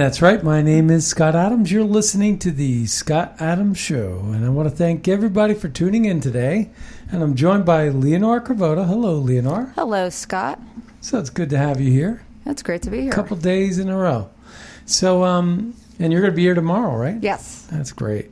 That's 0.00 0.22
right. 0.22 0.42
My 0.42 0.62
name 0.62 0.88
is 0.88 1.06
Scott 1.06 1.36
Adams. 1.36 1.70
You're 1.70 1.84
listening 1.84 2.38
to 2.38 2.50
the 2.50 2.86
Scott 2.86 3.34
Adams 3.38 3.76
Show. 3.76 4.20
And 4.32 4.46
I 4.46 4.48
want 4.48 4.66
to 4.66 4.74
thank 4.74 5.06
everybody 5.06 5.52
for 5.52 5.68
tuning 5.68 6.06
in 6.06 6.22
today. 6.22 6.70
And 7.12 7.22
I'm 7.22 7.34
joined 7.34 7.66
by 7.66 7.90
Leonore 7.90 8.40
Cravota. 8.40 8.86
Hello, 8.86 9.16
Leonore. 9.16 9.74
Hello, 9.74 10.08
Scott. 10.08 10.58
So 11.02 11.18
it's 11.18 11.28
good 11.28 11.50
to 11.50 11.58
have 11.58 11.82
you 11.82 11.92
here. 11.92 12.24
That's 12.46 12.62
great 12.62 12.80
to 12.82 12.90
be 12.90 13.02
here. 13.02 13.10
A 13.10 13.14
couple 13.14 13.36
days 13.36 13.78
in 13.78 13.90
a 13.90 13.96
row. 13.96 14.30
So, 14.86 15.22
um, 15.22 15.74
and 15.98 16.10
you're 16.10 16.22
going 16.22 16.32
to 16.32 16.36
be 16.36 16.44
here 16.44 16.54
tomorrow, 16.54 16.96
right? 16.96 17.22
Yes. 17.22 17.68
That's 17.70 17.92
great. 17.92 18.30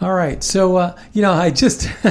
All 0.00 0.14
right. 0.14 0.42
So, 0.42 0.76
uh, 0.76 0.98
you 1.12 1.20
know, 1.20 1.32
I 1.32 1.50
just, 1.50 1.86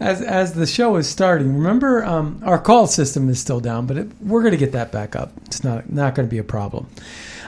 as, 0.00 0.22
as 0.22 0.52
the 0.52 0.66
show 0.66 0.94
is 0.94 1.08
starting, 1.08 1.56
remember 1.56 2.04
um, 2.04 2.40
our 2.44 2.60
call 2.60 2.86
system 2.86 3.28
is 3.28 3.40
still 3.40 3.58
down, 3.58 3.88
but 3.88 3.96
it, 3.96 4.08
we're 4.20 4.42
going 4.42 4.52
to 4.52 4.58
get 4.58 4.70
that 4.72 4.92
back 4.92 5.16
up. 5.16 5.32
It's 5.46 5.64
not, 5.64 5.90
not 5.90 6.14
going 6.14 6.28
to 6.28 6.30
be 6.30 6.38
a 6.38 6.44
problem. 6.44 6.86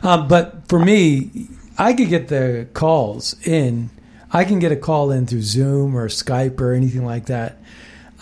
Um, 0.04 0.28
but 0.28 0.68
for 0.68 0.78
me, 0.78 1.48
I 1.78 1.94
could 1.94 2.08
get 2.08 2.28
the 2.28 2.68
calls 2.74 3.34
in. 3.44 3.90
I 4.30 4.44
can 4.44 4.58
get 4.58 4.70
a 4.70 4.76
call 4.76 5.10
in 5.10 5.26
through 5.26 5.42
Zoom 5.42 5.96
or 5.96 6.08
Skype 6.08 6.60
or 6.60 6.72
anything 6.72 7.04
like 7.04 7.26
that. 7.26 7.58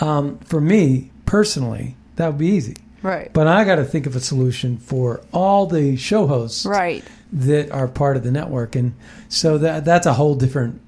Um, 0.01 0.39
for 0.39 0.61
me 0.61 1.11
personally, 1.27 1.97
that 2.17 2.29
would 2.29 2.39
be 2.39 2.47
easy. 2.49 2.77
Right. 3.03 3.33
But 3.33 3.49
I 3.49 3.65
got 3.65 3.77
to 3.77 3.85
think 3.85 4.07
of 4.07 4.15
a 4.15 4.21
solution 4.21 4.79
for 4.79 5.23
all 5.33 5.67
the 5.67 5.97
show 5.97 6.27
hosts 6.29 6.65
Right. 6.65 7.03
that 7.33 7.71
are 7.73 7.89
part 7.89 8.17
of 8.17 8.23
the 8.23 8.31
network, 8.31 8.77
and 8.77 8.95
so 9.29 9.59
that 9.59 9.85
that's 9.85 10.07
a 10.07 10.13
whole 10.13 10.37
different 10.37 10.81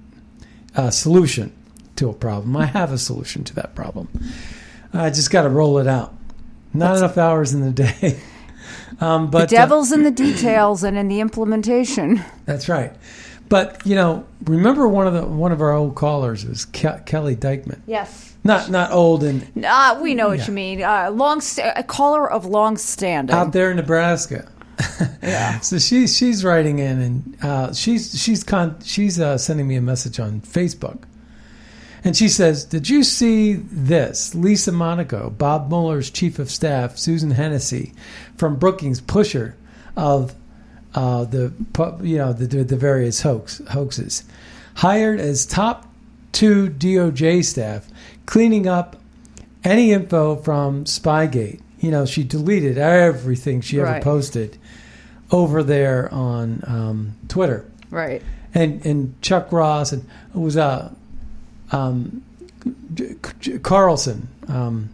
uh, 0.77 0.91
solution 0.91 1.53
to 1.97 2.09
a 2.09 2.13
problem. 2.13 2.57
I 2.57 2.67
have 2.67 2.93
a 2.93 2.99
solution 2.99 3.43
to 3.45 3.55
that 3.57 3.75
problem. 3.75 4.09
I 4.93 5.11
just 5.11 5.31
got 5.33 5.43
to 5.43 5.49
roll 5.49 5.79
it 5.79 5.89
out. 5.89 6.15
Not 6.73 6.97
enough 6.97 7.19
hours 7.19 7.53
in 7.53 7.61
the 7.63 7.73
day. 7.73 8.21
um, 9.01 9.31
but 9.31 9.49
the 9.49 9.57
uh, 9.57 9.61
devil's 9.61 9.93
in 9.93 10.03
the 10.03 10.11
details 10.11 10.83
and 10.85 10.97
in 10.99 11.09
the 11.09 11.21
implementation. 11.21 12.23
that's 12.45 12.69
right. 12.69 12.93
But 13.49 13.81
you 13.87 13.95
know, 13.95 14.25
remember 14.45 14.89
one 14.89 15.07
of 15.07 15.13
the 15.15 15.25
one 15.27 15.53
of 15.53 15.61
our 15.61 15.73
old 15.73 15.95
callers 15.95 16.45
was 16.47 16.65
Ke- 16.65 17.05
Kelly 17.07 17.35
Dykeman. 17.37 17.83
Yes. 17.87 18.33
Not 18.43 18.71
not 18.71 18.91
old 18.93 19.23
and 19.25 19.47
Uh, 19.65 19.99
we 20.03 20.15
know 20.15 20.29
what 20.29 20.39
Yeah. 20.41 20.47
you 20.47 20.53
mean. 20.53 20.83
Uh, 20.83 21.11
long, 21.13 21.41
st- 21.41 21.73
a 21.77 21.83
caller 21.83 22.31
of 22.31 22.45
long 22.47 22.77
standing. 22.77 23.35
out 23.35 23.53
there 23.53 23.71
in 23.71 23.77
Nebraska. 23.77 24.49
Yeah. 25.23 25.61
So 25.63 25.79
she's 25.79 26.17
she's 26.17 26.45
writing 26.45 26.79
in 26.79 27.01
and 27.01 27.37
uh, 27.43 27.73
she's 27.73 28.19
she's 28.21 28.43
con- 28.45 28.77
she's 28.83 29.21
uh, 29.21 29.39
sending 29.39 29.69
me 29.69 29.77
a 29.77 29.81
message 29.83 30.19
on 30.21 30.41
Facebook, 30.41 30.99
and 32.05 32.17
she 32.17 32.29
says, 32.29 32.65
"Did 32.65 32.89
you 32.89 33.03
see 33.03 33.55
this? 33.55 34.35
Lisa 34.35 34.71
Monaco, 34.73 35.31
Bob 35.31 35.69
Mueller's 35.71 36.11
chief 36.11 36.39
of 36.39 36.51
staff, 36.51 36.99
Susan 36.99 37.31
Hennessy, 37.33 37.93
from 38.37 38.57
Brookings 38.57 39.01
Pusher 39.01 39.57
of 39.97 40.35
uh, 40.95 41.25
the 41.25 41.53
you 42.03 42.19
know 42.19 42.33
the, 42.33 42.47
the 42.63 42.77
various 42.77 43.23
hoax 43.23 43.61
hoaxes, 43.71 44.25
hired 44.75 45.19
as 45.21 45.47
top 45.47 45.87
two 46.33 46.69
DOJ 46.69 47.45
staff, 47.45 47.89
cleaning 48.27 48.69
up 48.69 48.97
any 49.65 49.93
info 49.93 50.37
from 50.37 50.85
Spygate. 50.85 51.61
You 51.81 51.91
know, 51.91 52.07
she 52.07 52.23
deleted 52.25 52.79
everything 52.79 53.61
she 53.61 53.79
ever 53.81 53.91
Right. 53.93 54.03
posted 54.03 54.57
over 55.31 55.63
there 55.63 56.13
on 56.13 56.63
um, 56.67 57.15
Twitter. 57.29 57.65
Right. 57.91 58.23
And 58.55 58.85
and 58.87 59.21
Chuck 59.23 59.51
Ross 59.53 59.93
and 59.93 60.09
it 60.35 60.39
was 60.39 60.57
uh, 60.57 60.93
um, 61.73 62.25
Carlson. 63.63 64.29
Um, 64.49 64.91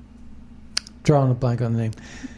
drawing 1.03 1.31
a 1.31 1.34
blank 1.34 1.62
on 1.62 1.72
the 1.72 1.78
name. 1.78 1.92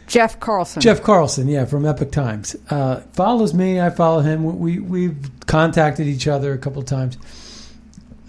Jeff 0.07 0.39
Carlson. 0.39 0.81
Jeff 0.81 1.01
Carlson, 1.01 1.47
yeah, 1.47 1.65
from 1.65 1.85
Epoch 1.85 2.11
Times, 2.11 2.55
uh, 2.69 3.01
follows 3.13 3.53
me. 3.53 3.79
I 3.79 3.89
follow 3.89 4.21
him. 4.21 4.59
We 4.59 4.79
we've 4.79 5.31
contacted 5.47 6.07
each 6.07 6.27
other 6.27 6.53
a 6.53 6.57
couple 6.57 6.81
of 6.81 6.87
times 6.87 7.17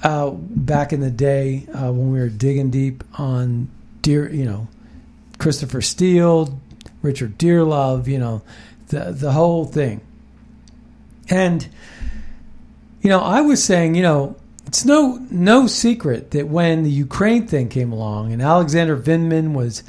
uh, 0.02 0.30
back 0.30 0.92
in 0.92 1.00
the 1.00 1.10
day 1.10 1.66
uh, 1.74 1.92
when 1.92 2.12
we 2.12 2.18
were 2.18 2.28
digging 2.28 2.70
deep 2.70 3.04
on 3.18 3.68
deer. 4.02 4.30
You 4.32 4.44
know, 4.44 4.68
Christopher 5.38 5.82
Steele, 5.82 6.58
Richard 7.02 7.38
Dearlove. 7.38 8.06
You 8.06 8.18
know, 8.18 8.42
the 8.88 9.12
the 9.12 9.32
whole 9.32 9.64
thing. 9.64 10.00
And 11.28 11.66
you 13.02 13.10
know, 13.10 13.20
I 13.20 13.40
was 13.40 13.62
saying, 13.62 13.94
you 13.94 14.02
know, 14.02 14.36
it's 14.74 14.84
no 14.84 15.24
no 15.30 15.68
secret 15.68 16.32
that 16.32 16.48
when 16.48 16.82
the 16.82 16.90
Ukraine 16.90 17.46
thing 17.46 17.68
came 17.68 17.92
along 17.92 18.32
and 18.32 18.42
Alexander 18.42 18.96
Vindman 18.96 19.52
was 19.52 19.84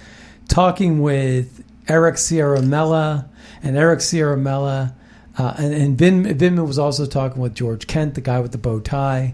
talking 0.47 1.01
with 1.01 1.63
Eric 1.87 2.17
Ciaramella 2.17 3.27
and 3.63 3.77
Eric 3.77 3.97
Ciaramella, 3.97 4.93
uh, 5.39 5.53
and, 5.57 5.73
and 5.73 5.97
Vin, 5.97 6.23
Vindman 6.25 6.67
was 6.67 6.77
also 6.77 7.07
talking 7.07 7.41
with 7.41 7.55
George 7.55 7.87
Kent, 7.87 8.13
the 8.13 8.21
guy 8.21 8.39
with 8.39 8.51
the 8.51 8.59
bow 8.59 8.79
tie. 8.79 9.33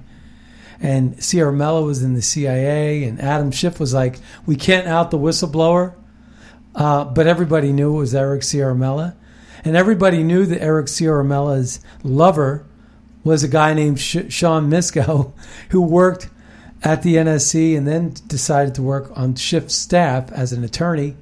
And 0.79 1.17
Ciaramella 1.17 1.85
was 1.85 2.01
in 2.01 2.13
the 2.13 2.21
CIA, 2.21 3.03
and 3.03 3.19
Adam 3.19 3.51
Schiff 3.51 3.77
was 3.77 3.93
like, 3.93 4.19
"We 4.45 4.55
can't 4.55 4.87
out 4.87 5.11
the 5.11 5.19
whistleblower," 5.19 5.95
uh, 6.75 7.03
but 7.03 7.27
everybody 7.27 7.73
knew 7.73 7.93
it 7.95 7.99
was 7.99 8.15
Eric 8.15 8.43
Ciaramella, 8.43 9.15
and 9.65 9.75
everybody 9.75 10.23
knew 10.23 10.45
that 10.45 10.63
Eric 10.63 10.85
Ciaramella's 10.85 11.81
lover 12.03 12.65
was 13.23 13.43
a 13.43 13.47
guy 13.47 13.73
named 13.73 13.99
Sh- 13.99 14.29
Sean 14.29 14.69
Misko, 14.69 15.33
who 15.69 15.81
worked 15.81 16.29
at 16.83 17.03
the 17.03 17.15
NSC 17.15 17.77
and 17.77 17.87
then 17.87 18.13
decided 18.27 18.73
to 18.75 18.81
work 18.81 19.11
on 19.15 19.35
Schiff's 19.35 19.75
staff 19.75 20.31
as 20.31 20.51
an 20.51 20.63
attorney. 20.63 21.15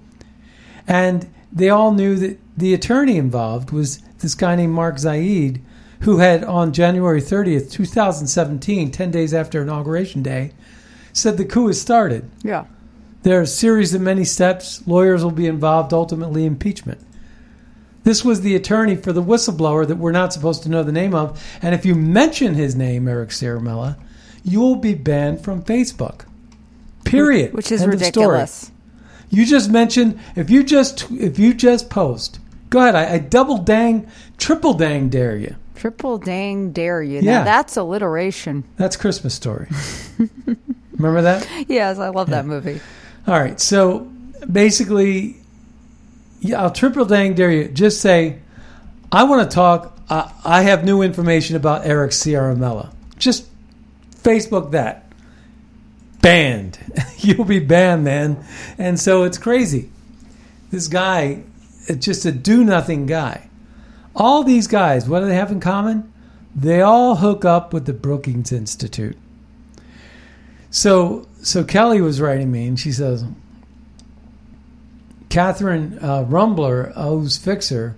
And 0.88 1.30
they 1.52 1.70
all 1.70 1.92
knew 1.92 2.16
that 2.16 2.40
the 2.58 2.74
attorney 2.74 3.18
involved 3.18 3.72
was 3.72 4.00
this 4.20 4.36
guy 4.36 4.56
named 4.56 4.74
Mark 4.74 5.00
Zaid, 5.00 5.64
who 6.02 6.18
had 6.18 6.44
on 6.44 6.72
January 6.72 7.22
30th, 7.22 7.72
2017, 7.72 8.92
10 8.92 9.12
days 9.12 9.34
after 9.34 9.62
Inauguration 9.62 10.24
Day, 10.24 10.52
said 11.12 11.38
the 11.38 11.46
coup 11.46 11.68
has 11.68 11.82
started. 11.82 12.30
Yeah. 12.44 12.66
There 13.24 13.40
are 13.40 13.44
a 13.44 13.48
series 13.48 13.94
of 13.94 14.02
many 14.02 14.24
steps. 14.24 14.86
Lawyers 14.88 15.24
will 15.24 15.32
be 15.32 15.48
involved, 15.48 15.94
ultimately, 15.94 16.46
impeachment. 16.46 17.02
This 18.04 18.24
was 18.24 18.42
the 18.42 18.56
attorney 18.56 18.96
for 18.96 19.12
the 19.12 19.24
whistleblower 19.24 19.88
that 19.88 19.98
we're 19.98 20.12
not 20.12 20.34
supposed 20.34 20.64
to 20.64 20.70
know 20.70 20.84
the 20.84 20.92
name 20.92 21.14
of. 21.14 21.44
And 21.62 21.76
if 21.76 21.86
you 21.86 21.96
mention 21.96 22.54
his 22.54 22.76
name, 22.76 23.08
Eric 23.08 23.30
Ciaramella, 23.30 23.98
you 24.44 24.62
will 24.62 24.76
be 24.78 24.94
banned 24.94 25.44
from 25.44 25.64
Facebook. 25.64 26.22
Period. 27.04 27.54
Which 27.54 27.72
is 27.72 27.82
End 27.82 27.94
ridiculous. 27.94 28.72
You 29.30 29.46
just 29.46 29.70
mentioned 29.70 30.20
if 30.36 30.50
you 30.50 30.64
just 30.64 31.10
if 31.12 31.38
you 31.38 31.54
just 31.54 31.90
post. 31.90 32.40
Go 32.70 32.80
ahead. 32.80 32.96
I, 32.96 33.16
I 33.16 33.18
double 33.20 33.58
dang, 33.58 34.10
triple 34.38 34.74
dang 34.74 35.10
dare 35.10 35.36
you. 35.36 35.56
Triple 35.76 36.18
dang 36.18 36.72
dare 36.72 37.02
you. 37.02 37.20
Yeah. 37.20 37.40
Now 37.40 37.44
that's 37.44 37.78
alliteration. 37.78 38.64
That's 38.78 38.96
Christmas 38.96 39.34
story. 39.34 39.68
Remember 40.94 41.22
that? 41.22 41.48
Yes, 41.68 41.98
I 41.98 42.10
love 42.10 42.30
that 42.32 42.46
movie. 42.46 42.82
All 43.28 43.40
right. 43.40 43.60
So 43.60 44.00
basically, 44.52 45.39
yeah, 46.42 46.62
I'll 46.62 46.72
triple 46.72 47.06
dang 47.06 47.34
dare 47.34 47.52
you. 47.52 47.68
Just 47.68 48.02
say, 48.02 48.40
I 49.12 49.24
want 49.24 49.50
to 49.50 49.54
talk. 49.54 49.98
Uh, 50.10 50.32
I 50.44 50.64
have 50.64 50.84
new 50.84 51.02
information 51.02 51.56
about 51.56 51.86
Eric 51.86 52.12
Ciaramella. 52.12 52.94
Just 53.18 53.48
Facebook 54.24 54.72
that. 54.72 55.12
Banned. 56.22 56.80
You'll 57.18 57.46
be 57.46 57.60
banned, 57.60 58.04
man. 58.04 58.44
And 58.78 59.00
so 59.00 59.24
it's 59.24 59.38
crazy. 59.38 59.90
This 60.72 60.88
guy, 60.88 61.44
it's 61.88 62.06
just 62.06 62.26
a 62.26 62.32
do 62.32 62.64
nothing 62.64 63.06
guy. 63.06 63.50
All 64.16 64.44
these 64.44 64.68
guys, 64.68 65.08
what 65.08 65.22
do 65.22 65.28
they 65.28 65.36
have 65.36 65.52
in 65.52 65.60
common? 65.60 66.12
They 66.56 66.82
all 66.82 67.18
hook 67.18 67.46
up 67.46 67.74
with 67.74 67.86
the 67.86 67.94
Brookings 67.94 68.52
Institute. 68.52 69.18
So, 70.72 71.28
so 71.42 71.64
Kelly 71.64 72.02
was 72.02 72.20
writing 72.20 72.52
me, 72.52 72.68
and 72.68 72.80
she 72.80 72.92
says, 72.92 73.24
Catherine 75.30 76.00
uh, 76.02 76.24
Rumbler, 76.24 76.94
who's 76.94 77.38
Fixer, 77.38 77.96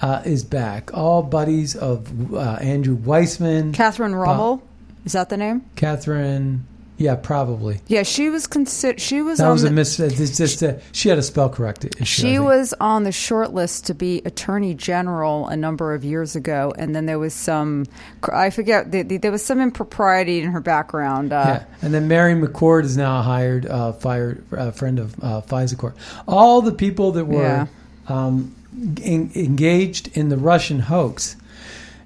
uh, 0.00 0.22
is 0.24 0.44
back. 0.44 0.94
All 0.94 1.22
buddies 1.22 1.74
of 1.76 2.34
uh, 2.34 2.58
Andrew 2.60 2.96
Weissmann. 2.96 3.74
Catherine 3.74 4.14
Rummel. 4.14 4.62
Is 5.04 5.12
that 5.12 5.28
the 5.28 5.36
name? 5.36 5.64
Catherine, 5.76 6.66
yeah, 6.98 7.14
probably. 7.14 7.80
Yeah, 7.86 8.02
she 8.02 8.28
was 8.28 8.48
considered. 8.48 9.00
She 9.00 9.22
was 9.22 9.38
That 9.38 9.46
on 9.46 9.52
was 9.52 9.62
the, 9.62 10.04
a. 10.04 10.06
It's 10.08 10.36
just 10.36 10.62
a, 10.62 10.80
she 10.92 11.08
had 11.08 11.16
a 11.16 11.22
spell 11.22 11.48
correct 11.48 11.84
issue. 11.84 12.04
She 12.04 12.38
was 12.40 12.74
on 12.80 13.04
the 13.04 13.12
short 13.12 13.54
list 13.54 13.86
to 13.86 13.94
be 13.94 14.20
attorney 14.24 14.74
general 14.74 15.46
a 15.46 15.56
number 15.56 15.94
of 15.94 16.04
years 16.04 16.34
ago, 16.34 16.74
and 16.76 16.96
then 16.96 17.06
there 17.06 17.18
was 17.20 17.32
some, 17.34 17.86
I 18.32 18.50
forget, 18.50 18.90
the, 18.90 19.02
the, 19.02 19.16
there 19.18 19.30
was 19.30 19.44
some 19.44 19.60
impropriety 19.60 20.40
in 20.40 20.50
her 20.50 20.60
background. 20.60 21.32
Uh, 21.32 21.44
Yeah, 21.46 21.64
and 21.82 21.94
then 21.94 22.08
Mary 22.08 22.34
McCord 22.34 22.82
is 22.82 22.96
now 22.96 23.20
a 23.20 23.22
hired, 23.22 23.64
uh, 23.66 23.92
fired 23.92 24.42
uh, 24.52 24.72
friend 24.72 24.98
of 24.98 25.14
uh, 25.22 25.40
FISA 25.42 25.78
court. 25.78 25.94
All 26.26 26.62
the 26.62 26.72
people 26.72 27.12
that 27.12 27.26
were 27.26 27.42
Yeah. 27.42 27.66
um, 28.08 28.54
en- 29.02 29.30
engaged 29.36 30.16
in 30.16 30.28
the 30.30 30.36
Russian 30.36 30.80
hoax. 30.80 31.36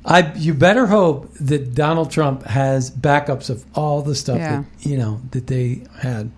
I 0.05 0.33
you 0.35 0.53
better 0.55 0.87
hope 0.87 1.33
that 1.35 1.75
Donald 1.75 2.11
Trump 2.11 2.45
has 2.45 2.91
backups 2.91 3.51
of 3.51 3.65
all 3.75 4.03
the 4.03 4.15
stuff 4.15 4.39
Yeah. 4.39 4.63
that 4.63 4.87
you 4.87 4.97
know 4.99 5.21
that 5.31 5.47
they 5.47 5.83
had. 6.01 6.31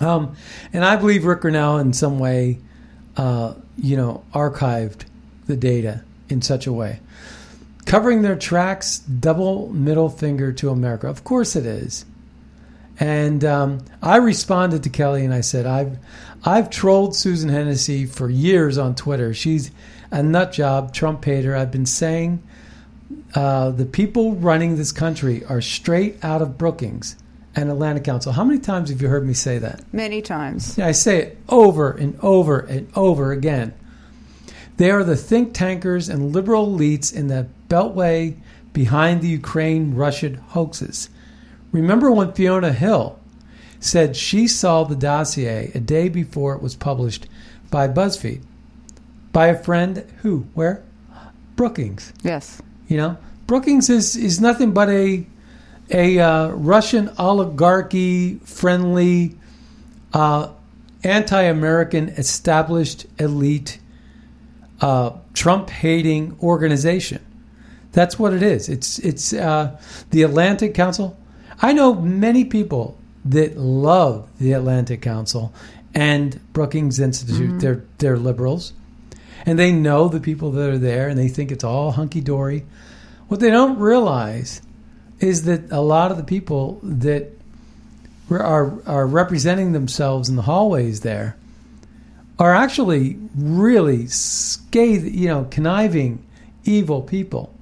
Um, 0.00 0.34
and 0.72 0.84
I 0.84 0.96
believe 0.96 1.24
Rick 1.24 1.42
Grenell 1.42 1.80
in 1.80 1.92
some 1.92 2.18
way, 2.18 2.58
uh, 3.16 3.54
you 3.76 3.96
know, 3.96 4.24
archived 4.34 5.04
the 5.46 5.56
data 5.56 6.02
in 6.28 6.42
such 6.42 6.66
a 6.66 6.72
way. 6.72 7.00
Covering 7.86 8.22
their 8.22 8.36
tracks, 8.36 8.98
double 8.98 9.68
middle 9.68 10.08
finger 10.08 10.52
to 10.52 10.70
America. 10.70 11.06
Of 11.08 11.24
course 11.24 11.54
it 11.54 11.66
is. 11.66 12.04
And 12.98 13.44
um, 13.44 13.84
I 14.02 14.16
responded 14.16 14.82
to 14.84 14.90
Kelly 14.90 15.24
and 15.24 15.32
I 15.34 15.40
said, 15.40 15.66
I've, 15.66 15.98
I've 16.44 16.70
trolled 16.70 17.16
Susan 17.16 17.48
Hennessy 17.48 18.06
for 18.06 18.28
years 18.28 18.78
on 18.78 18.94
Twitter. 18.94 19.32
She's 19.34 19.70
a 20.10 20.22
nut 20.22 20.52
job, 20.52 20.92
Trump 20.92 21.24
hater. 21.24 21.54
I've 21.54 21.70
been 21.70 21.86
saying 21.86 22.42
uh, 23.34 23.70
the 23.70 23.86
people 23.86 24.34
running 24.34 24.76
this 24.76 24.92
country 24.92 25.44
are 25.44 25.60
straight 25.60 26.22
out 26.24 26.42
of 26.42 26.58
Brookings 26.58 27.16
and 27.54 27.70
Atlantic 27.70 28.04
Council. 28.04 28.32
How 28.32 28.44
many 28.44 28.60
times 28.60 28.90
have 28.90 29.02
you 29.02 29.08
heard 29.08 29.26
me 29.26 29.34
say 29.34 29.58
that? 29.58 29.82
Many 29.92 30.22
times. 30.22 30.78
Yeah, 30.78 30.86
I 30.86 30.92
say 30.92 31.18
it 31.18 31.38
over 31.48 31.90
and 31.90 32.18
over 32.20 32.60
and 32.60 32.90
over 32.94 33.32
again. 33.32 33.74
They 34.76 34.90
are 34.90 35.04
the 35.04 35.16
think 35.16 35.52
tankers 35.52 36.08
and 36.08 36.32
liberal 36.32 36.66
elites 36.66 37.12
in 37.12 37.26
the 37.26 37.48
beltway 37.68 38.36
behind 38.72 39.20
the 39.20 39.28
Ukraine 39.28 39.94
Russian 39.94 40.34
hoaxes. 40.34 41.10
Remember 41.72 42.10
when 42.10 42.32
Fiona 42.32 42.72
Hill 42.72 43.18
said 43.78 44.16
she 44.16 44.46
saw 44.46 44.84
the 44.84 44.96
dossier 44.96 45.70
a 45.74 45.80
day 45.80 46.08
before 46.08 46.54
it 46.54 46.62
was 46.62 46.76
published 46.76 47.26
by 47.70 47.88
BuzzFeed? 47.88 48.42
By 49.32 49.48
a 49.48 49.62
friend 49.62 50.04
who? 50.22 50.46
Where? 50.54 50.82
Brookings. 51.56 52.12
Yes. 52.22 52.60
You 52.88 52.96
know, 52.96 53.16
Brookings 53.46 53.90
is 53.90 54.16
is 54.16 54.40
nothing 54.40 54.72
but 54.72 54.88
a 54.88 55.26
a 55.90 56.18
uh, 56.18 56.48
Russian 56.48 57.10
oligarchy 57.18 58.36
friendly, 58.44 59.36
uh, 60.12 60.50
anti-American 61.02 62.10
established 62.10 63.06
elite, 63.18 63.80
uh, 64.80 65.12
Trump 65.34 65.70
hating 65.70 66.36
organization. 66.42 67.24
That's 67.92 68.18
what 68.18 68.32
it 68.32 68.42
is. 68.42 68.68
It's 68.68 68.98
it's 69.00 69.32
uh, 69.32 69.78
the 70.10 70.22
Atlantic 70.22 70.74
Council. 70.74 71.16
I 71.60 71.72
know 71.72 71.94
many 71.94 72.44
people 72.44 72.96
that 73.24 73.58
love 73.58 74.28
the 74.38 74.52
Atlantic 74.52 75.02
Council 75.02 75.52
and 75.94 76.40
Brookings 76.52 76.98
Institute. 77.00 77.60
They're 77.60 77.84
they're 77.98 78.16
liberals, 78.16 78.72
and 79.46 79.58
they 79.58 79.72
know 79.72 80.08
the 80.08 80.20
people 80.20 80.50
that 80.52 80.70
are 80.70 80.78
there, 80.78 81.08
and 81.08 81.18
they 81.18 81.28
think 81.28 81.50
it's 81.50 81.64
all 81.64 81.92
hunky 81.92 82.20
dory. 82.20 82.64
What 83.28 83.40
they 83.40 83.50
don't 83.50 83.78
realize 83.78 84.60
is 85.20 85.44
that 85.44 85.70
a 85.70 85.80
lot 85.80 86.10
of 86.10 86.16
the 86.16 86.24
people 86.24 86.80
that 86.82 87.30
are 88.30 88.80
are 88.86 89.06
representing 89.06 89.72
themselves 89.72 90.28
in 90.28 90.36
the 90.36 90.42
hallways 90.42 91.00
there 91.00 91.36
are 92.38 92.54
actually 92.54 93.18
really 93.36 94.06
scathe, 94.06 95.04
you 95.04 95.28
know, 95.28 95.46
conniving, 95.50 96.24
evil 96.64 97.02
people. 97.02 97.52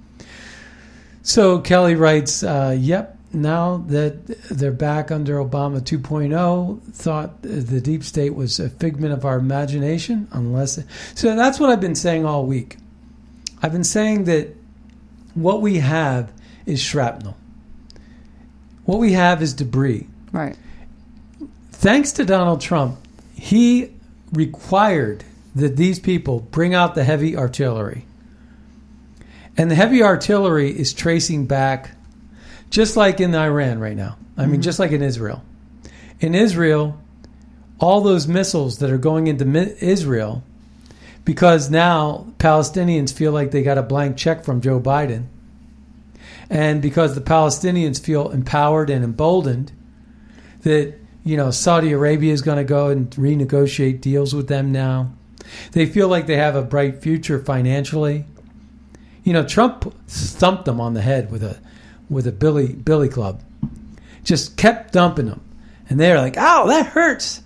So 1.22 1.58
Kelly 1.58 1.96
writes, 1.96 2.42
uh, 2.42 2.76
"Yep, 2.78 3.17
now 3.32 3.84
that 3.88 4.26
they're 4.48 4.72
back 4.72 5.10
under 5.10 5.36
Obama 5.36 5.80
2.0, 5.80 6.80
thought 6.92 7.42
the 7.42 7.80
deep 7.80 8.02
state 8.04 8.34
was 8.34 8.58
a 8.58 8.70
figment 8.70 9.12
of 9.12 9.24
our 9.24 9.38
imagination, 9.38 10.28
unless." 10.32 10.78
So 11.14 11.36
that's 11.36 11.60
what 11.60 11.70
I've 11.70 11.80
been 11.80 11.94
saying 11.94 12.24
all 12.24 12.46
week. 12.46 12.78
I've 13.62 13.72
been 13.72 13.84
saying 13.84 14.24
that 14.24 14.54
what 15.34 15.60
we 15.60 15.78
have 15.78 16.32
is 16.64 16.80
shrapnel. 16.80 17.36
What 18.84 18.98
we 18.98 19.12
have 19.12 19.42
is 19.42 19.52
debris. 19.52 20.06
Right. 20.32 20.56
Thanks 21.72 22.12
to 22.12 22.24
Donald 22.24 22.60
Trump, 22.60 22.96
he 23.34 23.90
required 24.32 25.24
that 25.54 25.76
these 25.76 25.98
people 25.98 26.40
bring 26.40 26.74
out 26.74 26.94
the 26.94 27.04
heavy 27.04 27.36
artillery. 27.36 28.04
And 29.56 29.70
the 29.70 29.74
heavy 29.74 30.02
artillery 30.02 30.70
is 30.70 30.92
tracing 30.92 31.46
back, 31.46 31.90
just 32.70 32.96
like 32.96 33.20
in 33.20 33.34
Iran 33.34 33.78
right 33.78 33.96
now. 33.96 34.16
I 34.36 34.42
mean, 34.42 34.54
mm-hmm. 34.54 34.62
just 34.62 34.78
like 34.78 34.92
in 34.92 35.02
Israel. 35.02 35.42
In 36.20 36.34
Israel, 36.34 36.98
all 37.80 38.00
those 38.00 38.26
missiles 38.26 38.78
that 38.78 38.90
are 38.90 38.98
going 38.98 39.26
into 39.26 39.46
Israel, 39.84 40.42
because 41.24 41.70
now 41.70 42.26
Palestinians 42.38 43.12
feel 43.12 43.32
like 43.32 43.50
they 43.50 43.62
got 43.62 43.78
a 43.78 43.82
blank 43.82 44.16
check 44.16 44.44
from 44.44 44.60
Joe 44.60 44.80
Biden, 44.80 45.26
and 46.50 46.80
because 46.80 47.14
the 47.14 47.20
Palestinians 47.20 48.02
feel 48.02 48.30
empowered 48.30 48.90
and 48.90 49.04
emboldened, 49.04 49.72
that 50.62 50.94
you 51.24 51.36
know 51.36 51.50
Saudi 51.50 51.92
Arabia 51.92 52.32
is 52.32 52.42
going 52.42 52.58
to 52.58 52.64
go 52.64 52.88
and 52.88 53.10
renegotiate 53.10 54.00
deals 54.00 54.34
with 54.34 54.48
them 54.48 54.72
now. 54.72 55.12
They 55.72 55.86
feel 55.86 56.08
like 56.08 56.26
they 56.26 56.36
have 56.36 56.56
a 56.56 56.62
bright 56.62 57.02
future 57.02 57.38
financially. 57.38 58.24
You 59.24 59.32
know, 59.32 59.44
Trump 59.44 59.94
thumped 60.06 60.64
them 60.64 60.80
on 60.80 60.94
the 60.94 61.02
head 61.02 61.30
with 61.30 61.42
a 61.42 61.58
with 62.10 62.26
a 62.26 62.32
billy 62.32 62.72
billy 62.72 63.08
club. 63.08 63.42
Just 64.24 64.56
kept 64.56 64.92
dumping 64.92 65.26
them, 65.26 65.40
and 65.88 65.98
they're 65.98 66.18
like, 66.18 66.36
"Ow, 66.36 66.66
that 66.66 66.86
hurts." 66.86 67.42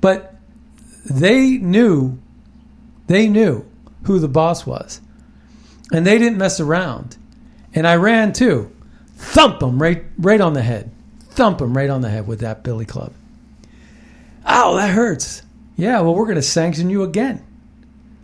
But 0.00 0.34
they 1.04 1.58
knew, 1.58 2.18
they 3.06 3.28
knew 3.28 3.64
who 4.04 4.18
the 4.18 4.28
boss 4.28 4.66
was, 4.66 5.00
and 5.92 6.06
they 6.06 6.18
didn't 6.18 6.38
mess 6.38 6.58
around. 6.60 7.16
And 7.74 7.86
Iran 7.86 8.32
too, 8.32 8.70
thump 9.16 9.60
them 9.60 9.80
right 9.80 10.04
right 10.18 10.40
on 10.40 10.52
the 10.54 10.62
head 10.62 10.90
thump 11.34 11.60
him 11.62 11.74
right 11.74 11.88
on 11.88 12.02
the 12.02 12.10
head 12.10 12.26
with 12.26 12.40
that 12.40 12.62
billy 12.62 12.84
club. 12.84 13.12
Ow, 14.46 14.74
that 14.76 14.90
hurts. 14.90 15.42
Yeah, 15.76 16.00
well, 16.00 16.14
we're 16.14 16.26
going 16.26 16.36
to 16.36 16.42
sanction 16.42 16.90
you 16.90 17.02
again. 17.04 17.42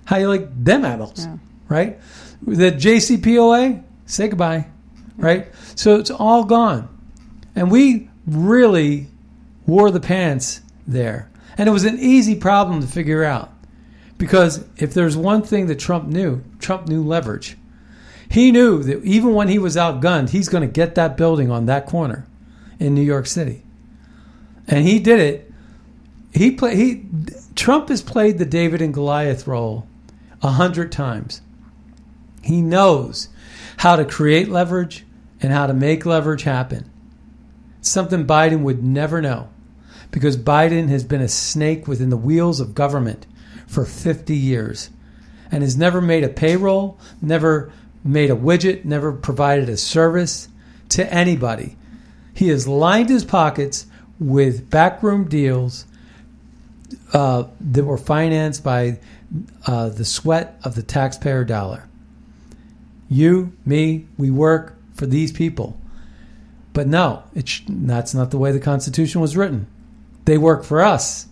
How 0.04 0.18
you 0.18 0.28
like 0.28 0.48
them 0.62 0.84
apples, 0.84 1.24
Yeah. 1.24 1.36
right? 1.68 1.98
The 2.46 2.70
JCPOA, 2.70 3.82
say 4.06 4.28
goodbye, 4.28 4.66
right? 5.18 5.48
So 5.74 5.96
it's 5.96 6.10
all 6.10 6.44
gone. 6.44 6.88
And 7.54 7.70
we 7.70 8.08
really 8.26 9.08
wore 9.66 9.90
the 9.90 10.00
pants 10.00 10.62
there. 10.86 11.30
And 11.58 11.68
it 11.68 11.72
was 11.72 11.84
an 11.84 11.98
easy 11.98 12.34
problem 12.34 12.80
to 12.80 12.86
figure 12.86 13.24
out. 13.24 13.52
Because 14.16 14.64
if 14.76 14.94
there's 14.94 15.16
one 15.16 15.42
thing 15.42 15.66
that 15.66 15.78
Trump 15.78 16.08
knew, 16.08 16.42
Trump 16.58 16.88
knew 16.88 17.02
leverage. 17.02 17.56
He 18.30 18.50
knew 18.52 18.82
that 18.82 19.04
even 19.04 19.34
when 19.34 19.48
he 19.48 19.58
was 19.58 19.76
outgunned, 19.76 20.30
he's 20.30 20.48
going 20.48 20.66
to 20.66 20.72
get 20.72 20.94
that 20.94 21.16
building 21.16 21.50
on 21.50 21.66
that 21.66 21.86
corner 21.86 22.26
in 22.78 22.94
New 22.94 23.02
York 23.02 23.26
City. 23.26 23.62
And 24.66 24.86
he 24.86 24.98
did 24.98 25.20
it. 25.20 25.52
he 26.32 26.50
play 26.50 26.76
he 26.76 27.06
Trump 27.54 27.88
has 27.88 28.02
played 28.02 28.38
the 28.38 28.44
David 28.44 28.82
and 28.82 28.92
Goliath 28.92 29.46
role 29.46 29.86
a 30.42 30.50
hundred 30.50 30.92
times. 30.92 31.40
He 32.42 32.60
knows 32.60 33.28
how 33.78 33.96
to 33.96 34.04
create 34.04 34.48
leverage 34.48 35.06
and 35.40 35.52
how 35.52 35.66
to 35.66 35.74
make 35.74 36.06
leverage 36.06 36.42
happen. 36.42 36.90
Something 37.80 38.26
Biden 38.26 38.62
would 38.62 38.82
never 38.82 39.22
know 39.22 39.48
because 40.10 40.36
Biden 40.36 40.88
has 40.88 41.04
been 41.04 41.20
a 41.20 41.28
snake 41.28 41.86
within 41.86 42.10
the 42.10 42.16
wheels 42.16 42.60
of 42.60 42.74
government 42.74 43.26
for 43.66 43.84
50 43.84 44.34
years 44.34 44.90
and 45.50 45.62
has 45.62 45.76
never 45.76 46.00
made 46.00 46.24
a 46.24 46.28
payroll, 46.28 46.98
never 47.22 47.72
made 48.04 48.30
a 48.30 48.36
widget, 48.36 48.84
never 48.84 49.12
provided 49.12 49.68
a 49.68 49.76
service 49.76 50.48
to 50.90 51.12
anybody. 51.12 51.76
He 52.34 52.48
has 52.48 52.66
lined 52.66 53.08
his 53.08 53.24
pockets 53.24 53.86
with 54.18 54.70
backroom 54.70 55.28
deals 55.28 55.86
uh, 57.12 57.44
that 57.60 57.84
were 57.84 57.98
financed 57.98 58.64
by 58.64 58.98
uh, 59.66 59.90
the 59.90 60.04
sweat 60.04 60.58
of 60.64 60.74
the 60.74 60.82
taxpayer 60.82 61.44
dollar. 61.44 61.88
You, 63.08 63.52
me, 63.64 64.06
we 64.16 64.30
work 64.30 64.77
for 64.98 65.06
these 65.06 65.32
people. 65.32 65.80
But 66.74 66.86
no, 66.86 67.22
it's, 67.34 67.62
that's 67.68 68.14
not 68.14 68.30
the 68.30 68.38
way 68.38 68.52
the 68.52 68.60
Constitution 68.60 69.20
was 69.20 69.36
written. 69.36 69.66
They 70.26 70.36
work 70.36 70.64
for 70.64 70.82
us. 70.82 71.26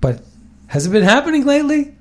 But 0.00 0.22
has 0.66 0.86
it 0.86 0.90
been 0.90 1.04
happening 1.04 1.44
lately? 1.44 1.94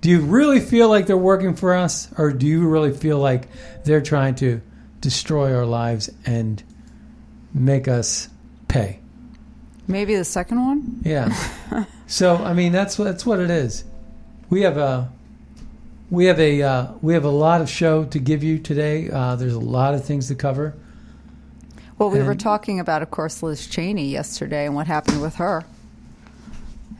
Do 0.00 0.08
you 0.08 0.20
really 0.20 0.60
feel 0.60 0.88
like 0.88 1.06
they're 1.06 1.16
working 1.16 1.54
for 1.54 1.74
us? 1.74 2.08
Or 2.16 2.32
do 2.32 2.46
you 2.46 2.66
really 2.68 2.92
feel 2.92 3.18
like 3.18 3.48
they're 3.84 4.00
trying 4.00 4.36
to 4.36 4.62
destroy 5.00 5.54
our 5.54 5.66
lives 5.66 6.10
and 6.24 6.62
make 7.52 7.88
us 7.88 8.28
pay? 8.68 9.00
Maybe 9.88 10.14
the 10.14 10.24
second 10.24 10.64
one. 10.64 11.00
Yeah. 11.04 11.84
so 12.06 12.36
I 12.36 12.52
mean, 12.52 12.72
that's 12.72 12.96
that's 12.96 13.26
what 13.26 13.40
it 13.40 13.50
is. 13.50 13.84
We 14.50 14.62
have 14.62 14.76
a 14.76 15.10
we 16.10 16.26
have 16.26 16.40
a 16.40 16.62
uh, 16.62 16.92
we 17.02 17.14
have 17.14 17.24
a 17.24 17.30
lot 17.30 17.60
of 17.60 17.68
show 17.68 18.04
to 18.06 18.18
give 18.18 18.42
you 18.42 18.58
today. 18.58 19.10
Uh, 19.10 19.36
there's 19.36 19.54
a 19.54 19.60
lot 19.60 19.94
of 19.94 20.04
things 20.04 20.28
to 20.28 20.34
cover. 20.34 20.74
Well, 21.98 22.10
we 22.10 22.22
were 22.22 22.36
talking 22.36 22.78
about, 22.78 23.02
of 23.02 23.10
course, 23.10 23.42
Liz 23.42 23.66
Cheney 23.66 24.08
yesterday 24.08 24.66
and 24.66 24.74
what 24.76 24.86
happened 24.86 25.20
with 25.20 25.34
her, 25.36 25.64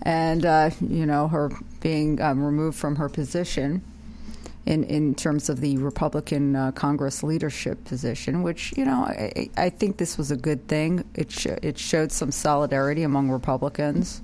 and 0.03 0.45
uh, 0.45 0.71
you 0.81 1.07
know 1.07 1.29
her 1.29 1.51
being 1.81 2.21
um, 2.21 2.43
removed 2.43 2.77
from 2.77 2.97
her 2.97 3.09
position 3.09 3.83
in 4.67 4.85
in 4.85 5.15
terms 5.15 5.49
of 5.49 5.61
the 5.61 5.79
Republican 5.79 6.57
uh, 6.57 6.73
Congress 6.73 7.23
leadership 7.23 7.85
position, 7.85 8.43
which 8.43 8.77
you 8.77 8.85
know 8.85 9.05
I, 9.05 9.49
I 9.57 9.71
think 9.71 9.97
this 9.97 10.19
was 10.19 10.31
a 10.31 10.37
good 10.37 10.67
thing. 10.69 11.05
It 11.15 11.31
sh- 11.31 11.47
it 11.63 11.79
showed 11.79 12.13
some 12.13 12.33
solidarity 12.33 13.05
among 13.05 13.31
Republicans. 13.31 14.21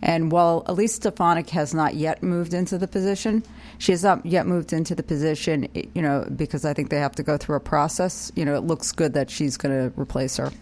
And 0.00 0.30
while 0.30 0.62
Elise 0.66 0.94
Stefanik 0.94 1.50
has 1.50 1.74
not 1.74 1.94
yet 1.94 2.22
moved 2.22 2.54
into 2.54 2.78
the 2.78 2.86
position, 2.86 3.42
she 3.78 3.90
has 3.92 4.04
not 4.04 4.24
yet 4.24 4.46
moved 4.46 4.72
into 4.72 4.94
the 4.94 5.02
position, 5.02 5.66
you 5.94 6.02
know, 6.02 6.24
because 6.36 6.64
I 6.64 6.72
think 6.72 6.90
they 6.90 6.98
have 6.98 7.16
to 7.16 7.22
go 7.24 7.36
through 7.36 7.56
a 7.56 7.60
process. 7.60 8.30
You 8.36 8.44
know, 8.44 8.54
it 8.54 8.62
looks 8.62 8.92
good 8.92 9.14
that 9.14 9.28
she's 9.28 9.56
going 9.56 9.74
to 9.90 10.00
replace 10.00 10.36
her. 10.36 10.52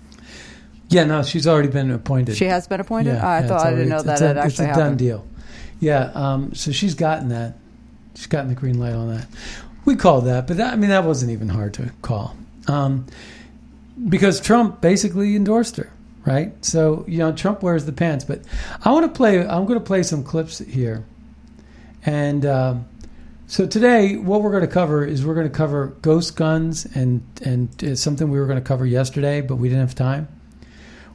Yeah, 0.88 1.04
no, 1.04 1.22
she's 1.22 1.46
already 1.46 1.68
been 1.68 1.90
appointed. 1.90 2.36
She 2.36 2.44
has 2.46 2.66
been 2.66 2.80
appointed? 2.80 3.14
Yeah, 3.14 3.24
Oh, 3.24 3.28
I 3.28 3.40
yeah, 3.40 3.46
thought 3.46 3.66
I 3.66 3.70
didn't 3.70 3.88
know 3.90 4.02
that 4.02 4.22
a- 4.22 4.46
It's 4.46 4.58
a 4.60 4.66
done 4.68 4.96
deal. 4.96 5.26
Yeah, 5.80 6.10
um, 6.14 6.54
so 6.54 6.72
she's 6.72 6.94
gotten 6.94 7.28
that. 7.28 7.58
She's 8.14 8.26
gotten 8.28 8.48
the 8.48 8.54
green 8.54 8.78
light 8.78 8.94
on 8.94 9.08
that. 9.14 9.26
We 9.84 9.96
called 9.96 10.24
that, 10.26 10.46
but 10.46 10.56
that, 10.56 10.72
I 10.72 10.76
mean 10.76 10.90
that 10.90 11.04
wasn't 11.04 11.32
even 11.32 11.48
hard 11.50 11.74
to 11.74 11.90
call, 12.02 12.34
um, 12.68 13.06
because 14.08 14.40
Trump 14.40 14.80
basically 14.80 15.36
endorsed 15.36 15.76
her, 15.76 15.90
right? 16.26 16.52
So 16.64 17.04
you 17.08 17.18
know 17.18 17.32
Trump 17.32 17.62
wears 17.62 17.86
the 17.86 17.92
pants. 17.92 18.24
But 18.24 18.42
I 18.84 18.90
want 18.90 19.06
to 19.06 19.16
play. 19.16 19.38
I'm 19.40 19.64
going 19.64 19.78
to 19.78 19.84
play 19.84 20.02
some 20.02 20.22
clips 20.22 20.58
here, 20.58 21.06
and 22.04 22.44
um, 22.44 22.86
so 23.46 23.66
today 23.66 24.16
what 24.16 24.42
we're 24.42 24.50
going 24.50 24.66
to 24.66 24.72
cover 24.72 25.04
is 25.04 25.24
we're 25.24 25.34
going 25.34 25.48
to 25.48 25.56
cover 25.56 25.94
ghost 26.02 26.36
guns 26.36 26.84
and 26.96 27.24
and 27.44 27.82
it's 27.82 28.00
something 28.00 28.28
we 28.28 28.40
were 28.40 28.46
going 28.46 28.58
to 28.58 28.64
cover 28.64 28.84
yesterday, 28.84 29.40
but 29.40 29.56
we 29.56 29.68
didn't 29.68 29.82
have 29.82 29.94
time. 29.94 30.28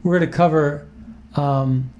We're 0.01 0.17
going 0.17 0.31
to 0.31 0.35
cover 0.35 0.87
um, 1.35 1.91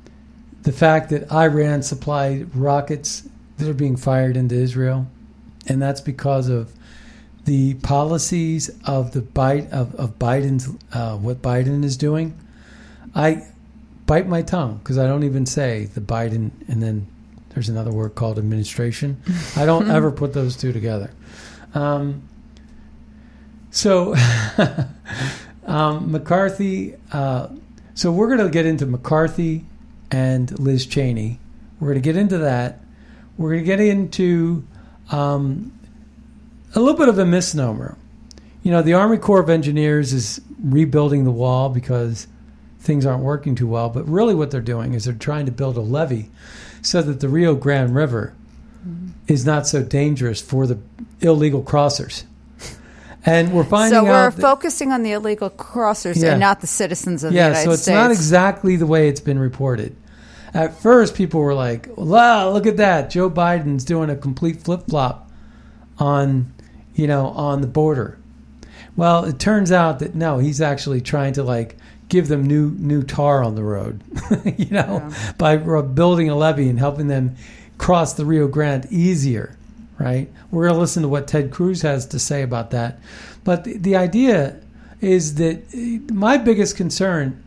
the 0.64 0.72
fact 0.72 1.10
that 1.10 1.32
Iran 1.32 1.84
supplied 1.84 2.56
rockets 2.56 3.28
that 3.58 3.68
are 3.68 3.74
being 3.74 3.98
fired 3.98 4.38
into 4.38 4.56
Israel, 4.56 5.08
and 5.68 5.82
that's 5.82 6.02
because 6.02 6.48
of 6.48 6.74
the 7.44 7.74
policies 7.76 8.70
of 8.86 9.12
the 9.12 9.22
Biden 9.22 9.70
of, 9.72 9.94
of 9.96 10.18
Biden's 10.18 10.70
uh, 10.94 11.18
what 11.18 11.42
Biden 11.42 11.84
is 11.84 11.98
doing. 11.98 12.38
I 13.16 13.46
bite 14.06 14.28
my 14.28 14.42
tongue 14.42 14.78
because 14.78 14.98
I 14.98 15.08
don't 15.08 15.24
even 15.24 15.46
say 15.46 15.86
the 15.86 16.02
Biden, 16.02 16.52
and 16.68 16.82
then 16.82 17.08
there's 17.50 17.70
another 17.70 17.92
word 17.92 18.16
called 18.16 18.38
administration. 18.38 19.22
I 19.56 19.66
don't 19.66 19.90
ever 19.92 20.12
put 20.12 20.34
those 20.34 20.56
two 20.56 20.72
together. 20.72 21.12
Um, 21.74 22.28
so 23.72 24.16
um, 25.66 26.12
McCarthy. 26.12 26.96
Uh, 27.12 27.48
so 27.94 28.12
we're 28.12 28.28
going 28.28 28.40
to 28.40 28.50
get 28.50 28.66
into 28.66 28.86
McCarthy 28.86 29.66
and 30.12 30.58
Liz 30.60 30.86
Cheney. 30.86 31.40
We're 31.80 31.90
going 31.90 32.02
to 32.02 32.06
get 32.06 32.18
into 32.18 32.40
that. 32.40 32.80
We're 33.38 33.52
going 33.52 33.62
to 33.62 33.66
get 33.66 33.80
into 33.80 34.66
um, 35.10 35.72
a 36.76 36.80
little 36.80 36.98
bit 36.98 37.10
of 37.10 37.18
a 37.18 37.26
misnomer. 37.26 37.98
You 38.64 38.72
know, 38.72 38.82
the 38.82 38.94
Army 38.94 39.18
Corps 39.18 39.40
of 39.40 39.50
Engineers 39.50 40.14
is 40.14 40.40
rebuilding 40.64 41.24
the 41.24 41.32
wall 41.32 41.70
because 41.70 42.28
things 42.82 43.06
aren't 43.06 43.24
working 43.24 43.56
too 43.56 43.68
well. 43.68 43.90
But 43.90 44.08
really, 44.08 44.36
what 44.36 44.52
they're 44.52 44.60
doing 44.60 44.94
is 44.94 45.06
they're 45.06 45.14
trying 45.14 45.46
to 45.46 45.52
build 45.52 45.78
a 45.78 45.82
levee 45.82 46.30
so 46.82 47.02
that 47.02 47.20
the 47.20 47.30
Rio 47.30 47.56
Grande 47.56 47.96
River 47.96 48.34
mm-hmm. 48.86 49.10
is 49.28 49.46
not 49.46 49.68
so 49.68 49.84
dangerous 49.84 50.42
for 50.42 50.68
the 50.68 50.80
illegal 51.22 51.64
crossers. 51.64 52.24
And 53.24 53.54
we're 53.54 53.64
finding 53.64 54.00
So 54.00 54.04
we're 54.04 54.32
that- 54.32 54.42
focusing 54.42 54.92
on 54.92 55.04
the 55.04 55.12
illegal 55.12 55.52
crossers 55.52 56.20
Yeah. 56.20 56.32
and 56.32 56.40
not 56.40 56.62
the 56.62 56.68
citizens 56.68 57.24
of 57.24 57.34
yeah, 57.34 57.50
the 57.50 57.50
United 57.50 57.56
States. 57.56 57.66
Yeah, 57.66 57.70
so 57.70 57.74
it's 57.74 57.82
States. 57.84 57.96
not 57.96 58.12
exactly 58.12 58.76
the 58.78 58.88
way 58.88 59.08
it's 59.10 59.22
been 59.22 59.38
reported. 59.38 59.96
At 60.56 60.82
first, 60.82 61.14
people 61.16 61.40
were 61.40 61.54
like, 61.54 61.88
"Wow, 61.96 62.52
look 62.52 62.66
at 62.66 62.78
that! 62.78 63.10
Joe 63.10 63.30
Biden's 63.30 63.86
doing 63.86 64.10
a 64.10 64.16
complete 64.16 64.62
flip 64.64 64.88
flop 64.90 65.32
on, 65.98 66.52
you 66.94 67.08
know, 67.08 67.28
on 67.28 67.62
the 67.62 67.68
border." 67.68 68.18
Well, 68.98 69.24
it 69.24 69.40
turns 69.40 69.72
out 69.72 70.00
that 70.00 70.14
no, 70.16 70.40
he's 70.40 70.60
actually 70.60 71.00
trying 71.00 71.34
to 71.34 71.44
like 71.44 71.78
give 72.12 72.28
them 72.28 72.46
new 72.46 72.72
new 72.78 73.02
tar 73.02 73.42
on 73.44 73.56
the 73.56 73.64
road, 73.64 74.04
you 74.58 74.70
know, 74.70 75.10
by 75.38 75.56
uh, 75.56 75.82
building 75.82 76.30
a 76.30 76.36
levee 76.36 76.68
and 76.70 76.78
helping 76.78 77.08
them 77.08 77.36
cross 77.80 78.14
the 78.14 78.26
Rio 78.26 78.48
Grande 78.48 78.86
easier, 78.92 79.58
right? 79.98 80.30
We're 80.52 80.66
going 80.66 80.76
to 80.76 80.80
listen 80.82 81.02
to 81.04 81.10
what 81.10 81.28
Ted 81.28 81.52
Cruz 81.52 81.82
has 81.84 82.06
to 82.08 82.20
say 82.20 82.44
about 82.44 82.72
that. 82.72 83.00
But 83.44 83.64
the, 83.64 83.78
the 83.78 83.96
idea 83.96 84.60
is 85.00 85.36
that 85.36 85.64
uh, 85.74 86.14
my 86.14 86.38
biggest 86.38 86.76
concern 86.78 87.42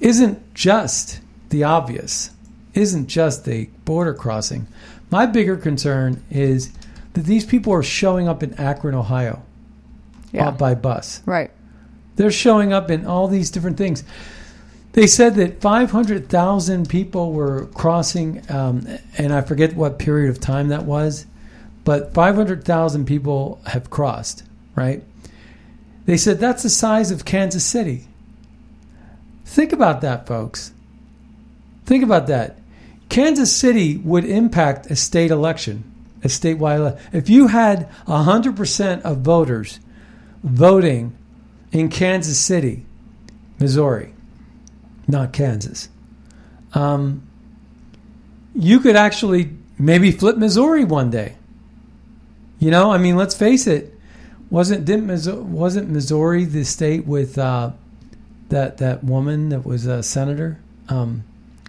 isn't 0.00 0.54
just 0.54 1.20
the 1.50 1.64
obvious, 1.64 2.30
isn't 2.74 3.06
just 3.08 3.44
the 3.44 3.66
border 3.84 4.14
crossing. 4.14 4.66
My 5.10 5.26
bigger 5.26 5.56
concern 5.56 6.24
is 6.30 6.72
that 7.12 7.24
these 7.26 7.44
people 7.44 7.72
are 7.74 7.82
showing 7.82 8.26
up 8.26 8.42
in 8.42 8.54
Akron, 8.54 8.94
Ohio, 8.94 9.42
Yeah. 10.32 10.48
uh, 10.48 10.50
by 10.52 10.74
bus. 10.74 11.20
right. 11.26 11.50
They're 12.22 12.30
showing 12.30 12.72
up 12.72 12.88
in 12.88 13.04
all 13.04 13.26
these 13.26 13.50
different 13.50 13.76
things. 13.76 14.04
They 14.92 15.08
said 15.08 15.34
that 15.34 15.60
500,000 15.60 16.88
people 16.88 17.32
were 17.32 17.66
crossing, 17.74 18.44
um, 18.48 18.86
and 19.18 19.32
I 19.32 19.40
forget 19.40 19.74
what 19.74 19.98
period 19.98 20.30
of 20.30 20.38
time 20.38 20.68
that 20.68 20.84
was, 20.84 21.26
but 21.82 22.14
500,000 22.14 23.06
people 23.06 23.60
have 23.66 23.90
crossed, 23.90 24.44
right? 24.76 25.02
They 26.04 26.16
said 26.16 26.38
that's 26.38 26.62
the 26.62 26.70
size 26.70 27.10
of 27.10 27.24
Kansas 27.24 27.64
City. 27.64 28.06
Think 29.44 29.72
about 29.72 30.00
that, 30.02 30.24
folks. 30.24 30.72
Think 31.86 32.04
about 32.04 32.28
that. 32.28 32.56
Kansas 33.08 33.52
City 33.52 33.96
would 33.96 34.24
impact 34.24 34.88
a 34.92 34.94
state 34.94 35.32
election, 35.32 35.82
a 36.22 36.28
statewide 36.28 36.76
ele- 36.76 36.98
If 37.12 37.28
you 37.28 37.48
had 37.48 37.88
100% 38.06 39.02
of 39.02 39.22
voters 39.22 39.80
voting 40.44 41.16
in 41.72 41.88
Kansas 41.88 42.38
City, 42.38 42.84
Missouri, 43.58 44.14
not 45.08 45.32
Kansas, 45.32 45.88
um, 46.74 47.26
you 48.54 48.80
could 48.80 48.96
actually 48.96 49.50
maybe 49.78 50.10
flip 50.12 50.36
Missouri 50.36 50.84
one 50.84 51.10
day. 51.10 51.36
You 52.58 52.70
know, 52.70 52.92
I 52.92 52.98
mean, 52.98 53.16
let's 53.16 53.34
face 53.34 53.66
it. 53.66 53.98
Wasn't 54.50 54.84
didn't 54.84 55.06
Missouri, 55.06 55.40
wasn't 55.40 55.88
Missouri 55.88 56.44
the 56.44 56.64
state 56.64 57.06
with 57.06 57.38
uh, 57.38 57.72
that 58.50 58.78
that 58.78 59.02
woman 59.02 59.48
that 59.48 59.64
was 59.64 59.86
a 59.86 60.02
senator? 60.02 60.60
Um, 60.88 61.24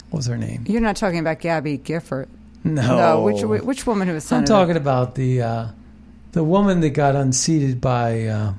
what 0.10 0.18
was 0.18 0.26
her 0.28 0.38
name? 0.38 0.66
You're 0.68 0.82
not 0.82 0.98
talking 0.98 1.20
about 1.20 1.40
Gabby 1.40 1.78
Gifford. 1.78 2.28
No, 2.64 2.98
No, 2.98 3.24
which 3.24 3.42
which 3.64 3.88
woman 3.88 4.08
who 4.08 4.14
was 4.14 4.32
I'm 4.32 4.46
talking 4.46 4.78
about 4.78 5.16
the 5.16 5.42
uh, 5.42 5.68
the 6.34 6.44
woman 6.44 6.82
that 6.82 6.92
got 6.92 7.16
unseated 7.16 7.80
by 7.82 8.26
uh, 8.26 8.54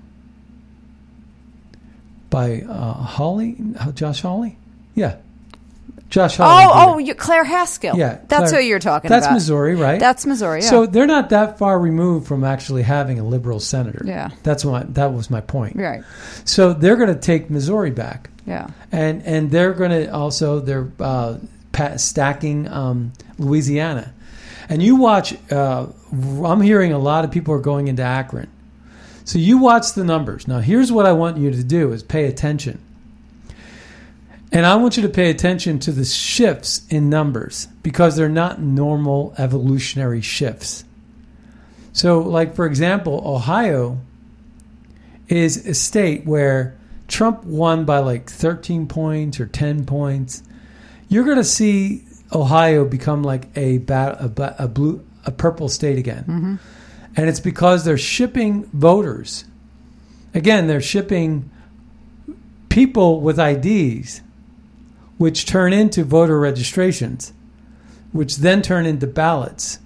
by 2.34 2.62
uh, 2.62 3.06
uh, 3.78 3.92
Josh 3.92 4.22
Hawley. 4.22 4.56
Yeah, 4.96 5.16
Josh 6.10 6.36
Hawley. 6.36 6.64
Oh, 6.64 6.72
Hawley. 6.72 7.10
oh, 7.10 7.14
Claire 7.14 7.44
Haskell. 7.44 7.96
Yeah, 7.96 8.18
that's 8.28 8.50
Claire- 8.50 8.62
who 8.62 8.68
you're 8.68 8.78
talking 8.80 9.08
That's 9.08 9.26
about. 9.26 9.34
That's 9.34 9.42
Missouri, 9.44 9.74
right? 9.76 10.00
That's 10.00 10.26
Missouri. 10.26 10.60
Yeah. 10.62 10.70
So 10.70 10.86
they're 10.86 11.06
not 11.06 11.30
that 11.30 11.58
far 11.58 11.78
removed 11.78 12.26
from 12.26 12.42
actually 12.44 12.82
having 12.82 13.18
a 13.20 13.24
liberal 13.24 13.60
senator. 13.60 14.02
Yeah. 14.04 14.30
That's 14.42 14.64
my 14.64 14.82
that 14.90 15.12
was 15.12 15.30
my 15.30 15.40
point. 15.40 15.76
right. 15.76 16.02
So 16.44 16.72
they're 16.72 16.96
going 16.96 17.14
to 17.14 17.20
take 17.20 17.50
Missouri 17.50 17.90
back, 17.90 18.30
Yeah. 18.46 18.68
and 18.90 19.22
and 19.24 19.50
they're 19.50 19.72
going 19.72 19.90
to 19.92 20.12
also 20.12 20.60
they're 20.60 20.90
uh, 21.00 21.38
stacking 21.96 22.68
um, 22.68 23.12
Louisiana, 23.38 24.12
and 24.68 24.82
you 24.82 24.96
watch. 24.96 25.36
Uh, 25.52 25.86
I'm 26.12 26.60
hearing 26.60 26.92
a 26.92 26.98
lot 26.98 27.24
of 27.24 27.30
people 27.30 27.54
are 27.54 27.60
going 27.60 27.88
into 27.88 28.02
Akron, 28.02 28.48
so 29.24 29.38
you 29.38 29.58
watch 29.58 29.92
the 29.92 30.04
numbers. 30.04 30.46
Now 30.46 30.60
here's 30.60 30.92
what 30.92 31.06
I 31.06 31.12
want 31.12 31.38
you 31.38 31.50
to 31.50 31.64
do: 31.64 31.92
is 31.92 32.02
pay 32.02 32.26
attention. 32.26 32.80
And 34.52 34.64
I 34.64 34.76
want 34.76 34.96
you 34.96 35.02
to 35.02 35.08
pay 35.08 35.30
attention 35.30 35.80
to 35.80 35.90
the 35.90 36.04
shifts 36.04 36.86
in 36.88 37.10
numbers 37.10 37.66
because 37.82 38.14
they're 38.14 38.28
not 38.28 38.62
normal 38.62 39.34
evolutionary 39.36 40.20
shifts. 40.20 40.84
So, 41.92 42.20
like, 42.20 42.54
for 42.54 42.64
example, 42.64 43.20
Ohio 43.26 43.98
is 45.28 45.66
a 45.66 45.74
state 45.74 46.24
where 46.24 46.76
Trump 47.08 47.42
won 47.44 47.84
by 47.84 47.98
like 47.98 48.30
13 48.30 48.86
points 48.86 49.40
or 49.40 49.46
10 49.46 49.86
points. 49.86 50.44
You're 51.08 51.24
going 51.24 51.36
to 51.36 51.44
see 51.44 52.04
Ohio 52.32 52.84
become 52.84 53.24
like 53.24 53.48
a, 53.56 53.78
bat, 53.78 54.20
a, 54.20 54.64
a 54.64 54.68
blue, 54.68 55.04
a 55.24 55.32
purple 55.32 55.68
state 55.68 55.98
again. 55.98 56.24
Mm-hmm. 56.24 56.54
And 57.16 57.28
it's 57.28 57.40
because 57.40 57.84
they're 57.84 57.98
shipping 57.98 58.64
voters. 58.66 59.44
Again, 60.34 60.66
they're 60.66 60.80
shipping 60.80 61.50
people 62.68 63.20
with 63.20 63.38
IDs, 63.38 64.20
which 65.16 65.46
turn 65.46 65.72
into 65.72 66.02
voter 66.02 66.40
registrations, 66.40 67.32
which 68.12 68.38
then 68.38 68.62
turn 68.62 68.84
into 68.84 69.06
ballots. 69.06 69.78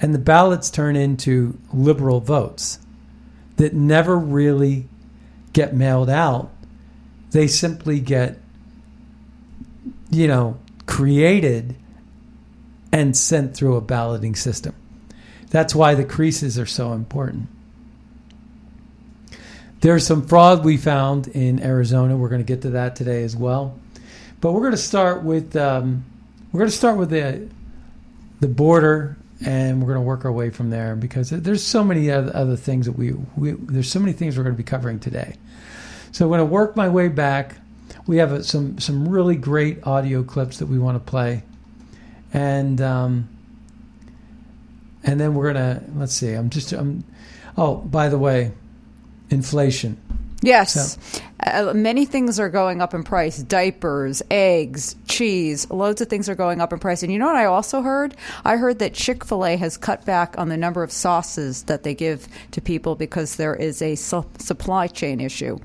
And 0.00 0.14
the 0.14 0.18
ballots 0.18 0.70
turn 0.70 0.96
into 0.96 1.58
liberal 1.72 2.20
votes 2.20 2.78
that 3.56 3.74
never 3.74 4.18
really 4.18 4.88
get 5.52 5.74
mailed 5.74 6.10
out. 6.10 6.50
They 7.30 7.46
simply 7.46 8.00
get, 8.00 8.38
you 10.10 10.26
know, 10.26 10.58
created 10.86 11.76
and 12.90 13.16
sent 13.16 13.54
through 13.54 13.76
a 13.76 13.80
balloting 13.80 14.34
system. 14.34 14.74
That's 15.52 15.74
why 15.74 15.94
the 15.94 16.04
creases 16.04 16.58
are 16.58 16.64
so 16.64 16.94
important. 16.94 17.46
There's 19.82 20.06
some 20.06 20.26
fraud 20.26 20.64
we 20.64 20.78
found 20.78 21.28
in 21.28 21.62
Arizona. 21.62 22.16
We're 22.16 22.30
going 22.30 22.40
to 22.40 22.46
get 22.46 22.62
to 22.62 22.70
that 22.70 22.96
today 22.96 23.22
as 23.22 23.36
well. 23.36 23.78
But 24.40 24.52
we're 24.52 24.60
going 24.60 24.72
to 24.72 24.78
start 24.78 25.24
with 25.24 25.54
um, 25.54 26.06
we're 26.52 26.60
going 26.60 26.70
to 26.70 26.76
start 26.76 26.96
with 26.96 27.10
the 27.10 27.50
the 28.40 28.48
border, 28.48 29.18
and 29.44 29.82
we're 29.82 29.88
going 29.92 30.02
to 30.02 30.06
work 30.06 30.24
our 30.24 30.32
way 30.32 30.48
from 30.48 30.70
there 30.70 30.96
because 30.96 31.28
there's 31.28 31.62
so 31.62 31.84
many 31.84 32.10
other, 32.10 32.56
things 32.56 32.86
that 32.86 32.92
we, 32.92 33.12
we 33.36 33.50
there's 33.50 33.90
so 33.90 34.00
many 34.00 34.14
things 34.14 34.38
we're 34.38 34.44
going 34.44 34.54
to 34.54 34.62
be 34.62 34.64
covering 34.64 35.00
today. 35.00 35.36
So 36.12 36.24
I'm 36.24 36.30
going 36.30 36.38
to 36.38 36.46
work 36.46 36.76
my 36.76 36.88
way 36.88 37.08
back. 37.08 37.56
We 38.06 38.16
have 38.16 38.46
some 38.46 38.78
some 38.78 39.06
really 39.06 39.36
great 39.36 39.86
audio 39.86 40.22
clips 40.22 40.60
that 40.60 40.66
we 40.66 40.78
want 40.78 40.96
to 40.96 41.10
play, 41.10 41.42
and 42.32 42.80
um, 42.80 43.28
and 45.04 45.20
then 45.20 45.34
we're 45.34 45.52
gonna 45.52 45.82
let's 45.96 46.14
see. 46.14 46.32
I'm 46.32 46.50
just 46.50 46.72
I'm. 46.72 47.04
Oh, 47.56 47.76
by 47.76 48.08
the 48.08 48.18
way, 48.18 48.52
inflation. 49.30 50.00
Yes. 50.42 51.06
Uh, 51.44 51.72
many 51.74 52.04
things 52.04 52.38
are 52.38 52.48
going 52.48 52.80
up 52.80 52.94
in 52.94 53.02
price 53.02 53.38
diapers, 53.38 54.22
eggs, 54.30 54.94
cheese, 55.08 55.68
loads 55.70 56.00
of 56.00 56.08
things 56.08 56.28
are 56.28 56.34
going 56.34 56.60
up 56.60 56.72
in 56.72 56.78
price. 56.78 57.02
And 57.02 57.12
you 57.12 57.18
know 57.18 57.26
what 57.26 57.36
I 57.36 57.46
also 57.46 57.82
heard? 57.82 58.14
I 58.44 58.56
heard 58.56 58.78
that 58.78 58.94
Chick 58.94 59.24
fil 59.24 59.44
A 59.44 59.56
has 59.56 59.76
cut 59.76 60.04
back 60.04 60.38
on 60.38 60.48
the 60.48 60.56
number 60.56 60.82
of 60.82 60.92
sauces 60.92 61.64
that 61.64 61.82
they 61.82 61.94
give 61.94 62.28
to 62.52 62.60
people 62.60 62.94
because 62.94 63.36
there 63.36 63.54
is 63.56 63.82
a 63.82 63.96
su- 63.96 64.24
supply 64.38 64.86
chain 64.86 65.20
issue. 65.20 65.58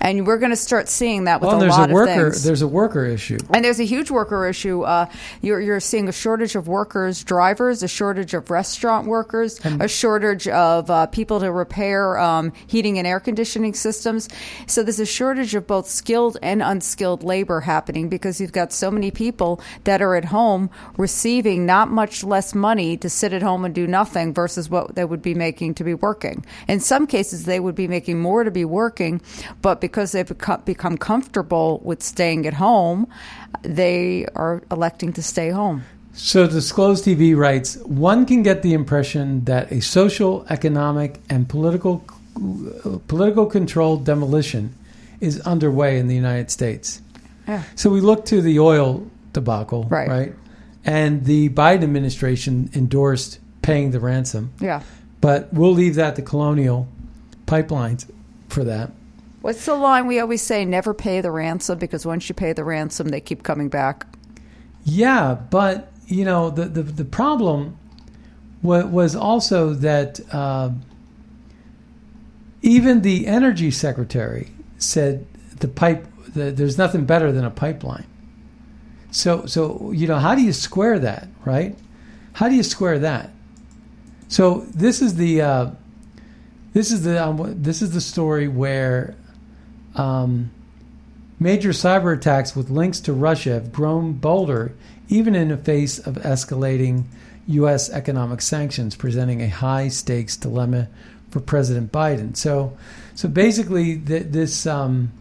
And 0.00 0.26
we're 0.26 0.38
going 0.38 0.50
to 0.50 0.56
start 0.56 0.88
seeing 0.88 1.24
that 1.24 1.40
with 1.40 1.48
Well, 1.48 1.58
a 1.58 1.60
there's 1.60 1.78
lot 1.78 1.90
a 1.90 1.92
worker. 1.94 2.26
of 2.26 2.32
things. 2.32 2.42
There's 2.44 2.62
a 2.62 2.66
worker 2.68 3.04
issue. 3.04 3.38
And 3.54 3.64
there's 3.64 3.78
a 3.78 3.84
huge 3.84 4.10
worker 4.10 4.48
issue. 4.48 4.82
Uh, 4.82 5.06
you're, 5.42 5.60
you're 5.60 5.78
seeing 5.78 6.08
a 6.08 6.12
shortage 6.12 6.56
of 6.56 6.66
workers, 6.66 7.22
drivers, 7.22 7.84
a 7.84 7.88
shortage 7.88 8.34
of 8.34 8.50
restaurant 8.50 9.06
workers, 9.06 9.60
a 9.64 9.86
shortage 9.86 10.48
of 10.48 10.90
uh, 10.90 11.06
people 11.06 11.38
to 11.38 11.52
repair 11.52 12.18
um, 12.18 12.52
heating 12.66 12.98
and 12.98 13.06
air 13.06 13.20
conditioning 13.20 13.74
systems. 13.74 14.28
So 14.66 14.82
there's 14.82 14.98
a 14.98 15.06
shortage 15.12 15.54
of 15.54 15.66
both 15.66 15.88
skilled 15.88 16.38
and 16.42 16.62
unskilled 16.62 17.22
labor 17.22 17.60
happening 17.60 18.08
because 18.08 18.40
you've 18.40 18.52
got 18.52 18.72
so 18.72 18.90
many 18.90 19.10
people 19.10 19.60
that 19.84 20.00
are 20.00 20.16
at 20.16 20.24
home 20.26 20.70
receiving 20.96 21.66
not 21.66 21.90
much 21.90 22.24
less 22.24 22.54
money 22.54 22.96
to 22.96 23.10
sit 23.10 23.32
at 23.32 23.42
home 23.42 23.64
and 23.64 23.74
do 23.74 23.86
nothing 23.86 24.32
versus 24.32 24.70
what 24.70 24.94
they 24.94 25.04
would 25.04 25.22
be 25.22 25.34
making 25.34 25.74
to 25.74 25.84
be 25.84 25.94
working. 25.94 26.44
In 26.66 26.80
some 26.80 27.06
cases, 27.06 27.44
they 27.44 27.60
would 27.60 27.74
be 27.74 27.88
making 27.88 28.20
more 28.20 28.44
to 28.44 28.50
be 28.50 28.64
working, 28.64 29.20
but 29.60 29.80
because 29.80 30.12
they've 30.12 30.28
become, 30.64 30.96
comfortable 30.96 31.80
with 31.84 32.02
staying 32.02 32.46
at 32.46 32.54
home, 32.54 33.06
they 33.62 34.26
are 34.34 34.62
electing 34.70 35.12
to 35.12 35.22
stay 35.22 35.50
home. 35.50 35.84
So, 36.14 36.46
Disclosed 36.46 37.04
TV 37.04 37.36
writes 37.36 37.76
one 37.78 38.26
can 38.26 38.42
get 38.42 38.62
the 38.62 38.74
impression 38.74 39.44
that 39.44 39.72
a 39.72 39.80
social, 39.80 40.46
economic, 40.50 41.20
and 41.30 41.48
political 41.48 42.04
uh, 42.36 42.98
political 43.08 43.46
controlled 43.46 44.04
demolition 44.04 44.74
is 45.22 45.40
underway 45.42 45.98
in 45.98 46.08
the 46.08 46.14
United 46.14 46.50
States. 46.50 47.00
Yeah. 47.48 47.62
So 47.76 47.90
we 47.90 48.00
look 48.00 48.24
to 48.26 48.42
the 48.42 48.58
oil 48.58 49.06
debacle, 49.32 49.84
Right. 49.88 50.08
right? 50.08 50.34
And 50.84 51.24
the 51.24 51.48
Biden 51.50 51.82
administration 51.84 52.68
endorsed 52.74 53.38
paying 53.62 53.92
the 53.92 54.00
ransom, 54.00 54.52
Yeah. 54.60 54.82
but 55.20 55.52
we'll 55.54 55.72
leave 55.72 55.94
that 55.94 56.16
to 56.16 56.22
Colonial 56.22 56.88
Pipelines 57.46 58.06
for 58.48 58.64
that. 58.64 58.90
What's 59.42 59.64
the 59.64 59.74
line 59.74 60.06
we 60.06 60.18
always 60.20 60.42
say? 60.42 60.64
Never 60.64 60.92
pay 60.94 61.20
the 61.20 61.30
ransom 61.30 61.78
because 61.78 62.04
once 62.06 62.28
you 62.28 62.34
pay 62.34 62.52
the 62.52 62.64
ransom, 62.64 63.08
they 63.08 63.20
keep 63.20 63.42
coming 63.42 63.68
back. 63.68 64.06
Yeah, 64.84 65.36
but 65.50 65.90
you 66.06 66.24
know 66.24 66.50
the 66.50 66.64
the, 66.66 66.82
the 66.82 67.04
problem 67.04 67.76
was 68.62 69.16
also 69.16 69.74
that 69.74 70.20
uh, 70.32 70.70
even 72.62 73.02
the 73.02 73.26
energy 73.26 73.70
secretary 73.72 74.48
said 74.82 75.26
the 75.58 75.68
pipe 75.68 76.06
the, 76.34 76.50
there's 76.50 76.78
nothing 76.78 77.04
better 77.04 77.32
than 77.32 77.44
a 77.44 77.50
pipeline. 77.50 78.06
So 79.10 79.46
so 79.46 79.90
you 79.92 80.06
know 80.06 80.18
how 80.18 80.34
do 80.34 80.42
you 80.42 80.52
square 80.52 80.98
that, 80.98 81.28
right? 81.44 81.76
How 82.34 82.48
do 82.48 82.54
you 82.54 82.62
square 82.62 82.98
that? 83.00 83.30
So 84.28 84.60
this 84.74 85.02
is 85.02 85.16
the 85.16 85.42
uh, 85.42 85.70
this 86.72 86.90
is 86.90 87.02
the 87.02 87.22
um, 87.22 87.62
this 87.62 87.82
is 87.82 87.92
the 87.92 88.00
story 88.00 88.48
where 88.48 89.14
um, 89.94 90.50
major 91.38 91.70
cyber 91.70 92.16
attacks 92.16 92.56
with 92.56 92.70
links 92.70 93.00
to 93.00 93.12
Russia 93.12 93.50
have 93.50 93.72
grown 93.72 94.14
bolder, 94.14 94.74
even 95.08 95.34
in 95.34 95.48
the 95.48 95.56
face 95.56 95.98
of 95.98 96.14
escalating 96.16 97.04
U.S. 97.48 97.90
economic 97.90 98.40
sanctions, 98.40 98.94
presenting 98.94 99.42
a 99.42 99.48
high 99.48 99.88
stakes 99.88 100.36
dilemma 100.36 100.88
for 101.28 101.40
President 101.40 101.92
Biden. 101.92 102.36
So, 102.36 102.76
so 103.14 103.28
basically, 103.28 103.98
th- 103.98 104.26
this 104.26 104.66
um, 104.66 105.12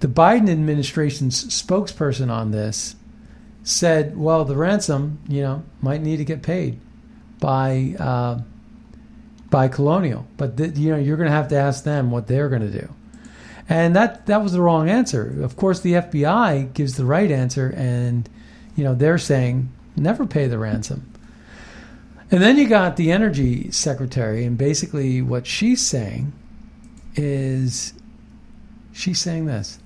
the 0.00 0.08
Biden 0.08 0.48
administration's 0.48 1.44
spokesperson 1.44 2.30
on 2.30 2.50
this 2.50 2.96
said, 3.62 4.16
"Well, 4.16 4.44
the 4.44 4.56
ransom, 4.56 5.18
you 5.28 5.42
know, 5.42 5.64
might 5.80 6.02
need 6.02 6.18
to 6.18 6.24
get 6.24 6.42
paid 6.42 6.80
by." 7.40 7.96
Uh, 7.98 8.40
by 9.48 9.68
Colonial, 9.68 10.26
but 10.36 10.56
th- 10.56 10.76
you 10.76 10.90
know 10.90 10.98
you're 10.98 11.16
going 11.16 11.28
to 11.28 11.34
have 11.34 11.48
to 11.48 11.56
ask 11.56 11.84
them 11.84 12.10
what 12.10 12.26
they're 12.26 12.48
going 12.48 12.62
to 12.62 12.80
do. 12.80 12.88
And 13.68 13.96
that 13.96 14.26
that 14.26 14.42
was 14.42 14.52
the 14.52 14.60
wrong 14.60 14.88
answer. 14.88 15.42
Of 15.42 15.56
course, 15.56 15.80
the 15.80 15.94
FBI 15.94 16.72
gives 16.72 16.96
the 16.96 17.04
right 17.04 17.30
answer, 17.30 17.72
and 17.76 18.28
you 18.76 18.84
know 18.84 18.94
they're 18.94 19.18
saying 19.18 19.72
never 19.96 20.26
pay 20.26 20.46
the 20.46 20.58
ransom. 20.58 21.12
And 22.30 22.42
then 22.42 22.58
you 22.58 22.68
got 22.68 22.96
the 22.96 23.12
energy 23.12 23.70
secretary, 23.70 24.44
and 24.44 24.58
basically 24.58 25.22
what 25.22 25.46
she's 25.46 25.80
saying 25.80 26.32
is 27.16 27.92
she's 28.92 29.18
saying 29.20 29.46
this. 29.46 29.78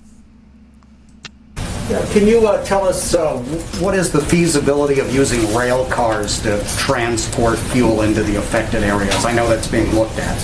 Yeah, 1.89 2.05
Can 2.13 2.25
you 2.25 2.47
uh, 2.47 2.63
tell 2.63 2.87
us 2.87 3.13
uh, 3.13 3.37
what 3.81 3.95
is 3.95 4.11
the 4.11 4.21
feasibility 4.21 4.99
of 5.01 5.13
using 5.13 5.53
rail 5.53 5.85
cars 5.89 6.41
to 6.43 6.63
transport 6.77 7.59
fuel 7.59 8.03
into 8.03 8.23
the 8.23 8.37
affected 8.37 8.83
areas? 8.83 9.25
I 9.25 9.33
know 9.33 9.49
that's 9.49 9.67
being 9.67 9.93
looked 9.93 10.17
at. 10.17 10.37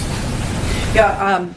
Yeah, 0.93 1.35
um, 1.35 1.55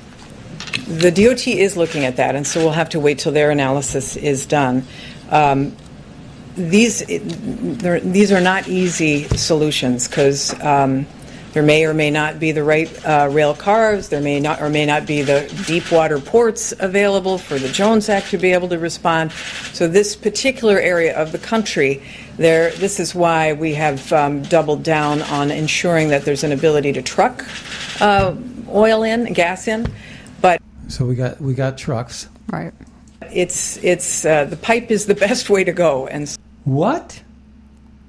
the 0.86 1.10
DOT 1.10 1.48
is 1.48 1.76
looking 1.76 2.04
at 2.04 2.16
that, 2.16 2.36
and 2.36 2.46
so 2.46 2.60
we'll 2.60 2.70
have 2.70 2.90
to 2.90 3.00
wait 3.00 3.18
till 3.18 3.32
their 3.32 3.50
analysis 3.50 4.16
is 4.16 4.46
done. 4.46 4.84
Um, 5.30 5.74
these 6.56 7.02
they're- 7.06 8.00
these 8.00 8.30
are 8.32 8.40
not 8.40 8.68
easy 8.68 9.24
solutions 9.36 10.06
because 10.08 10.52
um, 10.62 11.06
There 11.52 11.64
may 11.64 11.84
or 11.84 11.92
may 11.92 12.10
not 12.10 12.38
be 12.38 12.52
the 12.52 12.62
right 12.62 12.88
uh, 13.04 13.28
rail 13.30 13.54
cars. 13.54 14.08
There 14.08 14.20
may 14.20 14.38
not 14.38 14.62
or 14.62 14.68
may 14.68 14.86
not 14.86 15.04
be 15.04 15.22
the 15.22 15.52
deep 15.66 15.90
water 15.90 16.20
ports 16.20 16.72
available 16.78 17.38
for 17.38 17.58
the 17.58 17.68
Jones 17.68 18.08
Act 18.08 18.30
to 18.30 18.38
be 18.38 18.52
able 18.52 18.68
to 18.68 18.78
respond. 18.78 19.32
So 19.72 19.88
this 19.88 20.14
particular 20.14 20.78
area 20.78 21.16
of 21.16 21.32
the 21.32 21.38
country, 21.38 22.02
there, 22.36 22.70
this 22.72 23.00
is 23.00 23.16
why 23.16 23.52
we 23.52 23.74
have 23.74 24.12
um, 24.12 24.42
doubled 24.42 24.84
down 24.84 25.22
on 25.22 25.50
ensuring 25.50 26.08
that 26.08 26.24
there's 26.24 26.44
an 26.44 26.52
ability 26.52 26.92
to 26.92 27.02
truck 27.02 27.44
uh, 28.00 28.36
oil 28.68 29.02
in, 29.02 29.32
gas 29.32 29.66
in. 29.66 29.92
But 30.40 30.62
So 30.86 31.04
we 31.04 31.16
got 31.16 31.40
we 31.40 31.54
got 31.54 31.76
trucks. 31.76 32.28
Right. 32.52 32.72
it's 33.32 33.76
it's 33.82 34.24
uh, 34.24 34.44
the 34.44 34.56
pipe 34.56 34.90
is 34.92 35.06
the 35.06 35.14
best 35.26 35.50
way 35.50 35.64
to 35.64 35.72
go, 35.72 36.06
and 36.06 36.32
What? 36.64 37.22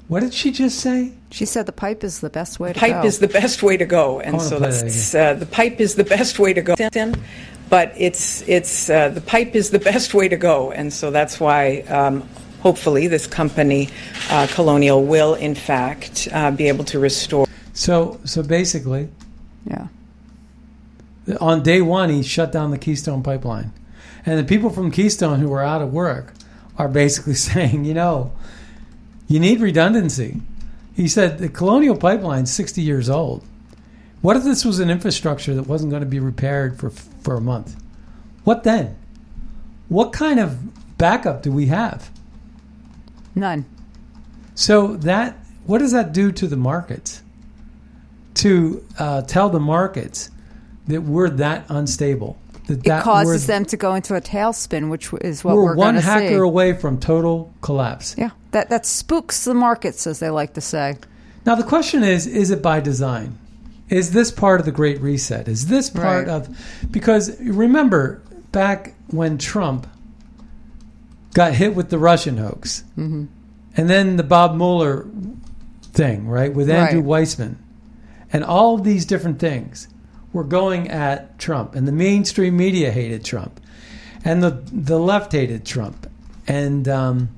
What 0.08 0.20
did 0.20 0.34
she 0.34 0.52
just 0.52 0.80
say? 0.80 1.14
She 1.32 1.46
said 1.46 1.66
the 1.66 1.72
pipe 1.72 2.04
is 2.04 2.20
the 2.20 2.30
best 2.30 2.60
way 2.60 2.74
to 2.74 2.80
pipe 2.80 3.02
go. 3.02 3.08
is 3.08 3.20
the 3.20 3.28
best 3.28 3.64
way 3.64 3.78
to 3.78 3.86
go, 3.86 4.20
and 4.20 4.42
so 4.42 4.58
play 4.58 4.70
that 4.70 4.82
that's 4.82 5.16
uh, 5.16 5.34
the 5.34 5.46
pipe 5.46 5.80
is 5.80 5.96
the 5.96 6.04
best 6.04 6.40
way 6.40 6.54
to 6.54 6.62
go. 6.62 6.76
But 7.70 7.94
it's 7.96 8.48
it's 8.50 8.90
uh, 8.90 9.10
the 9.10 9.22
pipe 9.22 9.56
is 9.56 9.70
the 9.70 9.80
best 9.80 10.14
way 10.14 10.28
to 10.28 10.38
go, 10.38 10.72
and 10.72 10.92
so 10.94 11.12
that's 11.12 11.40
why. 11.40 11.80
Um, 11.82 12.28
Hopefully, 12.62 13.08
this 13.08 13.26
company, 13.26 13.90
uh, 14.30 14.46
Colonial, 14.52 15.04
will 15.04 15.34
in 15.34 15.56
fact 15.56 16.28
uh, 16.32 16.52
be 16.52 16.68
able 16.68 16.84
to 16.86 17.00
restore. 17.00 17.48
So 17.74 18.20
so 18.24 18.44
basically, 18.44 19.10
yeah. 19.66 19.88
on 21.40 21.64
day 21.64 21.82
one, 21.82 22.12
he 22.12 22.22
shut 22.22 22.52
down 22.52 22.70
the 22.70 22.78
Keystone 22.78 23.24
pipeline, 23.24 23.74
and 24.28 24.38
the 24.38 24.44
people 24.44 24.70
from 24.70 24.92
Keystone 24.92 25.40
who 25.40 25.50
were 25.50 25.64
out 25.64 25.82
of 25.82 25.92
work 25.92 26.34
are 26.78 26.88
basically 26.88 27.34
saying, 27.50 27.84
you 27.84 27.96
know, 27.96 28.32
you 29.28 29.40
need 29.40 29.60
redundancy. 29.60 30.42
He 31.02 31.08
said 31.08 31.40
the 31.40 31.50
Colonial 31.50 31.98
Pipeline's 31.98 32.54
60 32.54 32.80
years 32.80 33.10
old. 33.10 33.44
What 34.22 34.38
if 34.38 34.44
this 34.44 34.64
was 34.64 34.78
an 34.78 34.92
infrastructure 34.92 35.56
that 35.56 35.64
wasn't 35.64 35.90
going 35.90 36.04
to 36.04 36.08
be 36.08 36.20
repaired 36.20 36.80
for 36.80 36.92
for 36.92 37.34
a 37.34 37.42
month? 37.42 37.76
What 38.44 38.64
then? 38.64 38.96
What 39.90 40.14
kind 40.14 40.40
of 40.40 41.00
backup 41.00 41.42
do 41.42 41.52
we 41.52 41.66
have? 41.66 42.12
None. 43.34 43.66
So 44.54 44.96
that 44.98 45.40
what 45.66 45.80
does 45.80 45.92
that 45.92 46.14
do 46.14 46.32
to 46.34 46.46
the 46.46 46.56
markets? 46.56 47.24
To 48.36 48.86
uh, 49.00 49.24
tell 49.24 49.50
the 49.50 49.60
markets 49.60 50.30
that 50.86 51.02
we're 51.02 51.32
that 51.32 51.66
unstable. 51.68 52.38
That 52.68 52.86
It 53.00 53.04
causes 53.04 53.48
them 53.48 53.66
to 53.66 53.78
go 53.78 53.96
into 53.96 54.16
a 54.16 54.22
tailspin, 54.22 54.90
which 54.90 55.12
is 55.22 55.44
what 55.44 55.56
we're, 55.56 55.64
we're, 55.64 55.76
one 55.76 55.96
hacker 55.96 56.28
see. 56.28 56.34
away 56.36 56.74
from 56.74 57.00
total 57.00 57.52
collapse. 57.62 58.16
Yeah, 58.18 58.30
that 58.52 58.70
that 58.70 58.86
spooks 58.86 59.44
the 59.46 59.54
markets, 59.54 60.06
as 60.08 60.20
they 60.20 60.30
like 60.30 60.54
to 60.54 60.62
say. 60.62 60.98
Now 61.46 61.56
the 61.56 61.64
question 61.64 62.04
is: 62.04 62.28
Is 62.28 62.52
it 62.52 62.62
by 62.62 62.80
design? 62.80 63.38
Is 63.90 64.12
this 64.12 64.32
part 64.32 64.60
of 64.60 64.66
the 64.66 64.72
Great 64.72 65.02
Reset? 65.02 65.48
Is 65.48 65.68
this 65.68 65.90
part 65.90 66.28
Right. 66.28 66.34
of 66.34 66.48
because 66.92 67.38
remember 67.42 68.22
back 68.52 68.94
when 69.08 69.38
Trump 69.38 69.88
got 71.34 71.54
hit 71.54 71.76
with 71.76 71.90
the 71.90 71.98
Russian 71.98 72.38
hoax, 72.38 72.84
Mm-hmm. 72.98 73.26
and 73.78 73.90
then 73.90 74.18
the 74.18 74.24
Bob 74.24 74.56
Mueller 74.56 75.08
thing, 75.94 76.28
right, 76.28 76.54
with 76.54 76.70
Andrew 76.70 77.02
Right. 77.02 77.24
Weissmann, 77.24 77.56
and 78.32 78.44
all 78.44 78.76
of 78.76 78.84
these 78.84 79.06
different 79.06 79.40
things 79.40 79.88
were 80.34 80.44
going 80.44 80.90
at 80.90 81.38
Trump, 81.40 81.76
and 81.76 81.88
the 81.88 81.92
mainstream 81.92 82.58
media 82.58 82.92
hated 82.92 83.24
Trump, 83.26 83.60
and 84.24 84.42
the 84.42 84.62
the 84.72 85.00
left 85.00 85.32
hated 85.32 85.66
Trump, 85.66 86.10
and 86.48 86.88
um, 86.88 87.30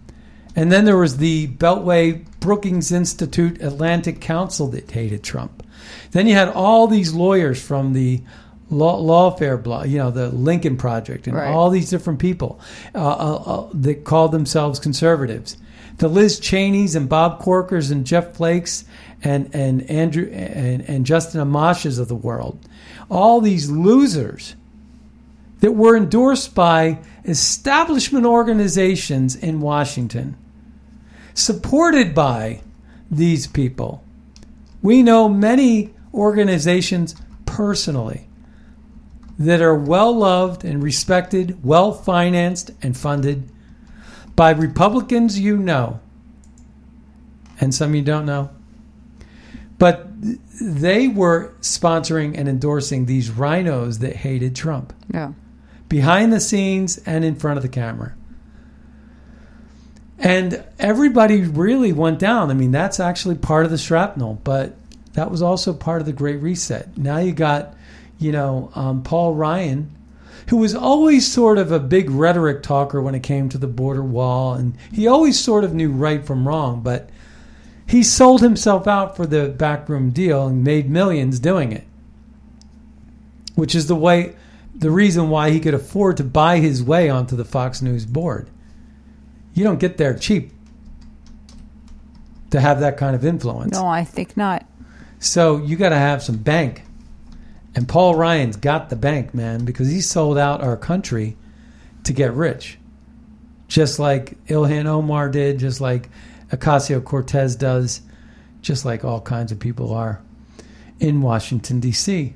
and 0.55 0.71
then 0.71 0.85
there 0.85 0.97
was 0.97 1.17
the 1.17 1.47
Beltway 1.47 2.23
Brookings 2.39 2.91
Institute 2.91 3.61
Atlantic 3.61 4.21
Council 4.21 4.67
that 4.67 4.89
hated 4.91 5.23
Trump. 5.23 5.63
Then 6.11 6.27
you 6.27 6.35
had 6.35 6.49
all 6.49 6.87
these 6.87 7.13
lawyers 7.13 7.61
from 7.61 7.93
the 7.93 8.21
law, 8.69 8.99
lawfare 9.01 9.61
blog, 9.61 9.87
you 9.87 9.97
know, 9.97 10.11
the 10.11 10.29
Lincoln 10.29 10.77
Project, 10.77 11.27
and 11.27 11.35
Right. 11.35 11.49
all 11.51 11.69
these 11.69 11.89
different 11.89 12.19
people 12.19 12.59
uh, 12.93 12.99
uh, 12.99 13.35
uh, 13.45 13.69
that 13.73 14.03
called 14.03 14.31
themselves 14.31 14.79
conservatives. 14.79 15.57
The 15.97 16.07
Liz 16.07 16.39
Cheneys 16.39 16.95
and 16.95 17.07
Bob 17.07 17.39
Corkers 17.39 17.91
and 17.91 18.05
Jeff 18.05 18.33
Flakes 18.35 18.83
and 19.23 19.49
and 19.53 19.89
Andrew 19.89 20.27
and, 20.31 20.81
and 20.89 21.05
Justin 21.05 21.39
Amash's 21.41 21.99
of 21.99 22.07
the 22.07 22.15
world, 22.15 22.59
all 23.09 23.41
these 23.41 23.69
losers 23.69 24.55
that 25.59 25.71
were 25.71 25.95
endorsed 25.95 26.53
by 26.53 26.99
establishment 27.25 28.25
organizations 28.25 29.35
in 29.35 29.61
Washington, 29.61 30.35
supported 31.33 32.13
by 32.13 32.61
these 33.09 33.47
people. 33.47 34.03
We 34.81 35.03
know 35.03 35.29
many 35.29 35.93
organizations 36.13 37.15
personally 37.45 38.27
that 39.39 39.61
are 39.61 39.75
well 39.75 40.15
loved 40.15 40.63
and 40.63 40.83
respected, 40.83 41.63
well 41.63 41.93
financed 41.93 42.71
and 42.81 42.95
funded 42.95 43.49
by 44.35 44.51
Republicans 44.51 45.39
you 45.39 45.57
know, 45.57 45.99
and 47.59 47.73
some 47.73 47.95
you 47.95 48.01
don't 48.01 48.25
know. 48.25 48.49
But 49.77 50.07
they 50.61 51.07
were 51.07 51.53
sponsoring 51.61 52.37
and 52.37 52.47
endorsing 52.47 53.05
these 53.05 53.29
rhinos 53.29 53.99
that 53.99 54.15
hated 54.15 54.55
Trump 54.55 54.93
Yeah. 55.13 55.33
behind 55.89 56.31
the 56.31 56.39
scenes 56.39 56.97
and 57.05 57.25
in 57.25 57.35
front 57.35 57.57
of 57.57 57.63
the 57.63 57.69
camera. 57.69 58.13
And 60.19 60.63
everybody 60.79 61.41
really 61.41 61.91
went 61.91 62.19
down. 62.19 62.49
I 62.49 62.53
mean, 62.53 62.71
that's 62.71 62.99
actually 62.99 63.35
part 63.35 63.65
of 63.65 63.71
the 63.71 63.77
shrapnel, 63.77 64.39
but 64.43 64.75
that 65.13 65.29
was 65.29 65.41
also 65.41 65.73
part 65.73 66.01
of 66.01 66.05
the 66.05 66.13
Great 66.13 66.41
Reset. 66.41 66.97
Now 66.97 67.17
you 67.17 67.33
got, 67.33 67.73
you 68.19 68.31
know, 68.31 68.71
um, 68.75 69.03
Paul 69.03 69.35
Ryan, 69.35 69.91
who 70.47 70.57
was 70.57 70.75
always 70.75 71.29
sort 71.29 71.57
of 71.57 71.71
a 71.71 71.79
big 71.79 72.09
rhetoric 72.09 72.63
talker 72.63 73.01
when 73.01 73.15
it 73.15 73.23
came 73.23 73.49
to 73.49 73.57
the 73.57 73.67
border 73.67 74.03
wall, 74.03 74.53
and 74.53 74.75
he 74.91 75.07
always 75.07 75.39
sort 75.39 75.63
of 75.63 75.73
knew 75.73 75.91
right 75.91 76.25
from 76.25 76.47
wrong, 76.47 76.81
but 76.81 77.09
he 77.93 78.01
sold 78.01 78.41
himself 78.41 78.87
out 78.87 79.15
for 79.15 79.27
the 79.27 79.49
backroom 79.49 80.09
deal 80.09 80.47
and 80.47 80.63
made 80.63 80.89
millions 80.89 81.37
doing 81.37 81.71
it, 81.71 81.85
which 83.53 83.75
is 83.75 83.85
the 83.85 83.95
way, 83.95 84.33
the 84.73 84.89
reason 84.89 85.29
why 85.29 85.51
he 85.51 85.59
could 85.59 85.75
afford 85.75 86.17
to 86.17 86.23
buy 86.23 86.57
his 86.57 86.81
way 86.81 87.07
onto 87.07 87.35
the 87.35 87.45
Fox 87.45 87.83
News 87.83 88.07
board. 88.07 88.49
You 89.53 89.63
don't 89.63 89.79
get 89.79 89.97
there 89.97 90.17
cheap 90.17 90.51
to 92.49 92.59
have 92.59 92.79
that 92.79 92.97
kind 92.97 93.15
of 93.15 93.23
influence. 93.23 93.73
No, 93.73 93.85
I 93.85 94.03
think 94.03 94.35
not. 94.35 94.65
So 95.19 95.57
you 95.57 95.75
got 95.75 95.89
to 95.89 95.95
have 95.95 96.23
some 96.23 96.37
bank. 96.37 96.81
And 97.75 97.87
Paul 97.87 98.15
Ryan's 98.15 98.57
got 98.57 98.89
the 98.89 98.95
bank, 98.95 99.35
man, 99.35 99.65
because 99.65 99.87
he 99.87 100.01
sold 100.01 100.39
out 100.39 100.61
our 100.61 100.77
country 100.77 101.37
to 102.05 102.11
get 102.11 102.33
rich. 102.33 102.79
Just 103.67 103.99
like 103.99 104.43
Ilhan 104.47 104.87
Omar 104.87 105.29
did, 105.29 105.59
just 105.59 105.79
like 105.79 106.09
Ocasio 106.53 107.03
Cortez 107.03 107.55
does, 107.55 108.01
just 108.61 108.85
like 108.85 109.03
all 109.03 109.19
kinds 109.19 109.51
of 109.51 109.59
people 109.59 109.93
are 109.93 110.21
in 110.99 111.21
Washington, 111.21 111.79
D.C. 111.79 112.33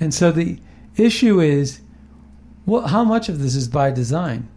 And 0.00 0.12
so 0.12 0.30
the 0.32 0.58
issue 0.96 1.40
is 1.40 1.80
well, 2.66 2.88
how 2.88 3.04
much 3.04 3.28
of 3.28 3.38
this 3.38 3.54
is 3.54 3.68
by 3.68 3.92
design? 3.92 4.48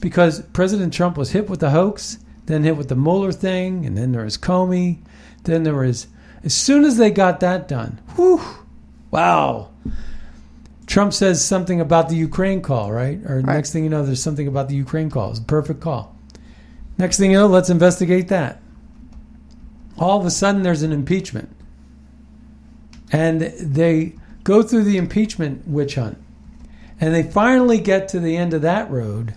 Because 0.00 0.42
President 0.52 0.92
Trump 0.92 1.16
was 1.16 1.30
hit 1.30 1.48
with 1.48 1.60
the 1.60 1.70
hoax, 1.70 2.18
then 2.46 2.64
hit 2.64 2.76
with 2.76 2.88
the 2.88 2.96
Mueller 2.96 3.30
thing, 3.30 3.86
and 3.86 3.96
then 3.96 4.10
there 4.10 4.24
was 4.24 4.36
Comey, 4.36 4.98
then 5.44 5.62
there 5.62 5.76
was 5.76 6.08
as 6.44 6.52
soon 6.52 6.84
as 6.84 6.96
they 6.96 7.10
got 7.10 7.38
that 7.40 7.68
done, 7.68 8.00
whew, 8.16 8.40
wow. 9.12 9.68
Trump 10.86 11.12
says 11.12 11.42
something 11.42 11.80
about 11.80 12.08
the 12.08 12.16
Ukraine 12.16 12.60
call, 12.60 12.90
right? 12.90 13.20
Or 13.24 13.36
Right. 13.36 13.46
next 13.46 13.72
thing 13.72 13.84
you 13.84 13.90
know, 13.90 14.04
there's 14.04 14.22
something 14.22 14.48
about 14.48 14.68
the 14.68 14.74
Ukraine 14.74 15.08
call. 15.08 15.30
It's 15.30 15.38
a 15.38 15.42
perfect 15.42 15.80
call. 15.80 16.16
Next 17.02 17.18
thing 17.18 17.32
you 17.32 17.36
know, 17.36 17.48
let's 17.48 17.68
investigate 17.68 18.28
that. 18.28 18.62
All 19.98 20.20
of 20.20 20.24
a 20.24 20.30
sudden, 20.30 20.62
there's 20.62 20.84
an 20.84 20.92
impeachment. 20.92 21.50
And 23.10 23.40
they 23.40 24.14
go 24.44 24.62
through 24.62 24.84
the 24.84 24.98
impeachment 24.98 25.66
witch 25.66 25.96
hunt. 25.96 26.16
And 27.00 27.12
they 27.12 27.24
finally 27.24 27.78
get 27.78 28.06
to 28.10 28.20
the 28.20 28.36
end 28.36 28.54
of 28.54 28.62
that 28.62 28.88
road. 28.88 29.34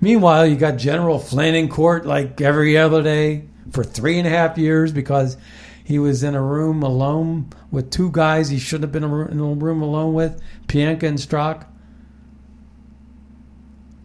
Meanwhile, 0.00 0.48
you 0.48 0.56
got 0.56 0.76
General 0.76 1.20
Flynn 1.20 1.54
in 1.54 1.68
court 1.68 2.04
like 2.04 2.40
every 2.40 2.76
other 2.76 3.00
day 3.00 3.44
for 3.70 3.84
three 3.84 4.18
and 4.18 4.26
a 4.26 4.30
half 4.30 4.58
years 4.58 4.90
because 4.90 5.36
he 5.84 6.00
was 6.00 6.24
in 6.24 6.34
a 6.34 6.42
room 6.42 6.82
alone 6.82 7.48
with 7.70 7.92
two 7.92 8.10
guys 8.10 8.48
he 8.48 8.58
shouldn't 8.58 8.92
have 8.92 8.92
been 8.92 9.04
in 9.04 9.38
a 9.38 9.54
room 9.54 9.82
alone 9.82 10.14
with, 10.14 10.42
Pientka 10.66 11.04
and 11.04 11.18
Strzok, 11.18 11.64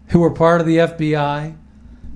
who 0.09 0.19
were 0.19 0.29
part 0.29 0.61
of 0.61 0.67
the 0.67 0.77
FBI. 0.77 1.55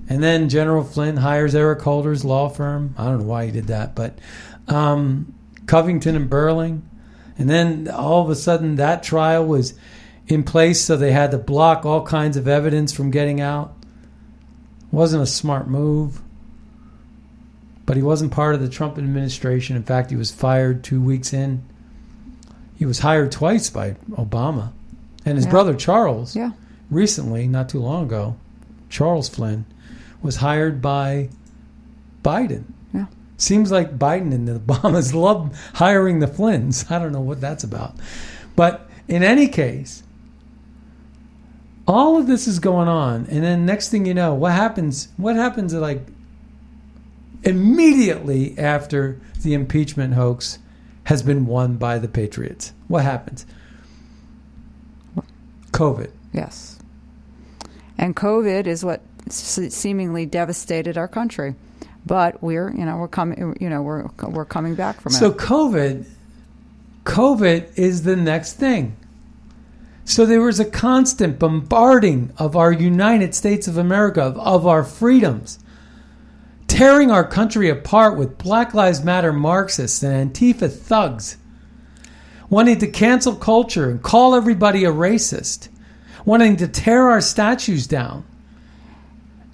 And 0.08 0.22
then 0.22 0.48
General 0.48 0.84
Flynn 0.84 1.16
hires 1.16 1.54
Eric 1.54 1.80
Holder's 1.82 2.24
law 2.24 2.48
firm. 2.48 2.94
I 2.96 3.04
don't 3.06 3.18
know 3.20 3.24
why 3.26 3.46
he 3.46 3.50
did 3.50 3.66
that, 3.68 3.94
but 3.94 4.18
um, 4.68 5.34
Covington 5.66 6.14
and 6.14 6.30
Burling. 6.30 6.88
And 7.38 7.50
then 7.50 7.88
all 7.88 8.22
of 8.22 8.30
a 8.30 8.34
sudden, 8.36 8.76
that 8.76 9.02
trial 9.02 9.44
was 9.44 9.74
in 10.28 10.42
place, 10.44 10.80
so 10.80 10.96
they 10.96 11.12
had 11.12 11.32
to 11.32 11.38
block 11.38 11.84
all 11.84 12.04
kinds 12.06 12.36
of 12.36 12.46
evidence 12.48 12.92
from 12.92 13.10
getting 13.10 13.40
out. 13.40 13.74
Wasn't 14.92 15.22
a 15.22 15.26
smart 15.26 15.68
move. 15.68 16.20
but 17.84 17.96
he 17.96 18.02
wasn't 18.02 18.32
part 18.32 18.52
of 18.56 18.60
the 18.60 18.68
Trump 18.68 18.98
administration. 18.98 19.76
In 19.76 19.84
fact, 19.84 20.10
he 20.10 20.16
was 20.16 20.32
fired 20.32 20.82
two 20.82 21.00
weeks 21.00 21.32
in. 21.32 21.62
He 22.76 22.84
was 22.84 22.98
hired 22.98 23.30
twice 23.30 23.70
by 23.70 23.92
Obama, 24.10 24.72
and 25.24 25.36
his 25.36 25.44
Yeah. 25.44 25.52
brother 25.52 25.72
Charles 25.74 26.34
Yeah. 26.34 26.50
recently, 26.90 27.46
not 27.46 27.68
too 27.68 27.78
long 27.78 28.02
ago, 28.06 28.34
Charles 28.88 29.28
Flynn 29.28 29.66
was 30.22 30.36
hired 30.36 30.80
by 30.82 31.28
Biden. 32.22 32.64
Yeah. 32.92 33.06
Seems 33.36 33.70
like 33.70 33.98
Biden 33.98 34.32
and 34.32 34.48
the 34.48 34.58
Obamas 34.58 35.14
love 35.22 35.56
hiring 35.74 36.18
the 36.20 36.26
Flynns. 36.26 36.90
I 36.90 36.98
don't 36.98 37.12
know 37.12 37.20
what 37.20 37.40
that's 37.40 37.64
about. 37.64 37.94
But 38.54 38.88
in 39.08 39.22
any 39.22 39.48
case, 39.48 40.02
all 41.86 42.18
of 42.18 42.26
this 42.26 42.48
is 42.48 42.58
going 42.58 42.88
on, 42.88 43.26
and 43.30 43.44
then 43.44 43.64
next 43.64 43.90
thing 43.90 44.06
you 44.06 44.14
know, 44.14 44.34
what 44.34 44.52
happens? 44.52 45.08
What 45.16 45.36
happens? 45.36 45.72
Like 45.72 46.04
immediately 47.44 48.58
after 48.58 49.20
the 49.42 49.54
impeachment 49.54 50.14
hoax 50.14 50.58
has 51.04 51.22
been 51.22 51.46
won 51.46 51.76
by 51.76 51.98
the 51.98 52.08
Patriots, 52.08 52.72
what 52.88 53.04
happens? 53.04 53.46
COVID. 55.70 56.10
Yes. 56.32 56.78
And 57.98 58.16
COVID 58.16 58.66
is 58.66 58.84
what 58.84 59.02
seemingly 59.28 60.26
devastated 60.26 60.96
our 60.96 61.08
country. 61.08 61.54
But 62.04 62.40
we're, 62.42 62.70
you 62.70 62.84
know, 62.84 62.96
we're 62.96 63.08
coming, 63.08 63.56
you 63.60 63.68
know, 63.68 63.82
we're 63.82 64.08
we're 64.22 64.44
coming 64.44 64.76
back 64.76 65.00
from 65.00 65.12
So 65.12 65.30
it. 65.30 65.40
So 65.40 65.46
COVID, 65.46 66.06
COVID 67.04 67.76
is 67.76 68.04
the 68.04 68.14
next 68.14 68.54
thing. 68.54 68.96
So 70.04 70.24
there 70.24 70.40
was 70.40 70.60
a 70.60 70.64
constant 70.64 71.40
bombarding 71.40 72.32
of 72.38 72.54
our 72.54 72.70
United 72.70 73.34
States 73.34 73.66
of 73.66 73.76
America, 73.76 74.22
of, 74.22 74.38
of 74.38 74.64
our 74.64 74.84
freedoms, 74.84 75.58
tearing 76.68 77.10
our 77.10 77.26
country 77.26 77.68
apart 77.68 78.16
with 78.16 78.38
Black 78.38 78.72
Lives 78.72 79.02
Matter 79.02 79.32
Marxists 79.32 80.04
and 80.04 80.32
Antifa 80.32 80.72
thugs, 80.72 81.36
wanting 82.48 82.78
to 82.78 82.86
cancel 82.86 83.34
culture 83.34 83.90
and 83.90 84.00
call 84.00 84.36
everybody 84.36 84.84
a 84.84 84.92
racist, 84.92 85.68
wanting 86.24 86.56
to 86.58 86.68
tear 86.68 87.10
our 87.10 87.20
statues 87.20 87.88
down 87.88 88.24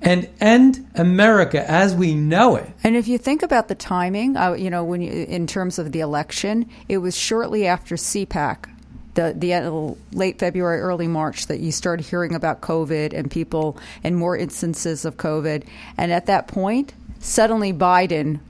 and 0.03 0.29
end 0.41 0.87
America 0.97 1.69
as 1.69 1.95
we 1.95 2.15
know 2.15 2.57
it. 2.57 2.69
And 2.83 2.97
if 2.97 3.07
you 3.09 3.19
think 3.19 3.43
about 3.43 3.69
the 3.69 3.75
timing, 3.75 4.37
uh, 4.37 4.53
you 4.53 4.69
know, 4.69 4.85
when 4.85 5.01
you, 5.01 5.11
in 5.11 5.47
terms 5.47 5.79
of 5.79 5.93
the 5.93 6.01
election, 6.01 6.69
it 6.89 6.99
was 6.99 7.17
shortly 7.17 7.67
after 7.67 7.95
CPAC, 7.95 8.69
the 9.15 9.33
the 9.37 9.55
uh, 9.55 9.95
late 10.13 10.39
February, 10.39 10.81
early 10.81 11.07
March, 11.07 11.47
that 11.47 11.61
you 11.61 11.71
started 11.71 12.05
hearing 12.07 12.35
about 12.35 12.61
COVID 12.61 13.13
and 13.13 13.31
people 13.31 13.79
and 14.03 14.17
more 14.17 14.37
instances 14.37 15.05
of 15.05 15.17
COVID. 15.17 15.65
And 15.97 16.13
at 16.13 16.27
that 16.27 16.49
point, 16.49 16.95
suddenly 17.21 17.73
Biden 17.73 18.41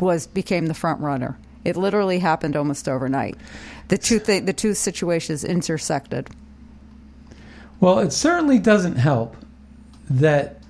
was 0.00 0.26
became 0.26 0.66
the 0.66 0.74
front 0.74 1.00
runner. 1.00 1.36
It 1.64 1.76
literally 1.76 2.20
happened 2.20 2.56
almost 2.56 2.88
overnight. 2.88 3.36
The 3.88 3.98
two 3.98 4.18
th- 4.18 4.46
the 4.46 4.52
two 4.52 4.72
situations 4.72 5.44
intersected. 5.44 6.30
Well, 7.80 7.98
it 7.98 8.12
certainly 8.12 8.58
doesn't 8.58 8.96
help 8.96 9.36
that 10.08 10.62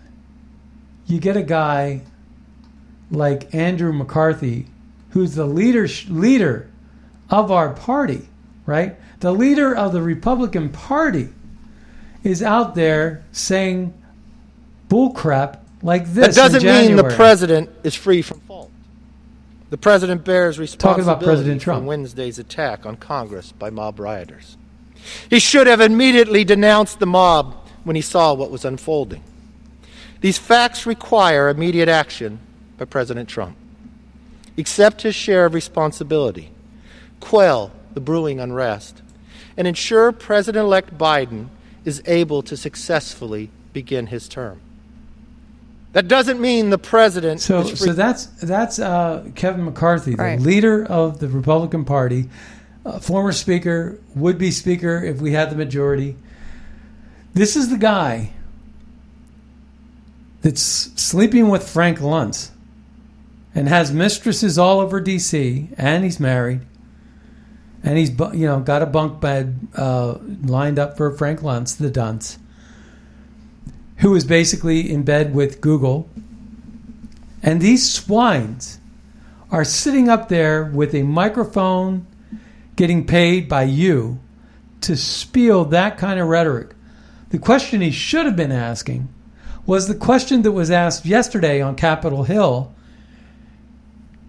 you 1.07 1.21
get 1.21 1.37
a 1.37 1.43
guy 1.43 2.03
like 3.11 3.55
Andrew 3.55 3.93
McCarthy, 3.93 4.67
who's 5.11 5.35
the 5.35 5.47
leader 5.47 5.89
leader 6.09 6.71
of 7.31 7.51
our 7.51 7.73
party, 7.73 8.29
right? 8.65 8.97
The 9.21 9.33
leader 9.33 9.75
of 9.75 9.93
the 9.93 10.03
Republican 10.03 10.69
Party 10.69 11.29
is 12.23 12.43
out 12.43 12.75
there 12.75 13.25
saying 13.33 13.95
bullcrap 14.89 15.61
like 15.83 16.07
this. 16.07 16.35
That 16.35 16.53
doesn't 16.53 16.65
mean 16.65 16.97
the 16.97 17.15
president 17.15 17.71
is 17.85 17.95
free 17.95 18.23
from 18.23 18.41
fault. 18.41 18.71
The 19.71 19.79
president 19.79 20.25
bears 20.25 20.59
responsibility 20.59 21.03
Talking 21.03 21.13
about 21.13 21.25
President 21.25 21.61
for 21.61 21.65
Trump. 21.65 21.87
Wednesday's 21.87 22.39
attack 22.39 22.87
on 22.87 22.97
Congress 22.97 23.53
by 23.53 23.71
mob 23.71 23.99
rioters. 23.99 24.57
He 25.29 25.39
should 25.41 25.67
have 25.67 25.81
immediately 25.81 26.45
denounced 26.45 26.99
the 26.99 27.07
mob 27.07 27.55
when 27.85 27.97
he 27.97 28.03
saw 28.03 28.33
what 28.35 28.51
was 28.51 28.65
unfolding. 28.65 29.23
These 30.21 30.39
facts 30.39 30.87
require 30.87 31.49
immediate 31.49 31.89
action 31.89 32.39
by 32.79 32.85
President 32.87 33.29
Trump. 33.29 33.57
Accept 34.59 35.03
his 35.03 35.15
share 35.15 35.45
of 35.47 35.55
responsibility, 35.55 36.51
quell 37.21 37.73
the 37.95 38.01
brewing 38.01 38.41
unrest, 38.41 39.03
and 39.57 39.67
ensure 39.67 40.13
President 40.13 40.65
elect 40.65 40.97
Biden 40.97 41.49
is 41.85 42.03
able 42.07 42.43
to 42.43 42.57
successfully 42.57 43.51
begin 43.73 44.07
his 44.07 44.29
term. 44.29 44.61
That 45.93 46.09
doesn't 46.09 46.41
mean 46.41 46.69
the 46.69 46.79
president 46.79 47.41
So, 47.41 47.61
is 47.61 47.79
so 47.79 47.93
that's 47.95 48.27
that's 48.27 48.79
uh, 48.79 49.25
Kevin 49.35 49.65
McCarthy, 49.65 50.15
the 50.15 50.23
Right. 50.23 50.41
leader 50.41 50.85
of 50.85 51.21
the 51.21 51.29
Republican 51.29 51.87
Party, 51.87 52.29
uh, 52.85 52.99
former 52.99 53.33
Speaker, 53.33 53.99
would 54.15 54.37
be 54.37 54.51
Speaker 54.51 55.03
if 55.03 55.23
we 55.23 55.33
had 55.33 55.51
the 55.51 55.57
majority. 55.57 56.17
This 57.33 57.57
is 57.57 57.71
the 57.71 57.79
guy 57.79 58.33
that's 60.47 60.63
sleeping 60.63 61.49
with 61.49 61.69
Frank 61.69 61.99
Luntz 61.99 62.51
and 63.53 63.69
has 63.69 63.93
mistresses 63.93 64.57
all 64.57 64.79
over 64.79 65.01
D.C. 65.01 65.71
and 65.77 66.05
he's 66.05 66.21
married, 66.21 66.61
and 67.83 67.99
he's 67.99 68.11
you 68.11 68.47
know 68.47 68.61
got 68.61 68.81
a 68.81 68.87
bunk 68.87 69.21
bed 69.21 69.59
uh, 69.75 70.19
lined 70.45 70.79
up 70.79 70.97
for 70.97 71.11
Frank 71.11 71.41
Luntz, 71.41 71.77
the 71.77 71.91
dunce, 71.91 72.39
who 73.97 74.15
is 74.15 74.25
basically 74.25 74.89
in 74.89 75.03
bed 75.03 75.35
with 75.35 75.61
Google. 75.61 76.09
And 77.43 77.61
these 77.61 77.93
swines 77.93 78.79
are 79.51 79.65
sitting 79.65 80.09
up 80.09 80.29
there 80.29 80.67
with 80.67 80.95
a 80.95 81.03
microphone, 81.03 82.07
getting 82.77 83.05
paid 83.05 83.49
by 83.49 83.65
you 83.65 84.21
to 84.83 84.97
spiel 84.97 85.65
that 85.65 85.99
kind 85.99 86.21
of 86.21 86.29
rhetoric. 86.29 86.71
The 87.31 87.39
question 87.41 87.81
he 87.81 87.91
should 87.91 88.27
have 88.27 88.37
been 88.37 88.53
asking 88.53 89.09
was 89.67 89.89
the 89.89 89.95
question 89.95 90.43
that 90.43 90.53
was 90.53 90.71
asked 90.71 91.05
yesterday 91.07 91.61
on 91.61 91.75
Capitol 91.77 92.25
Hill 92.25 92.73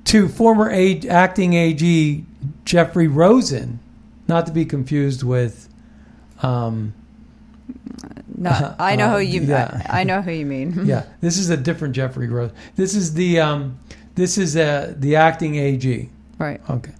to 0.05 0.27
former 0.27 0.69
A- 0.71 1.01
acting 1.07 1.53
AG 1.53 2.25
Jeffrey 2.65 3.07
Rosen, 3.07 3.79
not 4.27 4.45
to 4.47 4.51
be 4.51 4.65
confused 4.65 5.23
with. 5.23 5.69
Um, 6.41 6.93
No, 8.37 8.75
I 8.79 8.95
know 8.95 9.07
uh, 9.07 9.13
who 9.17 9.19
you. 9.23 9.41
yeah. 9.41 9.81
I, 9.89 10.01
I 10.01 10.03
know 10.03 10.21
who 10.21 10.31
you 10.31 10.45
mean. 10.45 10.73
yeah, 10.85 11.03
this 11.21 11.37
is 11.37 11.49
a 11.49 11.57
different 11.57 11.95
Jeffrey 11.95 12.27
Rosen. 12.27 12.55
This 12.75 12.93
is 12.95 13.13
the 13.15 13.39
um, 13.39 13.79
this 14.15 14.37
is 14.37 14.55
uh, 14.55 14.93
the 14.97 15.15
acting 15.15 15.55
AG. 15.55 16.09
Right. 16.37 16.61
Okay. 16.69 16.93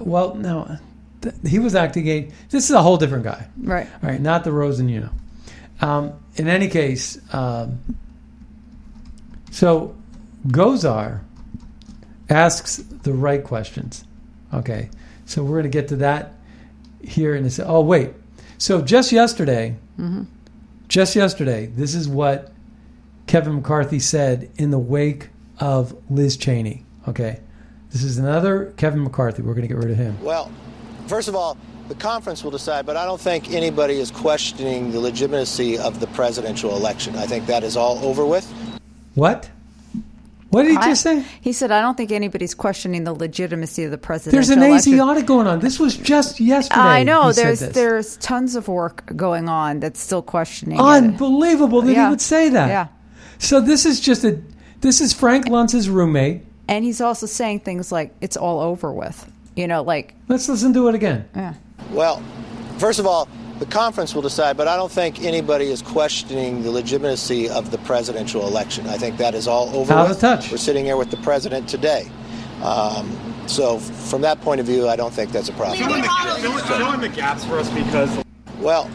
Well, 0.00 0.34
no, 0.34 0.76
th- 1.22 1.34
he 1.46 1.58
was 1.58 1.74
acting 1.74 2.08
AG. 2.08 2.30
This 2.50 2.64
is 2.64 2.70
a 2.70 2.82
whole 2.82 2.96
different 2.96 3.24
guy. 3.24 3.46
Right. 3.58 3.86
All 4.02 4.08
right, 4.08 4.20
not 4.20 4.44
the 4.44 4.52
Rosen 4.52 4.88
you 4.88 5.00
know. 5.00 5.10
Um, 5.86 6.12
in 6.38 6.48
any 6.48 6.68
case, 6.68 7.18
um, 7.34 7.78
so 9.50 9.94
Gosar 10.46 11.20
asks 12.30 12.76
the 12.76 13.12
right 13.12 13.42
questions. 13.42 14.04
Okay, 14.52 14.90
so 15.26 15.42
we're 15.42 15.60
going 15.60 15.70
to 15.70 15.78
get 15.78 15.88
to 15.88 15.96
that 15.96 16.34
here 17.02 17.34
in 17.34 17.44
a 17.44 17.50
se- 17.50 17.64
Oh, 17.66 17.80
wait. 17.80 18.12
So 18.58 18.80
just 18.82 19.12
yesterday, 19.12 19.76
just 20.88 21.14
yesterday, 21.14 21.66
this 21.66 21.94
is 21.94 22.08
what 22.08 22.52
Kevin 23.26 23.56
McCarthy 23.56 23.98
said 23.98 24.50
in 24.56 24.70
the 24.70 24.78
wake 24.78 25.28
of 25.60 25.94
Liz 26.10 26.36
Cheney. 26.36 26.84
Okay, 27.06 27.40
this 27.90 28.02
is 28.02 28.18
another 28.18 28.72
Kevin 28.76 29.02
McCarthy. 29.02 29.42
We're 29.42 29.54
going 29.54 29.68
to 29.68 29.74
get 29.74 29.76
rid 29.76 29.90
of 29.90 29.96
him. 29.96 30.22
Well, 30.22 30.50
first 31.06 31.28
of 31.28 31.34
all, 31.36 31.56
the 31.88 31.94
conference 31.94 32.44
will 32.44 32.50
decide, 32.50 32.86
but 32.86 32.96
I 32.96 33.04
don't 33.04 33.20
think 33.20 33.50
anybody 33.52 33.98
is 33.98 34.10
questioning 34.10 34.90
the 34.92 35.00
legitimacy 35.00 35.78
of 35.78 36.00
the 36.00 36.06
presidential 36.08 36.76
election. 36.76 37.16
I 37.16 37.26
think 37.26 37.46
that 37.46 37.64
is 37.64 37.76
all 37.76 37.98
over 38.04 38.24
with. 38.26 38.46
What? 39.14 39.48
What 40.50 40.62
did 40.62 40.70
he 40.72 40.76
I- 40.78 40.88
just 40.88 41.02
say? 41.02 41.24
He 41.42 41.52
said, 41.52 41.70
"I 41.70 41.82
don't 41.82 41.96
think 41.96 42.10
anybody's 42.10 42.54
questioning 42.54 43.04
the 43.04 43.12
legitimacy 43.12 43.84
of 43.84 43.90
the 43.90 43.98
presidential 43.98 44.36
There's 44.36 44.48
an 44.50 44.62
election." 44.62 44.94
Asiatic 44.94 45.26
going 45.26 45.46
on. 45.46 45.60
This 45.60 45.78
was 45.78 45.94
just 45.96 46.40
yesterday. 46.40 46.80
I 46.80 47.02
know 47.02 47.26
he 47.28 47.32
said 47.34 47.44
there's 47.44 47.60
this. 47.60 47.74
there's 47.74 48.16
tons 48.18 48.54
of 48.56 48.66
work 48.68 49.04
going 49.14 49.48
on 49.50 49.80
that's 49.80 50.00
still 50.00 50.22
questioning. 50.22 50.78
it. 50.78 50.82
unbelievable 50.82 51.82
that 51.82 51.92
Yeah. 51.92 52.04
he 52.04 52.10
would 52.10 52.20
say 52.22 52.48
that. 52.48 52.68
Yeah. 52.68 52.86
So 53.38 53.60
this 53.60 53.84
is 53.84 54.00
just 54.00 54.24
a. 54.24 54.38
This 54.80 55.00
is 55.00 55.12
Frank 55.12 55.48
Luntz's 55.48 55.90
roommate. 55.90 56.42
And 56.66 56.84
he's 56.84 57.00
also 57.00 57.26
saying 57.26 57.60
things 57.60 57.90
like 57.92 58.14
it's 58.20 58.36
all 58.36 58.60
over 58.60 58.90
with. 58.92 59.30
You 59.54 59.66
know, 59.66 59.82
like 59.82 60.14
Let's 60.28 60.48
listen 60.48 60.72
to 60.74 60.88
it 60.88 60.94
again. 60.94 61.24
yeah. 61.36 61.54
Well, 61.90 62.22
first 62.78 62.98
of 62.98 63.06
all, 63.06 63.28
the 63.58 63.66
conference 63.66 64.14
will 64.14 64.22
decide, 64.22 64.56
but 64.56 64.68
I 64.68 64.76
don't 64.76 64.90
think 64.90 65.22
anybody 65.22 65.66
is 65.66 65.82
questioning 65.82 66.62
the 66.62 66.70
legitimacy 66.70 67.48
of 67.48 67.70
the 67.70 67.78
presidential 67.78 68.46
election. 68.46 68.86
I 68.86 68.98
think 68.98 69.16
that 69.16 69.34
is 69.34 69.48
all 69.48 69.68
over 69.70 69.92
Out 69.92 70.10
of 70.10 70.18
touch. 70.18 70.50
We're 70.50 70.58
sitting 70.58 70.84
here 70.84 70.96
with 70.96 71.10
the 71.10 71.16
president 71.18 71.68
today. 71.68 72.08
Um, 72.62 73.16
so, 73.46 73.78
from 73.78 74.20
that 74.22 74.40
point 74.42 74.60
of 74.60 74.66
view, 74.66 74.88
I 74.88 74.96
don't 74.96 75.12
think 75.12 75.32
that's 75.32 75.48
a 75.48 75.52
problem. 75.54 75.78
Fill 75.78 75.94
in, 75.94 76.02
the, 76.02 76.08
fill, 76.40 76.58
fill 76.58 76.92
in 76.92 77.00
the 77.00 77.08
gaps 77.08 77.44
for 77.44 77.58
us 77.58 77.68
because 77.70 78.22
Well, 78.58 78.90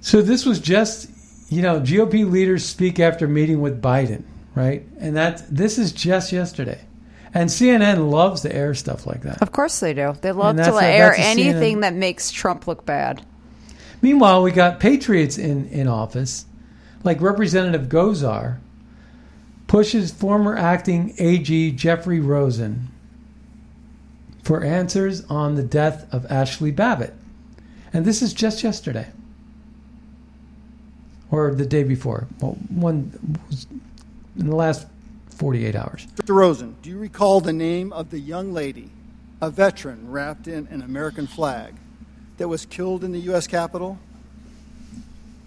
So 0.00 0.20
this 0.22 0.44
was 0.44 0.60
just, 0.60 1.08
you 1.48 1.62
know, 1.62 1.80
GOP 1.80 2.30
leaders 2.30 2.64
speak 2.64 3.00
after 3.00 3.26
meeting 3.26 3.60
with 3.60 3.80
Biden, 3.80 4.22
right? 4.54 4.86
And 5.00 5.16
that 5.16 5.42
this 5.50 5.78
is 5.78 5.92
just 5.92 6.32
yesterday. 6.32 6.80
And 7.34 7.50
CNN 7.50 8.10
loves 8.10 8.40
to 8.42 8.54
air 8.54 8.74
stuff 8.74 9.06
like 9.06 9.22
that. 9.22 9.42
Of 9.42 9.52
course 9.52 9.80
they 9.80 9.92
do. 9.92 10.14
They 10.20 10.32
love 10.32 10.56
to 10.56 10.74
air 10.82 11.14
anything 11.16 11.78
CNN. 11.78 11.80
that 11.82 11.94
makes 11.94 12.30
Trump 12.30 12.66
look 12.66 12.86
bad. 12.86 13.22
Meanwhile, 14.00 14.42
we 14.42 14.52
got 14.52 14.80
patriots 14.80 15.36
in, 15.36 15.68
in 15.68 15.88
office, 15.88 16.46
like 17.04 17.20
Representative 17.20 17.88
Gosar 17.88 18.58
pushes 19.66 20.10
former 20.10 20.56
acting 20.56 21.14
AG 21.18 21.72
Jeffrey 21.72 22.20
Rosen 22.20 22.88
for 24.42 24.64
answers 24.64 25.24
on 25.26 25.56
the 25.56 25.62
death 25.62 26.12
of 26.12 26.22
Ashli 26.24 26.74
Babbitt. 26.74 27.14
And 27.92 28.04
this 28.04 28.22
is 28.22 28.32
just 28.32 28.62
yesterday. 28.64 29.08
Or 31.30 31.54
the 31.54 31.66
day 31.66 31.82
before. 31.84 32.26
Well, 32.40 32.52
one 32.70 33.38
was 33.46 33.66
in 34.38 34.46
the 34.46 34.56
last 34.56 34.86
48 35.38 35.76
hours. 35.76 36.06
Mr. 36.16 36.34
Rosen, 36.34 36.76
do 36.82 36.90
you 36.90 36.98
recall 36.98 37.40
the 37.40 37.52
name 37.52 37.92
of 37.92 38.10
the 38.10 38.18
young 38.18 38.52
lady, 38.52 38.90
a 39.40 39.48
veteran 39.48 40.10
wrapped 40.10 40.48
in 40.48 40.66
an 40.70 40.82
American 40.82 41.28
flag, 41.28 41.74
that 42.38 42.48
was 42.48 42.66
killed 42.66 43.04
in 43.04 43.12
the 43.12 43.20
U.S. 43.20 43.46
Capitol? 43.46 43.98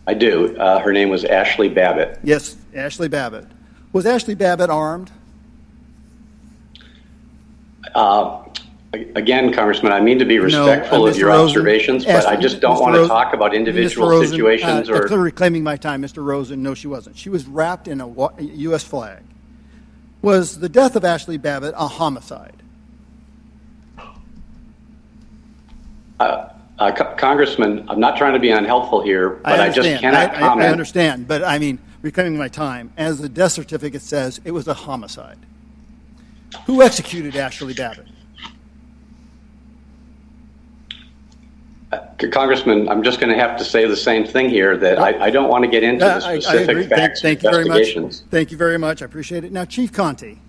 I 0.07 0.13
do. 0.13 0.57
Uh, 0.57 0.79
her 0.79 0.93
name 0.93 1.09
was 1.09 1.23
Ashli 1.25 1.73
Babbitt. 1.73 2.19
Yes, 2.23 2.55
Ashli 2.73 3.09
Babbitt. 3.09 3.45
Was 3.91 4.05
Ashli 4.05 4.37
Babbitt 4.37 4.69
armed? 4.69 5.11
Uh, 7.93 8.43
again, 8.93 9.51
Congressman, 9.53 9.91
I 9.91 9.99
mean 9.99 10.19
to 10.19 10.25
be 10.25 10.37
No, 10.37 10.43
respectful 10.45 11.03
uh, 11.03 11.09
of 11.09 11.17
your 11.17 11.27
Rosen, 11.29 11.47
observations, 11.49 12.05
but 12.05 12.15
ask- 12.15 12.27
I 12.29 12.37
just 12.37 12.61
don't 12.61 12.77
Mr. 12.77 12.81
want 12.81 12.95
to 12.95 13.07
talk 13.07 13.33
about 13.33 13.53
individual 13.53 14.07
Mr. 14.07 14.11
Rosen, 14.11 14.29
situations 14.31 14.89
uh, 14.89 14.93
or. 14.93 15.07
clearly 15.07 15.25
reclaiming 15.25 15.63
my 15.63 15.75
time, 15.75 16.01
Mr. 16.01 16.23
Rosen. 16.23 16.63
No, 16.63 16.73
she 16.73 16.87
wasn't. 16.87 17.17
She 17.17 17.29
was 17.29 17.45
wrapped 17.45 17.89
in 17.89 17.99
a 17.99 18.07
U.S. 18.41 18.85
flag. 18.85 19.21
Was 20.21 20.59
the 20.59 20.69
death 20.69 20.95
of 20.95 21.03
Ashli 21.03 21.41
Babbitt 21.41 21.73
a 21.75 21.87
homicide? 21.87 22.55
Uh, 26.19 26.49
uh, 26.77 26.91
Co- 26.91 27.15
Congressman, 27.15 27.85
I'm 27.89 27.99
not 27.99 28.17
trying 28.17 28.33
to 28.33 28.39
be 28.39 28.51
unhelpful 28.51 29.01
here, 29.03 29.29
but 29.43 29.59
I, 29.59 29.67
just 29.67 29.79
understand. 29.79 30.01
cannot 30.01 30.31
I, 30.33 30.35
I- 30.35 30.39
comment. 30.39 30.67
I 30.67 30.71
understand, 30.71 31.27
but 31.27 31.43
I 31.43 31.57
mean, 31.57 31.79
reclaiming 32.01 32.37
my 32.37 32.47
time. 32.47 32.91
As 32.97 33.19
the 33.19 33.29
death 33.29 33.53
certificate 33.53 34.01
says, 34.01 34.39
it 34.45 34.51
was 34.51 34.67
a 34.67 34.73
homicide. 34.73 35.39
Who 36.65 36.81
executed 36.83 37.33
Ashli 37.33 37.75
Babbitt? 37.75 38.07
Congressman, 42.29 42.87
I'm 42.89 43.03
just 43.03 43.19
going 43.19 43.31
to 43.31 43.37
have 43.39 43.57
to 43.57 43.63
say 43.63 43.87
the 43.87 43.95
same 43.95 44.25
thing 44.25 44.49
here 44.49 44.77
that 44.77 44.99
I, 44.99 45.25
I 45.25 45.29
don't 45.29 45.49
want 45.49 45.63
to 45.63 45.69
get 45.69 45.83
into 45.83 46.05
Uh, 46.05 46.19
the 46.19 46.25
I- 46.25 46.31
I 46.33 46.39
specific. 46.39 46.77
Thank- 46.77 46.89
facts 46.89 47.21
thank 47.21 47.43
you 47.43 47.49
very 47.51 47.65
much. 47.65 47.95
Thank 48.29 48.51
you 48.51 48.57
very 48.57 48.77
much. 48.77 49.01
I 49.01 49.05
appreciate 49.05 49.43
it. 49.43 49.51
Now, 49.51 49.65
Chief 49.65 49.91
Contee, 49.91 50.39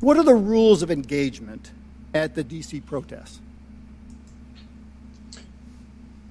what 0.00 0.16
are 0.16 0.22
the 0.24 0.34
rules 0.34 0.82
of 0.82 0.90
engagement 0.90 1.72
at 2.14 2.34
the 2.34 2.42
D.C. 2.42 2.80
protests? 2.80 3.40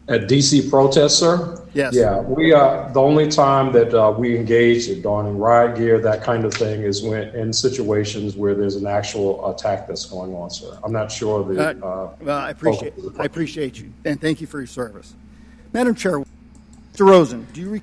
At 0.10 0.22
DC 0.28 0.72
protests, 0.72 1.20
sir? 1.20 1.64
Yes. 1.76 1.94
Yeah, 1.94 2.20
we 2.22 2.52
uh, 2.52 2.90
the 2.90 3.00
only 3.00 3.30
time 3.30 3.72
that 3.74 3.94
uh, 3.94 4.12
we 4.18 4.36
engage 4.36 4.90
in 4.90 5.04
donning 5.04 5.38
riot 5.38 5.78
gear, 5.78 6.00
that 6.00 6.24
kind 6.24 6.46
of 6.46 6.54
thing, 6.54 6.82
is 6.82 7.04
when 7.04 7.28
in 7.36 7.54
situations 7.54 8.36
where 8.36 8.56
there's 8.56 8.76
an 8.76 8.88
actual 8.88 9.52
attack 9.52 9.88
that's 9.88 10.08
going 10.08 10.34
on, 10.34 10.50
sir. 10.50 10.76
I'm 10.84 10.92
not 10.92 11.12
sure 11.12 11.44
the. 11.44 11.62
Uh, 11.62 11.74
Uh, 11.88 12.16
well, 12.22 12.38
I 12.40 12.50
appreciate 12.50 12.94
I 13.20 13.24
appreciate 13.26 13.80
you, 13.80 13.94
and 14.04 14.20
thank 14.20 14.42
you 14.42 14.48
for 14.48 14.58
your 14.60 14.68
service, 14.68 15.14
Madam 15.74 15.94
Chair. 15.94 16.24
Mr. 16.94 17.08
Rosen, 17.08 17.46
do 17.54 17.62
you? 17.62 17.70
Re- 17.70 17.82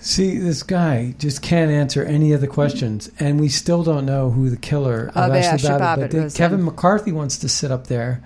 See, 0.00 0.38
this 0.38 0.62
guy 0.64 1.14
just 1.18 1.40
can't 1.42 1.70
answer 1.70 2.02
any 2.02 2.32
of 2.32 2.40
the 2.40 2.46
questions, 2.48 3.10
and 3.20 3.38
we 3.38 3.48
still 3.48 3.84
don't 3.84 4.06
know 4.06 4.30
who 4.30 4.50
the 4.50 4.56
killer 4.56 5.08
of, 5.14 5.30
Of 5.30 5.32
Ashli 5.32 5.52
Ashli 5.52 5.62
Babbitt. 5.62 5.78
Babbitt 5.78 6.00
but 6.00 6.10
they- 6.10 6.24
was, 6.24 6.36
Kevin 6.36 6.60
um, 6.60 6.64
McCarthy 6.64 7.12
wants 7.12 7.38
to 7.38 7.48
sit 7.48 7.70
up 7.70 7.86
there 7.86 8.22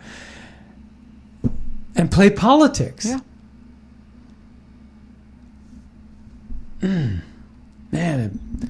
and 1.95 2.11
play 2.11 2.31
politics. 2.31 3.05
Yeah. 3.07 3.19
Man, 7.93 8.21
it- 8.21 8.69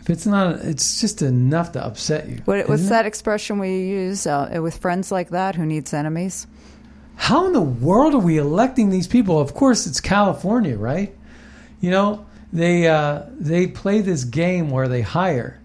if 0.00 0.10
it's 0.10 0.26
not, 0.26 0.56
it's 0.56 1.00
just 1.00 1.22
enough 1.22 1.72
to 1.72 1.84
upset 1.86 2.28
you. 2.28 2.38
What, 2.44 2.68
what's 2.68 2.86
it? 2.86 2.88
that 2.88 3.06
expression 3.06 3.60
we 3.60 3.82
use 3.84 4.26
uh, 4.26 4.58
with 4.60 4.76
friends 4.78 5.12
like 5.12 5.28
that? 5.30 5.54
Who 5.54 5.64
needs 5.64 5.94
enemies? 5.94 6.48
How 7.14 7.46
in 7.46 7.52
the 7.52 7.60
world 7.60 8.12
are 8.14 8.18
we 8.18 8.36
electing 8.36 8.90
these 8.90 9.06
people? 9.06 9.38
Of 9.38 9.54
course, 9.54 9.86
it's 9.86 10.00
California, 10.00 10.76
right? 10.76 11.14
You 11.80 11.92
know, 11.92 12.26
they 12.52 12.88
uh, 12.88 13.22
they 13.38 13.68
play 13.68 14.00
this 14.00 14.24
game 14.24 14.70
where 14.70 14.88
they 14.88 15.02
hire 15.02 15.60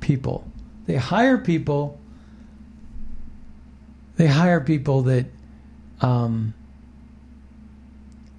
people. 0.00 0.50
They 0.86 0.96
hire 0.96 1.38
people. 1.38 2.00
They 4.16 4.26
hire 4.26 4.60
people 4.60 5.02
that 5.02 5.26
um, 6.00 6.54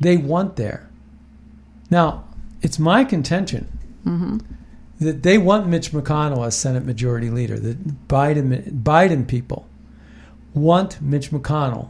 they 0.01 0.17
want 0.17 0.57
there. 0.57 0.89
Now, 1.89 2.25
it's 2.61 2.79
my 2.79 3.03
contention 3.03 3.67
Mm-hmm. 4.05 4.37
that 5.01 5.21
they 5.23 5.37
want 5.37 5.67
Mitch 5.67 5.91
McConnell 5.91 6.47
as 6.47 6.55
Senate 6.55 6.85
Majority 6.85 7.29
Leader. 7.29 7.59
The 7.59 7.73
Biden 8.07 8.81
Biden 8.83 9.27
people 9.27 9.67
want 10.53 11.01
Mitch 11.01 11.29
McConnell 11.31 11.89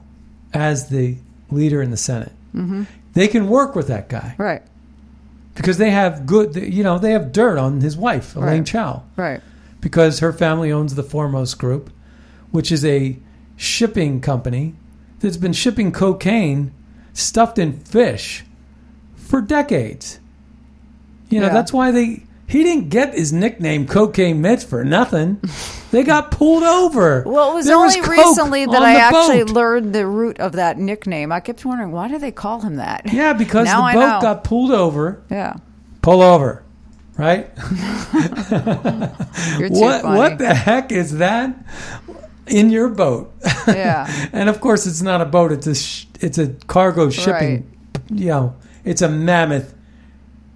as 0.52 0.90
the 0.90 1.18
leader 1.52 1.82
in 1.82 1.92
the 1.92 1.98
Senate. 1.98 2.32
Mm-hmm. 2.56 2.84
They 3.14 3.28
can 3.28 3.48
work 3.50 3.76
with 3.76 3.88
that 3.90 4.10
guy 4.10 4.34
Right. 4.40 4.64
because 5.54 5.78
they 5.78 5.92
have 5.92 6.26
good, 6.26 6.56
you 6.56 6.84
know, 6.84 6.98
they 6.98 7.12
have 7.12 7.32
dirt 7.32 7.58
on 7.60 7.82
his 7.82 7.96
wife, 7.96 8.36
Elaine 8.36 8.48
Right. 8.60 8.66
Chao, 8.66 9.04
Right. 9.16 9.42
because 9.80 10.20
her 10.20 10.34
family 10.34 10.72
owns 10.72 10.96
the 10.96 11.04
Foremost 11.04 11.60
Group, 11.60 11.92
which 12.52 12.72
is 12.72 12.84
a 12.84 13.18
shipping 13.58 14.22
company 14.22 14.74
that's 15.20 15.38
been 15.38 15.54
shipping 15.54 15.92
cocaine 15.92 16.72
stuffed 17.14 17.60
in 17.60 17.74
fish 17.74 18.44
for 19.16 19.40
decades. 19.42 20.20
You 21.30 21.40
know, 21.42 21.48
Yeah. 21.48 21.54
that's 21.54 21.74
why 21.74 21.92
they 21.92 22.24
he 22.50 22.63
didn't 22.63 22.88
get 22.90 23.13
his 23.13 23.34
nickname 23.34 23.86
Cocaine 23.88 24.40
Mitch 24.42 24.63
for 24.63 24.86
nothing. 24.86 25.42
they 25.92 26.04
got 26.04 26.32
pulled 26.32 26.63
over. 26.63 27.24
Well, 27.26 27.52
it 27.52 27.56
was 27.56 27.66
There 27.66 27.76
only 27.76 28.00
coke 28.00 28.08
recently 28.10 28.66
that 28.66 28.74
on 28.76 28.84
I 28.84 28.94
actually 28.96 29.44
boat. 29.44 29.50
learned 29.54 29.94
the 29.94 30.08
root 30.08 30.40
of 30.40 30.54
that 30.54 30.78
nickname. 30.78 31.32
I 31.34 31.42
kept 31.42 31.66
wondering 31.66 31.92
why 31.92 32.08
do 32.08 32.18
they 32.18 32.32
call 32.32 32.62
him 32.62 32.78
that? 32.78 33.12
Yeah, 33.12 33.34
because 33.34 33.66
Now 33.66 33.80
the 33.80 33.84
I 33.88 33.94
boat 33.96 34.00
know. 34.08 34.22
got 34.22 34.44
pulled 34.46 34.72
over. 34.72 35.22
Yeah. 35.30 35.56
Pull 36.02 36.22
over, 36.22 36.63
right? 37.18 37.50
What 39.70 40.02
funny. 40.02 40.18
what 40.18 40.38
the 40.38 40.54
heck 40.54 40.92
is 40.92 41.18
that 41.18 41.54
in 42.48 42.70
your 42.70 42.88
boat? 42.90 43.34
Yeah. 43.68 44.08
and 44.32 44.48
of 44.50 44.62
course, 44.62 44.86
it's 44.86 45.02
not 45.02 45.22
a 45.22 45.26
boat. 45.26 45.52
It's 45.52 45.68
a 45.68 45.76
sh- 45.76 46.06
it's 46.22 46.38
a 46.38 46.48
cargo 46.68 47.10
shipping. 47.10 47.70
You 48.10 48.28
know, 48.28 48.56
it's 48.86 49.02
a 49.02 49.10
mammoth 49.10 49.74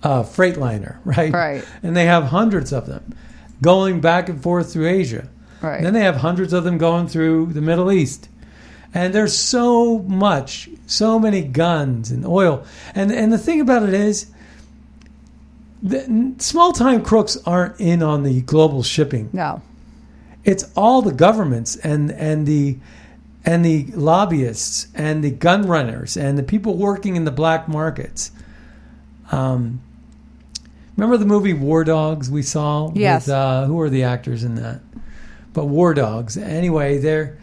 uh, 0.04 0.24
freight 0.24 0.58
liner, 0.58 1.00
right? 1.06 1.32
Right. 1.32 1.66
And 1.84 1.96
they 1.96 2.06
have 2.06 2.26
hundreds 2.26 2.72
of 2.72 2.86
them 2.86 3.16
going 3.62 4.02
back 4.02 4.30
and 4.30 4.42
forth 4.42 4.74
through 4.74 4.88
Asia. 4.88 5.30
Right. 5.62 5.78
And 5.78 5.86
then 5.86 5.94
they 5.94 6.02
have 6.02 6.18
hundreds 6.18 6.54
of 6.54 6.64
them 6.64 6.78
going 6.78 7.08
through 7.08 7.48
the 7.48 7.62
Middle 7.62 7.92
East. 7.92 8.28
And 8.94 9.14
there's 9.14 9.38
so 9.38 10.00
much, 10.00 10.70
so 10.86 11.18
many 11.18 11.44
guns 11.44 12.12
and 12.12 12.26
oil. 12.26 12.66
And 12.94 13.12
and 13.12 13.32
the 13.32 13.38
thing 13.38 13.62
about 13.62 13.84
it 13.84 13.94
is, 13.94 14.32
the 15.82 16.36
small 16.40 16.74
time 16.74 17.04
crooks 17.04 17.38
aren't 17.46 17.80
in 17.80 18.04
on 18.04 18.24
the 18.24 18.42
global 18.42 18.84
shipping. 18.84 19.30
No. 19.32 19.62
It's 20.44 20.70
all 20.76 21.02
the 21.02 21.14
governments 21.14 21.78
and 21.78 22.12
and 22.12 22.46
the 22.46 22.80
and 23.46 23.64
the 23.64 23.86
lobbyists 23.94 24.88
and 24.94 25.24
the 25.24 25.32
gun 25.32 25.64
runners 25.64 26.18
and 26.18 26.38
the 26.38 26.44
people 26.44 26.76
working 26.76 27.16
in 27.16 27.26
the 27.26 27.32
black 27.32 27.68
markets. 27.68 28.32
Um, 29.32 29.82
remember 30.96 31.18
the 31.18 31.26
movie 31.26 31.54
War 31.54 31.84
Dogs 31.84 32.30
we 32.30 32.44
saw? 32.44 32.92
Yes. 32.94 33.28
With, 33.28 33.34
uh, 33.34 33.66
who 33.66 33.76
were 33.76 33.90
the 33.90 34.04
actors 34.04 34.44
in 34.44 34.56
that? 34.56 34.82
But 35.54 35.66
War 35.66 35.94
Dogs. 35.94 36.38
Anyway, 36.38 36.98
there 36.98 37.38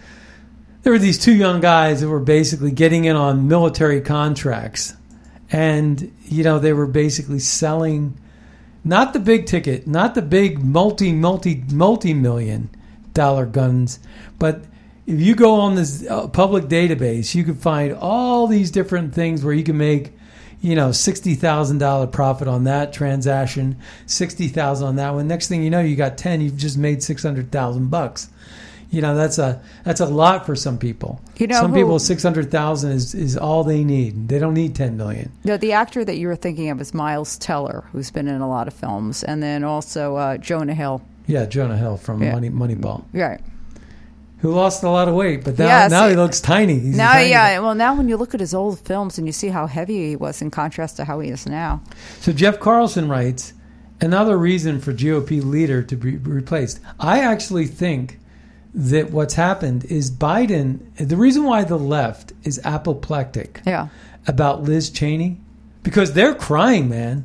there 0.83 0.93
were 0.93 0.99
these 0.99 1.19
two 1.19 1.35
young 1.35 1.61
guys 1.61 2.01
that 2.01 2.09
were 2.09 2.21
basically 2.21 2.71
getting 2.71 3.05
in 3.05 3.17
on 3.17 3.49
military 3.49 4.01
contracts, 4.01 4.95
and 5.51 6.13
you 6.25 6.45
know 6.45 6.59
they 6.59 6.73
were 6.73 6.87
basically 6.87 7.41
selling 7.41 8.19
not 8.85 9.13
the 9.13 9.21
big 9.21 9.47
ticket, 9.47 9.87
not 9.87 10.15
the 10.15 10.23
big 10.23 10.63
multi 10.65 11.13
multi 11.13 11.65
multi 11.73 12.15
million 12.15 12.71
dollar 13.13 13.45
guns, 13.45 13.99
but 14.39 14.65
if 15.09 15.19
you 15.21 15.35
go 15.35 15.55
on 15.55 15.75
this 15.75 16.07
uh, 16.07 16.29
public 16.29 16.65
database, 16.65 17.35
you 17.35 17.43
can 17.43 17.55
find 17.55 17.95
all 17.95 18.47
these 18.47 18.71
different 18.71 19.15
things 19.15 19.43
where 19.43 19.55
you 19.55 19.65
can 19.65 19.79
make, 19.79 20.13
you 20.61 20.75
know, 20.75 20.93
sixty 20.93 21.35
thousand 21.35 21.79
dollar 21.79 22.07
profit 22.07 22.49
on 22.49 22.65
that 22.65 22.93
transaction, 22.93 23.77
sixty 24.07 24.49
thousand 24.49 24.89
on 24.89 24.97
that 24.97 25.15
one. 25.15 25.29
Next 25.29 25.49
thing 25.49 25.63
you 25.63 25.71
know, 25.71 25.81
you 25.81 25.97
got 25.97 26.19
ten. 26.19 26.41
You've 26.41 26.57
just 26.57 26.77
made 26.79 27.03
six 27.03 27.23
hundred 27.23 27.51
thousand 27.53 27.89
bucks. 27.91 28.29
You 28.91 29.03
know, 29.03 29.15
that's 29.15 29.37
a 29.39 29.61
that's 29.85 30.01
a 30.01 30.07
lot 30.07 30.47
for 30.47 30.57
some 30.57 30.79
people. 30.79 31.21
You 31.37 31.47
know 31.47 31.61
some 31.61 31.73
who- 31.73 31.77
people 31.77 31.99
six 31.99 32.23
hundred 32.23 32.51
thousand 32.51 32.93
is 32.93 33.15
is 33.15 33.37
all 33.37 33.63
they 33.63 33.85
need. 33.85 34.29
They 34.29 34.39
don't 34.39 34.55
need 34.55 34.75
ten 34.75 34.97
million. 34.97 35.31
No, 35.45 35.57
the 35.59 35.73
actor 35.73 36.05
that 36.05 36.17
you 36.17 36.27
were 36.27 36.37
thinking 36.37 36.71
of 36.71 36.81
is 36.81 36.95
Miles 36.95 37.37
Teller, 37.39 37.85
who's 37.93 38.11
been 38.11 38.27
in 38.29 38.41
a 38.41 38.49
lot 38.49 38.67
of 38.67 38.73
films, 38.75 39.23
and 39.23 39.43
then 39.43 39.63
also 39.63 40.17
uh, 40.17 40.39
Jonah 40.39 40.75
Hill. 40.75 41.03
Yeah, 41.27 41.45
Jonah 41.45 41.77
Hill 41.77 41.99
from 41.99 42.23
Yeah. 42.23 42.33
Money 42.33 42.49
Moneyball. 42.49 43.05
Right. 43.13 43.41
Who 44.39 44.53
lost 44.53 44.83
a 44.85 44.89
lot 44.91 45.09
of 45.09 45.15
weight, 45.15 45.43
but 45.45 45.59
now, 45.59 45.67
Yes. 45.67 45.91
now 45.91 46.09
he 46.09 46.15
looks 46.15 46.41
tiny. 46.41 46.79
He's 46.79 46.97
now, 46.97 47.13
tiny 47.13 47.31
guy. 47.31 47.53
yeah. 47.53 47.59
Well, 47.59 47.75
now 47.75 47.97
when 47.97 48.09
you 48.09 48.17
look 48.17 48.35
at 48.35 48.41
his 48.41 48.55
old 48.55 48.79
films 48.81 49.19
and 49.19 49.27
you 49.27 49.33
see 49.33 49.49
how 49.49 49.67
heavy 49.67 50.11
he 50.11 50.17
was 50.17 50.41
in 50.41 50.51
contrast 50.51 50.97
to 50.97 51.05
how 51.05 51.19
he 51.21 51.31
is 51.31 51.47
now. 51.47 51.81
So 52.21 52.33
Jeff 52.33 52.61
Carlson 52.61 53.09
writes 53.09 53.53
another 54.01 54.39
reason 54.39 54.81
for 54.81 54.93
GOP 54.93 55.43
leader 55.45 55.83
to 55.83 55.97
be 55.97 56.17
replaced. 56.19 56.79
I 57.01 57.21
actually 57.21 57.67
think 57.67 58.19
that 58.75 59.11
what's 59.11 59.35
happened 59.35 59.85
is 59.87 60.09
Biden. 60.11 60.81
The 60.99 61.17
reason 61.17 61.43
why 61.43 61.65
the 61.65 61.79
left 61.79 62.33
is 62.45 62.61
apoplectic 62.65 63.61
Yeah. 63.67 63.89
about 64.29 64.63
Liz 64.63 64.91
Cheney 64.91 65.39
because 65.83 66.13
they're 66.13 66.35
crying, 66.35 66.89
man. 66.89 67.25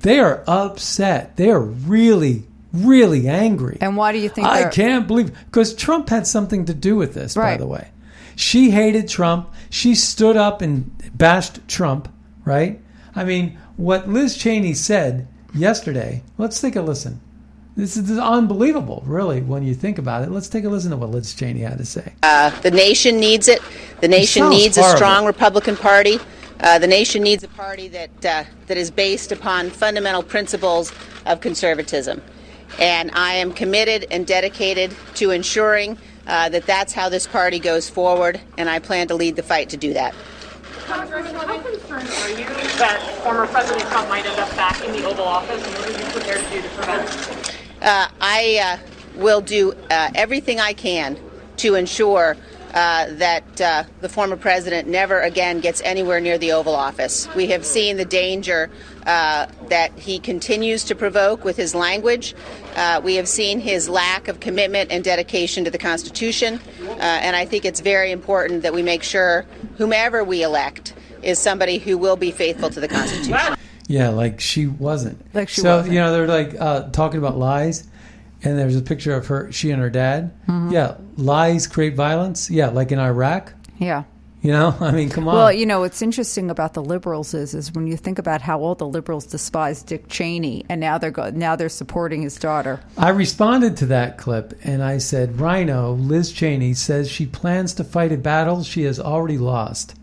They 0.00 0.20
are 0.20 0.42
upset. 0.46 1.36
They 1.36 1.50
are 1.50 1.60
really, 1.60 2.44
really 2.84 3.28
angry. 3.28 3.78
And 3.80 3.96
why 3.96 4.12
do 4.12 4.18
you 4.18 4.28
think 4.28 4.46
I 4.46 4.68
can't 4.68 5.06
believe 5.06 5.36
because 5.46 5.74
Trump 5.74 6.08
had 6.08 6.26
something 6.26 6.64
to 6.66 6.74
do 6.74 6.96
with 6.96 7.14
this. 7.14 7.34
By 7.34 7.56
the 7.56 7.66
way, 7.66 7.88
she 8.34 8.70
hated 8.70 9.08
Trump. 9.08 9.52
She 9.70 9.94
stood 9.94 10.36
up 10.36 10.62
and 10.62 10.90
bashed 11.16 11.66
Trump. 11.68 12.08
Right? 12.44 12.80
I 13.14 13.24
mean, 13.24 13.58
what 13.76 14.08
Liz 14.08 14.36
Cheney 14.36 14.74
said 14.74 15.28
yesterday. 15.54 16.22
Let's 16.38 16.60
take 16.60 16.76
a 16.76 16.82
listen. 16.82 17.20
This 17.76 17.96
is 17.96 18.18
unbelievable, 18.18 19.02
really, 19.04 19.42
when 19.42 19.62
you 19.62 19.74
think 19.74 19.98
about 19.98 20.22
it. 20.22 20.30
Let's 20.30 20.48
take 20.48 20.64
a 20.64 20.68
listen 20.68 20.92
to 20.92 20.96
what 20.96 21.10
Liz 21.10 21.34
Cheney 21.34 21.60
had 21.60 21.76
to 21.76 21.84
say. 21.84 22.14
Uh, 22.22 22.48
the 22.60 22.70
nation 22.70 23.20
needs 23.20 23.48
it. 23.48 23.60
The 24.00 24.08
nation 24.08 24.44
sounds 24.44 24.56
needs 24.56 24.78
a 24.78 24.82
strong 24.96 25.26
Republican 25.26 25.76
Party. 25.76 26.18
Uh, 26.60 26.78
the 26.78 26.86
nation 26.86 27.22
needs 27.22 27.44
a 27.44 27.48
party 27.48 27.88
that 27.88 28.24
uh, 28.24 28.44
that 28.66 28.78
is 28.78 28.90
based 28.90 29.30
upon 29.30 29.68
fundamental 29.68 30.22
principles 30.22 30.90
of 31.26 31.42
conservatism, 31.42 32.22
and 32.78 33.10
I 33.14 33.34
am 33.34 33.52
committed 33.52 34.06
and 34.10 34.26
dedicated 34.26 34.94
to 35.14 35.30
ensuring 35.30 35.98
uh, 36.26 36.48
that 36.48 36.66
that's 36.66 36.92
how 36.92 37.08
this 37.08 37.26
party 37.26 37.58
goes 37.58 37.88
forward, 37.88 38.40
and 38.58 38.68
I 38.68 38.78
plan 38.78 39.08
to 39.08 39.14
lead 39.14 39.36
the 39.36 39.42
fight 39.42 39.70
to 39.70 39.76
do 39.76 39.92
that. 39.94 40.14
Congressman, 40.86 41.34
how 41.34 41.60
concerned 41.60 42.08
are 42.08 42.30
you 42.30 42.44
that 42.78 43.00
former 43.22 43.46
President 43.46 43.88
Trump 43.88 44.08
might 44.08 44.26
end 44.26 44.38
up 44.38 44.50
back 44.56 44.82
in 44.84 44.92
the 44.92 45.04
Oval 45.04 45.24
Office, 45.24 45.64
and 45.64 45.74
what 45.76 45.88
are 45.88 45.98
you 45.98 46.12
prepared 46.12 46.44
to 46.44 46.50
do 46.50 46.62
to 46.62 46.68
prevent? 46.70 47.56
Uh, 47.82 48.08
I 48.20 48.78
uh, 48.82 49.20
will 49.20 49.40
do 49.40 49.72
uh, 49.90 50.10
everything 50.14 50.60
I 50.60 50.72
can 50.72 51.18
to 51.58 51.74
ensure 51.74 52.36
uh, 52.76 53.06
that 53.14 53.60
uh, 53.60 53.84
the 54.02 54.08
former 54.08 54.36
president 54.36 54.86
never 54.86 55.22
again 55.22 55.60
gets 55.60 55.80
anywhere 55.80 56.20
near 56.20 56.36
the 56.36 56.52
Oval 56.52 56.74
Office. 56.74 57.26
We 57.34 57.46
have 57.46 57.64
seen 57.64 57.96
the 57.96 58.04
danger 58.04 58.70
uh, 59.06 59.46
that 59.68 59.98
he 59.98 60.18
continues 60.18 60.84
to 60.84 60.94
provoke 60.94 61.42
with 61.42 61.56
his 61.56 61.74
language. 61.74 62.34
Uh, 62.76 63.00
we 63.02 63.14
have 63.14 63.28
seen 63.28 63.60
his 63.60 63.88
lack 63.88 64.28
of 64.28 64.40
commitment 64.40 64.92
and 64.92 65.02
dedication 65.02 65.64
to 65.64 65.70
the 65.70 65.78
Constitution. 65.78 66.60
Uh, 66.86 67.00
and 67.00 67.34
I 67.34 67.46
think 67.46 67.64
it's 67.64 67.80
very 67.80 68.10
important 68.12 68.62
that 68.62 68.74
we 68.74 68.82
make 68.82 69.02
sure 69.02 69.46
whomever 69.78 70.22
we 70.22 70.42
elect 70.42 70.92
is 71.22 71.38
somebody 71.38 71.78
who 71.78 71.96
will 71.96 72.16
be 72.16 72.30
faithful 72.30 72.68
to 72.68 72.78
the 72.78 72.88
Constitution. 72.88 73.56
Yeah, 73.88 74.10
like 74.10 74.38
she 74.38 74.66
wasn't. 74.66 75.24
Like 75.34 75.48
she 75.48 75.62
so, 75.62 75.76
wasn't. 75.76 75.94
you 75.94 76.00
know, 76.00 76.12
they're 76.12 76.26
like 76.26 76.60
uh, 76.60 76.90
talking 76.90 77.18
about 77.18 77.38
lies, 77.38 77.88
and 78.42 78.58
there's 78.58 78.76
a 78.76 78.82
picture 78.82 79.14
of 79.14 79.28
her, 79.28 79.50
she 79.50 79.70
and 79.70 79.80
her 79.80 79.88
dad. 79.88 80.32
Mhm. 80.46 80.72
Yeah, 80.72 80.96
lies 81.16 81.66
create 81.66 81.94
violence. 81.94 82.50
Yeah, 82.50 82.68
like 82.68 82.92
in 82.92 82.98
Iraq. 82.98 83.52
Yeah. 83.78 84.04
You 84.42 84.52
know, 84.52 84.76
I 84.80 84.92
mean, 84.92 85.10
come 85.10 85.26
on. 85.26 85.34
Well, 85.34 85.52
you 85.52 85.66
know 85.66 85.80
what's 85.80 86.02
interesting 86.02 86.50
about 86.50 86.74
the 86.74 86.82
liberals 86.82 87.34
is 87.34 87.54
is 87.54 87.72
when 87.72 87.86
you 87.86 87.96
think 87.96 88.18
about 88.18 88.42
how 88.42 88.60
all 88.60 88.74
the 88.74 88.86
liberals 88.86 89.26
despise 89.26 89.82
Dick 89.82 90.08
Cheney, 90.08 90.64
and 90.68 90.80
now 90.80 90.98
they're 90.98 91.10
go- 91.10 91.30
now 91.30 91.56
they're 91.56 91.68
supporting 91.68 92.22
his 92.22 92.36
daughter. 92.36 92.80
I 92.96 93.08
responded 93.10 93.76
to 93.78 93.86
that 93.86 94.18
clip 94.18 94.58
and 94.62 94.82
I 94.82 94.98
said, 94.98 95.40
Rhino, 95.40 95.92
Liz 95.94 96.32
Cheney 96.32 96.74
says 96.74 97.10
she 97.10 97.26
plans 97.26 97.74
to 97.74 97.84
fight 97.84 98.12
a 98.12 98.16
battle 98.16 98.62
she 98.62 98.82
has 98.82 99.00
already 99.00 99.38
lost. 99.38 99.94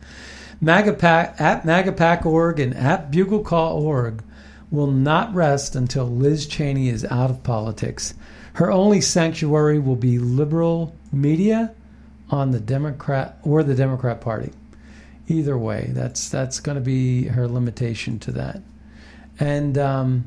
MAGAPAC, 0.62 1.42
at 1.42 1.64
MAGAPAC.org 1.64 2.60
and 2.60 2.74
at 2.74 3.12
BugleCall.org 3.12 4.24
will 4.72 4.88
not 4.88 5.34
rest 5.34 5.76
until 5.76 6.06
Liz 6.06 6.48
Cheney 6.48 6.90
is 6.90 7.06
out 7.06 7.30
of 7.30 7.44
politics. 7.44 8.14
Her 8.54 8.72
only 8.72 9.02
sanctuary 9.02 9.80
will 9.80 9.96
be 9.96 10.20
liberal 10.20 10.96
media 11.12 11.74
on 12.30 12.52
the 12.52 12.60
Democrat 12.60 13.38
or 13.44 13.64
the 13.64 13.76
Democrat 13.76 14.22
Party. 14.22 14.52
Either 15.28 15.58
way, 15.58 15.90
that's 15.92 16.30
that's 16.30 16.60
going 16.60 16.76
to 16.76 16.82
be 16.82 17.26
her 17.28 17.48
limitation 17.48 18.20
to 18.20 18.32
that. 18.32 18.62
And 19.40 19.78
um, 19.78 20.26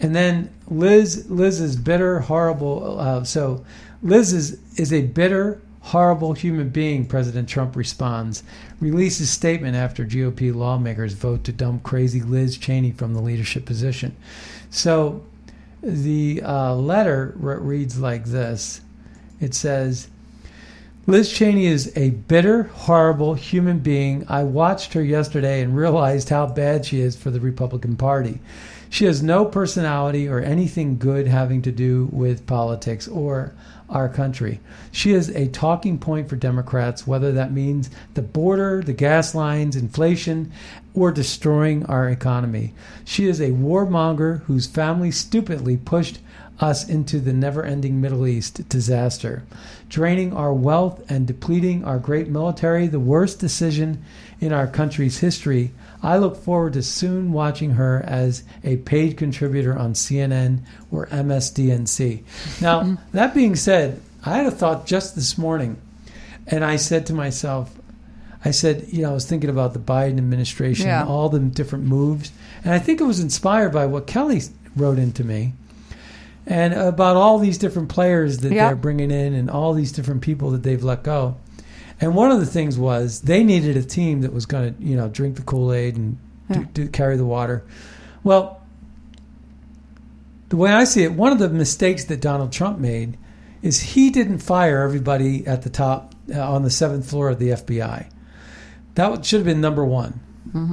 and 0.00 0.14
then 0.14 0.52
Liz 0.68 1.28
Liz 1.30 1.60
is 1.60 1.76
bitter, 1.76 2.20
horrible. 2.20 2.98
Uh, 2.98 3.24
so 3.24 3.64
Liz 4.02 4.32
is 4.32 4.58
is 4.76 4.92
a 4.92 5.02
bitter, 5.02 5.60
horrible 5.80 6.34
human 6.34 6.68
being. 6.68 7.06
President 7.06 7.48
Trump 7.48 7.74
responds, 7.74 8.44
releases 8.80 9.30
statement 9.30 9.74
after 9.74 10.04
GOP 10.04 10.54
lawmakers 10.54 11.14
vote 11.14 11.44
to 11.44 11.52
dump 11.52 11.82
crazy 11.82 12.20
Liz 12.20 12.58
Cheney 12.58 12.92
from 12.92 13.14
the 13.14 13.22
leadership 13.22 13.64
position. 13.64 14.14
So 14.70 15.24
the 15.82 16.42
uh, 16.44 16.74
letter 16.74 17.34
re- 17.36 17.56
reads 17.56 17.98
like 17.98 18.24
this. 18.24 18.80
It 19.40 19.54
says. 19.54 20.08
Liz 21.04 21.32
Cheney 21.32 21.66
is 21.66 21.92
a 21.96 22.10
bitter, 22.10 22.62
horrible 22.62 23.34
human 23.34 23.80
being. 23.80 24.24
I 24.28 24.44
watched 24.44 24.92
her 24.92 25.02
yesterday 25.02 25.60
and 25.60 25.76
realized 25.76 26.28
how 26.28 26.46
bad 26.46 26.86
she 26.86 27.00
is 27.00 27.16
for 27.16 27.30
the 27.30 27.40
Republican 27.40 27.96
Party. 27.96 28.38
She 28.88 29.06
has 29.06 29.20
no 29.20 29.44
personality 29.44 30.28
or 30.28 30.38
anything 30.38 30.98
good 30.98 31.26
having 31.26 31.60
to 31.62 31.72
do 31.72 32.08
with 32.12 32.46
politics 32.46 33.08
or 33.08 33.52
our 33.88 34.08
country. 34.08 34.60
She 34.90 35.12
is 35.12 35.28
a 35.30 35.48
talking 35.48 35.98
point 35.98 36.28
for 36.28 36.36
Democrats, 36.36 37.06
whether 37.06 37.32
that 37.32 37.52
means 37.52 37.90
the 38.14 38.22
border, 38.22 38.82
the 38.82 38.92
gas 38.92 39.34
lines, 39.34 39.76
inflation, 39.76 40.52
or 40.94 41.10
destroying 41.10 41.84
our 41.86 42.08
economy. 42.08 42.74
She 43.04 43.26
is 43.26 43.40
a 43.40 43.50
warmonger 43.50 44.42
whose 44.44 44.66
family 44.66 45.10
stupidly 45.10 45.76
pushed 45.76 46.18
us 46.60 46.88
into 46.88 47.18
the 47.18 47.32
never 47.32 47.64
ending 47.64 48.00
Middle 48.00 48.26
East 48.26 48.68
disaster, 48.68 49.42
draining 49.88 50.32
our 50.32 50.52
wealth 50.52 51.02
and 51.10 51.26
depleting 51.26 51.84
our 51.84 51.98
great 51.98 52.28
military, 52.28 52.86
the 52.86 53.00
worst 53.00 53.40
decision 53.40 54.02
in 54.40 54.52
our 54.52 54.66
country's 54.66 55.18
history. 55.18 55.72
I 56.02 56.18
look 56.18 56.36
forward 56.36 56.74
to 56.74 56.82
soon 56.82 57.32
watching 57.32 57.72
her 57.72 58.02
as 58.06 58.44
a 58.62 58.76
paid 58.78 59.16
contributor 59.16 59.76
on 59.76 59.94
CNN 59.94 60.60
or 60.90 61.06
MSDNC. 61.06 62.22
Now, 62.60 62.98
that 63.12 63.34
being 63.34 63.56
said, 63.56 64.00
I 64.24 64.36
had 64.36 64.46
a 64.46 64.50
thought 64.52 64.86
just 64.86 65.14
this 65.14 65.36
morning, 65.36 65.78
and 66.46 66.64
I 66.64 66.76
said 66.76 67.06
to 67.06 67.14
myself, 67.14 67.74
I 68.44 68.50
said, 68.50 68.86
you 68.88 69.02
know, 69.02 69.10
I 69.10 69.14
was 69.14 69.24
thinking 69.26 69.50
about 69.50 69.72
the 69.72 69.78
Biden 69.78 70.18
administration, 70.18 70.86
Yeah. 70.86 71.04
all 71.04 71.28
the 71.28 71.38
different 71.38 71.84
moves, 71.84 72.32
and 72.64 72.74
I 72.74 72.78
think 72.78 73.00
it 73.00 73.04
was 73.04 73.20
inspired 73.20 73.72
by 73.72 73.86
what 73.86 74.06
Kelly 74.06 74.42
wrote 74.76 74.98
into 74.98 75.22
me 75.22 75.52
and 76.46 76.74
about 76.74 77.16
all 77.16 77.38
these 77.38 77.56
different 77.58 77.88
players 77.88 78.38
that 78.38 78.52
Yeah. 78.52 78.66
they're 78.66 78.76
bringing 78.76 79.10
in 79.12 79.32
and 79.34 79.48
all 79.48 79.74
these 79.74 79.92
different 79.92 80.22
people 80.22 80.50
that 80.50 80.62
they've 80.64 80.82
let 80.82 81.04
go. 81.04 81.36
And 82.00 82.16
one 82.16 82.32
of 82.32 82.40
the 82.40 82.46
things 82.46 82.76
was 82.76 83.20
they 83.20 83.44
needed 83.44 83.76
a 83.76 83.82
team 83.84 84.22
that 84.22 84.32
was 84.32 84.44
going 84.44 84.74
to, 84.74 84.82
you 84.82 84.96
know, 84.96 85.08
drink 85.08 85.36
the 85.36 85.42
Kool 85.42 85.72
Aid 85.72 85.96
and 85.96 86.16
do, 86.50 86.64
do, 86.74 86.88
carry 86.88 87.16
the 87.16 87.24
water. 87.24 87.62
Well, 88.24 88.60
the 90.48 90.56
way 90.56 90.72
I 90.72 90.82
see 90.84 91.04
it, 91.04 91.12
one 91.12 91.32
of 91.32 91.38
the 91.38 91.48
mistakes 91.48 92.04
that 92.06 92.20
Donald 92.20 92.50
Trump 92.52 92.78
made 92.78 93.16
is 93.62 93.80
he 93.80 94.10
didn't 94.10 94.38
fire 94.38 94.82
everybody 94.82 95.46
at 95.46 95.62
the 95.62 95.70
top 95.70 96.14
uh, 96.34 96.40
on 96.40 96.62
the 96.64 96.70
seventh 96.70 97.08
floor 97.08 97.28
of 97.30 97.38
the 97.38 97.50
FBI. 97.50 98.06
That 98.94 99.24
should 99.24 99.38
have 99.38 99.46
been 99.46 99.60
number 99.60 99.84
one. 99.84 100.20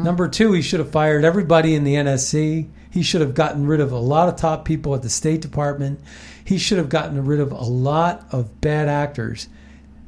Number 0.04 0.28
two, 0.28 0.52
he 0.54 0.62
should 0.62 0.80
have 0.80 0.92
fired 0.92 1.24
everybody 1.24 1.74
in 1.74 1.84
the 1.84 1.96
NSC. 1.96 2.68
He 2.92 3.04
should 3.04 3.22
have 3.22 3.34
gotten 3.34 3.66
rid 3.66 3.80
of 3.80 3.92
a 3.92 4.00
lot 4.00 4.28
of 4.28 4.36
top 4.36 4.66
people 4.66 4.94
at 4.96 5.04
the 5.04 5.10
State 5.10 5.42
Department. 5.42 6.02
He 6.44 6.58
should 6.58 6.80
have 6.80 6.90
gotten 6.90 7.24
rid 7.26 7.40
of 7.40 7.52
a 7.52 7.64
lot 7.64 8.26
of 8.32 8.60
bad 8.62 8.90
actors 8.90 9.48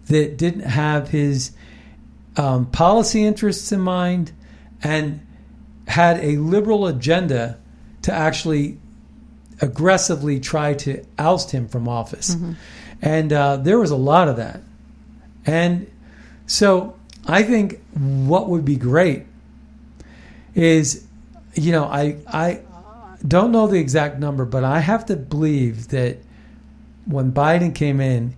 that 0.08 0.38
didn't 0.38 0.62
have 0.64 1.10
his 1.10 1.52
um, 2.36 2.66
policy 2.66 3.24
interests 3.24 3.72
in 3.72 3.80
mind 3.80 4.32
and 4.84 5.26
had 5.88 6.18
a 6.18 6.38
liberal 6.38 6.88
agenda 6.88 7.60
to 8.02 8.12
actually 8.12 8.80
aggressively 9.62 10.40
try 10.40 10.74
to 10.74 11.06
oust 11.20 11.52
him 11.52 11.68
from 11.68 11.88
office. 11.88 12.36
And 13.02 13.32
uh, 13.32 13.58
there 13.58 13.80
was 13.80 13.92
a 13.92 13.96
lot 13.96 14.28
of 14.28 14.38
that. 14.38 14.62
And 15.46 15.90
so 16.48 16.96
I 17.32 17.44
think 17.44 17.80
what 17.94 18.50
would 18.50 18.66
be 18.66 18.76
great 18.76 19.24
is, 20.56 21.06
you 21.54 21.72
know, 21.72 21.86
I 21.86 22.18
I 22.28 22.62
don't 23.28 23.52
know 23.52 23.68
the 23.68 23.80
exact 23.80 24.20
number, 24.20 24.46
but 24.46 24.64
I 24.64 24.80
have 24.80 25.06
to 25.08 25.16
believe 25.16 25.90
that 25.90 26.18
when 27.06 27.32
Biden 27.32 27.74
came 27.74 28.00
in, 28.02 28.36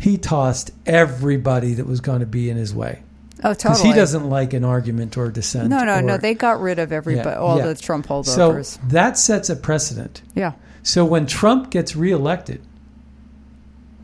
he 0.00 0.16
tossed 0.18 0.70
everybody 0.86 1.74
that 1.74 1.86
was 1.86 2.00
going 2.00 2.20
to 2.20 2.26
be 2.26 2.50
in 2.50 2.56
his 2.56 2.74
way. 2.74 3.02
Oh, 3.44 3.54
totally. 3.54 3.72
Because 3.74 3.82
he 3.82 3.92
doesn't 3.92 4.28
like 4.28 4.52
an 4.52 4.64
argument 4.64 5.16
or 5.16 5.30
dissent. 5.30 5.68
No, 5.68 5.84
no, 5.84 6.00
no. 6.00 6.16
They 6.16 6.34
got 6.34 6.60
rid 6.60 6.78
of 6.78 6.92
everybody, 6.92 7.28
Yeah, 7.28 7.38
all 7.40 7.58
yeah. 7.58 7.66
the 7.66 7.74
Trump 7.74 8.06
holdovers. 8.06 8.66
So 8.66 8.80
that 8.88 9.18
sets 9.18 9.50
a 9.50 9.56
precedent. 9.56 10.22
Yeah. 10.34 10.52
So 10.82 11.04
when 11.04 11.26
Trump 11.26 11.70
gets 11.70 11.96
reelected, 11.96 12.60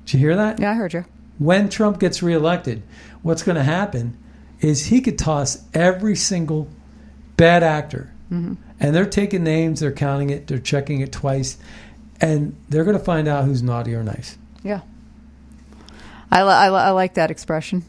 did 0.05 0.15
you 0.15 0.19
hear 0.21 0.37
that? 0.37 0.59
Yeah, 0.61 0.71
I 0.73 0.75
heard 0.75 0.93
you. 0.93 1.05
when 1.39 1.69
Trump 1.69 2.01
gets 2.01 2.23
reelected, 2.23 2.83
what's 3.23 3.43
going 3.43 3.57
to 3.57 3.63
happen 3.63 4.17
is 4.61 4.87
he 4.87 5.01
could 5.01 5.19
toss 5.19 5.59
every 5.75 6.17
single 6.17 6.69
bad 7.37 7.63
actor, 7.63 8.11
Mhm. 8.33 8.57
and 8.81 8.95
they're 8.95 9.07
taking 9.07 9.45
names, 9.45 9.81
they're 9.81 9.93
counting 9.93 10.31
it, 10.31 10.47
they're 10.47 10.59
checking 10.59 11.01
it 11.01 11.13
twice, 11.13 11.57
and 12.21 12.55
they're 12.69 12.85
going 12.85 12.99
to 12.99 13.05
find 13.05 13.29
out 13.29 13.45
who's 13.45 13.63
naughty 13.63 13.95
or 13.95 14.03
nice. 14.03 14.37
Yeah. 14.63 14.81
I, 16.31 16.43
li- 16.43 16.51
I, 16.51 16.69
li- 16.71 16.77
I 16.77 16.91
like 16.91 17.15
that 17.15 17.31
expression. 17.31 17.85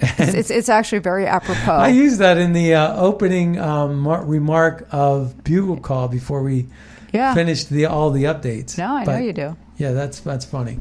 It's, 0.00 0.34
it's, 0.34 0.50
it's 0.50 0.68
actually 0.68 0.98
very 1.00 1.26
apropos. 1.26 1.72
I 1.72 1.88
used 1.88 2.18
that 2.20 2.36
in 2.38 2.52
the 2.52 2.74
uh, 2.74 3.00
opening 3.00 3.58
um, 3.58 4.00
mar- 4.00 4.24
remark 4.24 4.86
of 4.92 5.42
Bugle 5.42 5.78
Call 5.78 6.06
before 6.08 6.42
we 6.42 6.66
Yeah. 7.12 7.34
finished 7.34 7.70
the 7.70 7.86
all 7.86 8.10
the 8.10 8.24
updates. 8.24 8.76
No, 8.78 8.94
I 8.96 9.04
know 9.04 9.18
you 9.18 9.32
do. 9.32 9.56
Yeah, 9.76 9.92
that's 9.92 10.20
that's 10.20 10.44
funny. 10.44 10.78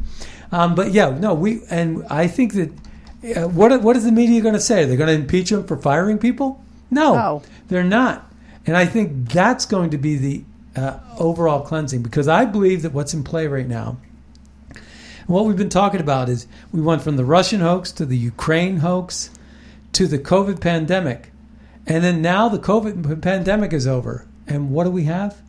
Um, 0.52 0.76
but 0.76 0.92
yeah, 0.92 1.10
no, 1.10 1.34
we 1.34 1.62
and 1.70 2.06
I 2.10 2.28
think 2.28 2.54
that 2.54 2.72
what 3.22 3.82
what 3.82 3.96
is 3.98 4.06
the 4.06 4.12
media 4.12 4.42
going 4.42 4.54
to 4.54 4.60
say? 4.60 4.86
They're 4.86 4.98
going 4.98 5.08
to 5.16 5.22
impeach 5.22 5.52
him 5.52 5.66
for 5.66 5.78
firing 5.78 6.18
people? 6.18 6.64
No, 6.90 7.16
No. 7.16 7.44
they're 7.68 7.84
not. 7.84 8.32
And 8.66 8.76
I 8.78 8.86
think 8.86 9.30
that's 9.32 9.66
going 9.66 9.90
to 9.92 9.98
be 9.98 10.16
the 10.16 10.44
uh, 10.76 11.00
overall 11.18 11.62
cleansing 11.62 12.04
because 12.04 12.28
I 12.28 12.46
believe 12.46 12.82
that 12.84 12.94
what's 12.94 13.14
in 13.14 13.24
play 13.24 13.48
right 13.48 13.68
now. 13.68 13.98
What 15.26 15.46
we've 15.46 15.58
been 15.58 15.70
talking 15.70 16.00
about 16.00 16.30
is 16.30 16.48
we 16.72 16.82
went 16.82 17.02
from 17.02 17.18
the 17.18 17.26
Russian 17.26 17.60
hoax 17.60 17.92
to 17.94 18.06
the 18.06 18.18
Ukraine 18.18 18.78
hoax 18.78 19.30
to 19.94 20.08
the 20.08 20.20
COVID 20.20 20.62
pandemic. 20.62 21.32
And 21.86 22.04
then 22.04 22.22
now 22.22 22.48
the 22.48 22.60
COVID 22.60 23.22
pandemic 23.22 23.74
is 23.74 23.88
over. 23.88 24.26
And 24.48 24.72
what 24.72 24.86
do 24.86 24.92
we 24.92 25.04
have? 25.06 25.42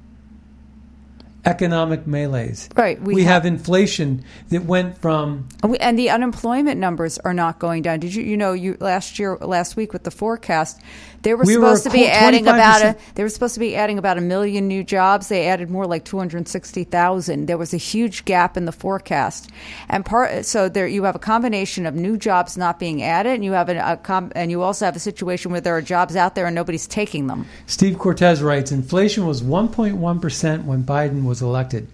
Economic 1.45 2.07
melees. 2.07 2.69
Right, 2.77 3.01
We, 3.01 3.15
we 3.15 3.25
have, 3.25 3.45
have- 3.45 3.47
inflation 3.47 4.25
that 4.51 4.65
went 4.65 4.99
from 4.99 5.49
we- 5.63 5.79
And 5.79 5.99
the 5.99 6.11
unemployment 6.11 6.79
numbers 6.81 7.19
are 7.19 7.33
not 7.35 7.59
going 7.59 7.83
down. 7.83 8.01
Did 8.01 8.15
you 8.15 8.23
you 8.23 8.37
know 8.37 8.53
you 8.53 8.77
last 8.81 9.19
year 9.19 9.37
last 9.41 9.77
week 9.77 9.93
with 9.93 10.03
the 10.05 10.11
forecast 10.11 10.81
they 11.23 11.35
were 11.35 11.45
We 11.45 11.57
were 11.57 11.77
supposed 11.77 11.85
to 11.85 11.91
be 11.91 12.07
adding 12.07 12.47
about 12.47 12.83
a 12.83 12.97
they 13.15 13.23
were 13.23 13.29
supposed 13.29 13.55
to 13.55 13.61
be 13.61 13.75
adding 13.75 13.99
about 13.99 14.19
a 14.19 14.21
million 14.21 14.69
new 14.69 14.85
jobs. 14.85 15.29
They 15.29 15.49
added 15.49 15.71
more 15.71 15.87
like 15.87 16.05
two 16.05 16.19
hundred 16.19 16.49
sixty 16.49 16.85
thousand. 16.85 17.47
There 17.47 17.59
was 17.59 17.75
a 17.75 17.79
huge 17.79 18.25
gap 18.25 18.57
in 18.57 18.65
the 18.65 18.73
forecast, 18.73 19.51
and 19.89 20.05
part 20.05 20.45
so 20.45 20.69
there 20.69 20.87
you 20.87 21.05
have 21.05 21.17
a 21.17 21.21
combination 21.21 21.87
of 21.87 21.95
new 21.95 22.17
jobs 22.17 22.57
not 22.57 22.79
being 22.79 23.03
added, 23.03 23.35
and 23.35 23.45
you 23.45 23.53
have 23.53 23.69
a, 23.69 23.79
a 23.79 23.97
com, 23.97 24.33
and 24.35 24.51
you 24.51 24.63
also 24.63 24.85
have 24.85 24.97
a 24.97 25.01
situation 25.01 25.51
where 25.51 25.61
there 25.61 25.77
are 25.77 25.83
jobs 25.83 26.17
out 26.17 26.35
there 26.35 26.47
and 26.47 26.55
nobody's 26.55 26.87
taking 26.87 27.27
them. 27.27 27.47
Steve 27.67 27.99
Cortes 27.99 28.41
writes 28.41 28.73
inflation 28.73 29.27
was 29.27 29.43
1.1% 29.43 30.65
when 30.65 30.85
Biden 30.85 31.25
was 31.25 31.43
elected. 31.43 31.89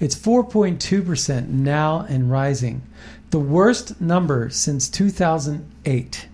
It's 0.00 0.16
4.2% 0.16 1.48
now 1.48 2.06
and 2.08 2.30
rising. 2.30 2.82
The 3.30 3.38
worst 3.38 4.00
number 4.00 4.50
since 4.50 4.88
2008. 4.88 6.26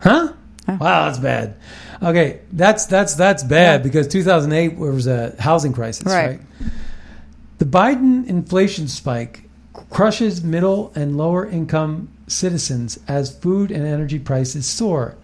Huh? 0.00 0.33
Wow, 0.80 1.06
that's 1.06 1.18
bad. 1.18 1.56
Okay, 2.02 2.40
that's 2.52 2.86
that's 2.86 3.14
that's 3.14 3.42
bad 3.42 3.82
because 3.82 4.08
2008 4.08 4.76
was 4.76 5.06
a 5.06 5.34
housing 5.38 5.72
crisis, 5.72 6.06
Right. 6.06 6.26
right? 6.28 6.40
The 7.58 7.64
Biden 7.64 8.26
inflation 8.26 8.88
spike 8.88 9.42
crushes 9.90 10.42
middle 10.42 10.92
and 10.94 11.16
lower 11.16 11.46
income 11.48 12.08
citizens 12.26 12.98
as 13.08 13.36
food 13.38 13.70
and 13.70 13.86
energy 13.86 14.18
prices 14.18 14.66
soar, 14.66 15.16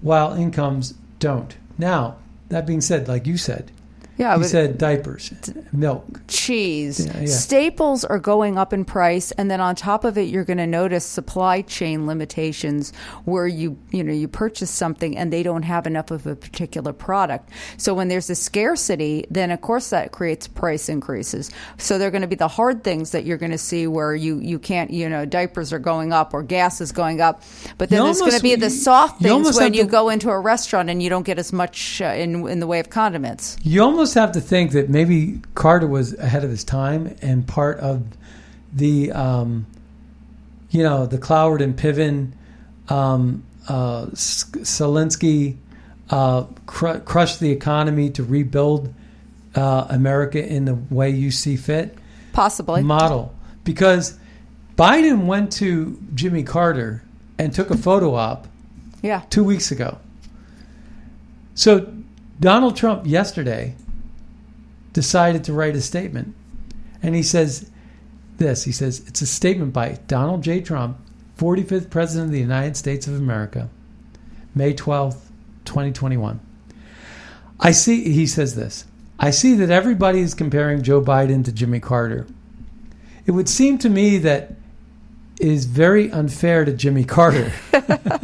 while 0.00 0.32
incomes 0.34 0.94
don't. 1.18 1.56
Now, 1.78 2.16
that 2.48 2.66
being 2.66 2.80
said, 2.80 3.08
like 3.08 3.26
you 3.26 3.36
said, 3.36 3.70
Yeah, 4.18 4.34
you 4.34 4.40
but- 4.42 4.48
said 4.48 4.78
diapers, 4.78 5.32
milk. 5.72 6.04
cheese. 6.28 7.06
Yeah, 7.06 7.20
yeah. 7.20 7.26
Staples 7.26 8.04
are 8.04 8.18
going 8.18 8.58
up 8.58 8.72
in 8.72 8.84
price, 8.84 9.30
and 9.32 9.50
then 9.50 9.60
on 9.60 9.76
top 9.76 10.04
of 10.04 10.18
it, 10.18 10.22
you're 10.28 10.44
going 10.44 10.58
to 10.58 10.66
notice 10.66 11.04
supply 11.04 11.62
chain 11.62 12.06
limitations 12.06 12.92
where 13.24 13.46
you 13.46 13.78
you 13.90 14.02
know 14.02 14.12
you 14.12 14.26
purchase 14.28 14.70
something 14.70 15.16
and 15.16 15.32
they 15.32 15.42
don't 15.42 15.62
have 15.62 15.86
enough 15.86 16.10
of 16.10 16.26
a 16.26 16.34
particular 16.36 16.92
product. 16.92 17.50
So 17.76 17.94
when 17.94 18.08
there's 18.08 18.28
a 18.28 18.34
scarcity, 18.34 19.24
then 19.30 19.50
of 19.50 19.60
course 19.60 19.90
that 19.90 20.12
creates 20.12 20.48
price 20.48 20.88
increases. 20.88 21.50
So 21.78 21.96
they're 21.98 22.10
going 22.10 22.22
to 22.22 22.28
be 22.28 22.36
the 22.36 22.48
hard 22.48 22.82
things 22.84 23.12
that 23.12 23.24
you're 23.24 23.38
going 23.38 23.52
to 23.52 23.58
see 23.58 23.86
where 23.86 24.14
you 24.14 24.38
you 24.40 24.58
can't 24.58 24.90
you 24.90 25.08
know 25.08 25.24
diapers 25.24 25.72
are 25.72 25.78
going 25.78 26.12
up 26.12 26.34
or 26.34 26.42
gas 26.42 26.80
is 26.80 26.90
going 26.92 27.20
up, 27.20 27.42
but 27.78 27.88
then 27.88 27.98
You 28.00 28.04
there's 28.06 28.20
going 28.20 28.32
to 28.32 28.42
be 28.42 28.56
the 28.56 28.70
soft 28.70 29.20
things 29.20 29.32
almost 29.32 29.60
when 29.60 29.74
you 29.74 29.84
to- 29.84 29.88
go 29.90 30.08
into 30.08 30.30
a 30.30 30.38
restaurant 30.40 30.90
and 30.90 31.02
you 31.02 31.08
don't 31.08 31.24
get 31.24 31.38
as 31.38 31.52
much 31.52 32.00
uh, 32.02 32.06
in 32.06 32.46
in 32.48 32.58
the 32.60 32.66
way 32.66 32.80
of 32.80 32.90
condiments. 32.90 33.56
You 33.62 33.82
almost 33.82 34.07
have 34.14 34.32
to 34.32 34.40
think 34.40 34.72
that 34.72 34.88
maybe 34.88 35.40
Carter 35.54 35.86
was 35.86 36.16
ahead 36.18 36.44
of 36.44 36.50
his 36.50 36.64
time 36.64 37.16
and 37.22 37.46
part 37.46 37.78
of 37.78 38.04
the, 38.72 39.12
um, 39.12 39.66
you 40.70 40.82
know, 40.82 41.06
the 41.06 41.18
Cloward 41.18 41.60
and 41.62 41.76
Piven, 41.76 42.32
um, 42.88 43.44
uh, 43.68 44.06
Zelensky 44.06 45.56
uh, 46.10 46.44
cr- 46.66 46.98
crushed 46.98 47.40
the 47.40 47.50
economy 47.50 48.10
to 48.10 48.22
rebuild 48.24 48.92
uh, 49.54 49.86
America 49.90 50.44
in 50.44 50.64
the 50.64 50.74
way 50.90 51.10
you 51.10 51.30
see 51.30 51.56
fit. 51.56 51.96
Possibly. 52.32 52.82
Model. 52.82 53.34
Because 53.64 54.18
Biden 54.76 55.26
went 55.26 55.52
to 55.54 56.00
Jimmy 56.14 56.42
Carter 56.42 57.02
and 57.38 57.52
took 57.52 57.70
a 57.70 57.76
photo 57.76 58.14
op 58.14 58.46
Yeah. 59.02 59.22
two 59.30 59.44
weeks 59.44 59.70
ago. 59.70 59.98
So 61.54 61.92
Donald 62.40 62.76
Trump 62.76 63.06
yesterday 63.06 63.74
decided 64.98 65.44
to 65.44 65.52
write 65.52 65.76
a 65.76 65.80
statement. 65.80 66.34
And 67.04 67.14
he 67.14 67.22
says 67.22 67.70
this 68.38 68.64
he 68.64 68.72
says, 68.72 69.00
it's 69.06 69.22
a 69.22 69.26
statement 69.26 69.72
by 69.72 70.00
Donald 70.08 70.42
J. 70.42 70.60
Trump, 70.60 70.98
45th 71.36 71.88
President 71.88 72.26
of 72.26 72.32
the 72.32 72.40
United 72.40 72.76
States 72.76 73.06
of 73.06 73.14
America, 73.14 73.70
May 74.56 74.74
12th, 74.74 75.20
2021. 75.66 76.40
I 77.60 77.70
see, 77.70 78.12
he 78.12 78.26
says 78.26 78.56
this 78.56 78.86
I 79.20 79.30
see 79.30 79.54
that 79.54 79.70
everybody 79.70 80.18
is 80.18 80.34
comparing 80.34 80.82
Joe 80.82 81.00
Biden 81.00 81.44
to 81.44 81.52
Jimmy 81.52 81.78
Carter. 81.78 82.26
It 83.24 83.30
would 83.30 83.48
seem 83.48 83.78
to 83.78 83.88
me 83.88 84.18
that 84.18 84.56
is 85.38 85.66
very 85.66 86.10
unfair 86.10 86.64
to 86.64 86.72
Jimmy 86.72 87.04
Carter. 87.04 87.52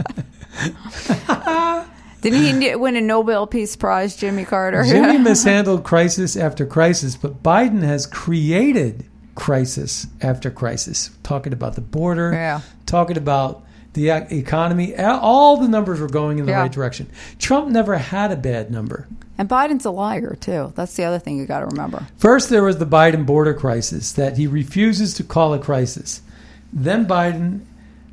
Didn't 2.30 2.60
he 2.62 2.74
win 2.76 2.96
a 2.96 3.00
Nobel 3.00 3.46
Peace 3.46 3.76
Prize, 3.76 4.16
Jimmy 4.16 4.44
Carter? 4.44 4.82
Jimmy 4.84 5.18
mishandled 5.30 5.84
crisis 5.84 6.36
after 6.36 6.64
crisis, 6.66 7.16
but 7.16 7.42
Biden 7.42 7.82
has 7.82 8.06
created 8.06 9.04
crisis 9.34 10.06
after 10.22 10.50
crisis. 10.50 11.10
Talking 11.22 11.52
about 11.52 11.74
the 11.74 11.80
border, 11.80 12.32
Yeah. 12.32 12.60
talking 12.86 13.16
about 13.16 13.62
the 13.92 14.10
economy. 14.10 14.96
All 14.96 15.56
the 15.56 15.68
numbers 15.68 16.00
were 16.00 16.08
going 16.08 16.38
in 16.38 16.46
the 16.46 16.52
Yeah. 16.52 16.60
right 16.62 16.72
direction. 16.72 17.08
Trump 17.38 17.68
never 17.68 17.96
had 17.98 18.32
a 18.32 18.36
bad 18.36 18.70
number. 18.70 19.06
And 19.36 19.48
Biden's 19.48 19.84
a 19.84 19.90
liar 19.90 20.36
too. 20.40 20.72
That's 20.76 20.94
the 20.94 21.04
other 21.04 21.18
thing 21.18 21.36
you 21.38 21.46
got 21.46 21.60
to 21.60 21.66
remember. 21.66 22.06
First, 22.16 22.50
there 22.50 22.62
was 22.62 22.78
the 22.78 22.86
Biden 22.86 23.26
border 23.26 23.52
crisis 23.54 24.12
that 24.12 24.36
he 24.36 24.46
refuses 24.46 25.14
to 25.14 25.24
call 25.24 25.52
a 25.54 25.58
crisis. 25.58 26.22
Then 26.72 27.06
Biden, 27.06 27.60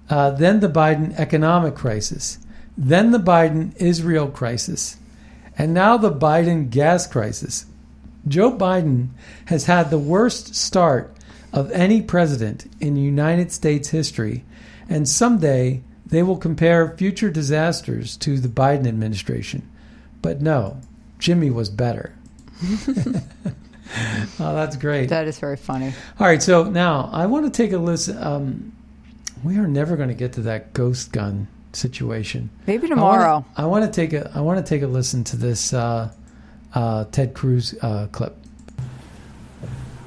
uh, 0.10 0.32
then 0.32 0.60
the 0.60 0.70
Biden 0.70 1.18
economic 1.20 1.76
crisis, 1.76 2.38
then 2.78 3.12
the 3.12 3.20
Biden 3.20 3.76
Israel 3.78 4.28
crisis, 4.28 4.98
and 5.58 5.74
now 5.74 5.98
the 5.98 6.12
Biden 6.12 6.70
gas 6.70 7.08
crisis. 7.08 7.66
Joe 8.28 8.52
Biden 8.52 9.10
has 9.46 9.66
had 9.66 9.90
the 9.90 9.98
worst 9.98 10.56
start 10.56 11.16
of 11.52 11.72
any 11.72 12.02
president 12.02 12.70
in 12.80 12.96
United 12.96 13.52
States 13.52 13.90
history, 13.90 14.44
and 14.88 15.08
someday 15.08 15.82
they 16.06 16.24
will 16.24 16.38
compare 16.38 16.96
future 16.98 17.30
disasters 17.30 18.16
to 18.18 18.38
the 18.38 18.48
Biden 18.48 18.88
administration. 18.88 19.68
But 20.22 20.42
no, 20.42 20.80
Jimmy 21.20 21.50
was 21.50 21.70
better. 21.70 22.14
oh, 24.40 24.56
that's 24.56 24.78
great. 24.78 25.10
That 25.10 25.28
is 25.28 25.40
very 25.40 25.58
funny. 25.58 25.94
All 26.20 26.28
right, 26.28 26.42
so 26.42 26.64
now 26.66 27.10
I 27.12 27.26
want 27.26 27.46
to 27.46 27.52
take 27.52 27.72
a 27.72 27.78
listen. 27.78 28.22
Um, 28.22 28.72
we 29.44 29.58
are 29.58 29.68
never 29.68 29.96
going 29.96 30.10
to 30.10 30.16
get 30.16 30.34
to 30.34 30.42
that 30.42 30.74
ghost 30.74 31.12
gun 31.12 31.48
situation. 31.74 32.50
Maybe 32.68 32.88
tomorrow. 32.88 33.46
I 33.56 33.66
want 33.66 33.86
to 33.86 33.92
take 33.92 34.14
a. 34.14 34.32
I 34.36 34.42
want 34.42 34.66
to 34.66 34.70
take 34.70 34.82
a 34.82 34.88
listen 34.88 35.24
to 35.26 35.38
this 35.38 35.74
uh, 35.74 36.12
uh, 36.74 37.06
Ted 37.06 37.34
Cruz 37.34 37.76
uh, 37.82 38.08
clip. 38.12 38.36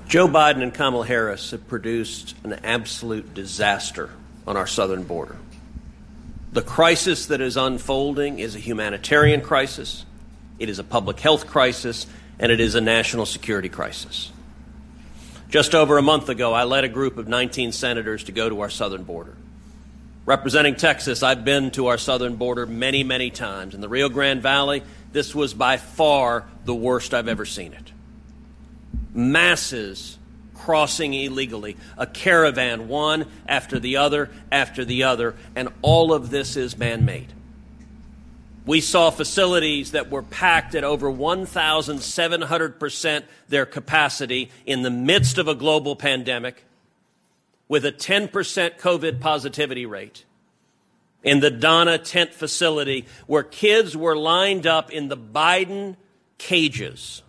Joe 0.09 0.29
Biden 0.29 0.63
and 0.63 0.73
Kamala 0.73 1.07
Harris 1.07 1.51
have 1.51 1.67
produced 1.67 2.37
an 2.45 2.53
absolute 2.65 3.35
disaster 3.35 4.11
on 4.47 4.57
our 4.57 4.67
southern 4.67 5.03
border. 5.03 5.37
The 6.53 6.63
crisis 6.63 7.27
that 7.27 7.41
is 7.41 7.57
unfolding 7.57 8.39
is 8.39 8.55
a 8.55 8.61
humanitarian 8.61 9.41
crisis, 9.41 10.05
it 10.59 10.69
is 10.69 10.79
a 10.79 10.85
public 10.85 11.19
health 11.19 11.47
crisis, 11.49 12.07
and 12.39 12.53
it 12.53 12.61
is 12.61 12.75
a 12.75 12.81
national 12.81 13.27
security 13.27 13.69
crisis. 13.69 14.31
Just 15.49 15.75
over 15.75 15.99
a 15.99 16.03
month 16.03 16.29
ago, 16.29 16.53
I 16.53 16.65
led 16.65 16.85
a 16.85 16.89
group 16.89 17.17
of 17.17 17.27
19 17.27 17.73
senators 17.73 18.25
to 18.25 18.33
go 18.33 18.49
to 18.49 18.61
our 18.61 18.71
southern 18.71 19.03
border. 19.05 19.37
Representing 20.27 20.77
Texas, 20.77 21.23
I've 21.23 21.45
been 21.45 21.71
to 21.73 21.89
our 21.89 21.99
southern 21.99 22.37
border 22.37 22.67
many, 22.67 23.05
many 23.05 23.31
times. 23.31 23.75
In 23.75 23.81
the 23.81 23.89
Rio 23.89 24.09
Grande 24.09 24.43
Valley, 24.43 24.83
this 25.13 25.35
was 25.35 25.53
by 25.53 25.77
far 25.77 26.47
the 26.65 26.75
worst 26.75 27.13
I've 27.13 27.29
ever 27.29 27.45
seen 27.45 27.73
it 27.73 27.93
masses 29.15 30.19
crossing 30.55 31.15
illegally. 31.15 31.77
A 31.97 32.07
caravan, 32.07 32.89
one 32.89 33.27
after 33.47 33.79
the 33.79 33.99
other 33.99 34.31
after 34.51 34.85
the 34.85 35.05
other, 35.05 35.37
and 35.55 35.69
all 35.83 36.13
of 36.13 36.31
this 36.31 36.57
is 36.57 36.77
man 36.77 37.05
made. 37.05 37.33
We 38.67 38.81
saw 38.81 39.11
facilities 39.11 39.93
that 39.93 40.11
were 40.11 40.23
packed 40.23 40.75
at 40.75 40.83
over 40.85 41.13
1,700% 41.13 43.25
their 43.49 43.67
capacity 43.67 44.51
in 44.65 44.81
the 44.83 44.91
midst 44.91 45.37
of 45.37 45.49
a 45.49 45.55
global 45.55 45.97
pandemic 45.97 46.65
with 47.69 47.85
a 47.85 47.93
10% 47.93 48.31
COVID 48.79 49.21
positivity 49.21 49.87
rate. 49.87 50.25
In 51.23 51.41
the 51.41 51.51
Donna 51.51 51.97
tent 51.99 52.35
facility, 52.35 53.07
where 53.27 53.43
kids 53.43 53.97
were 53.97 54.17
lined 54.17 54.67
up 54.67 54.91
in 54.91 55.09
the 55.09 55.17
Biden 55.17 55.97
cages 56.37 57.23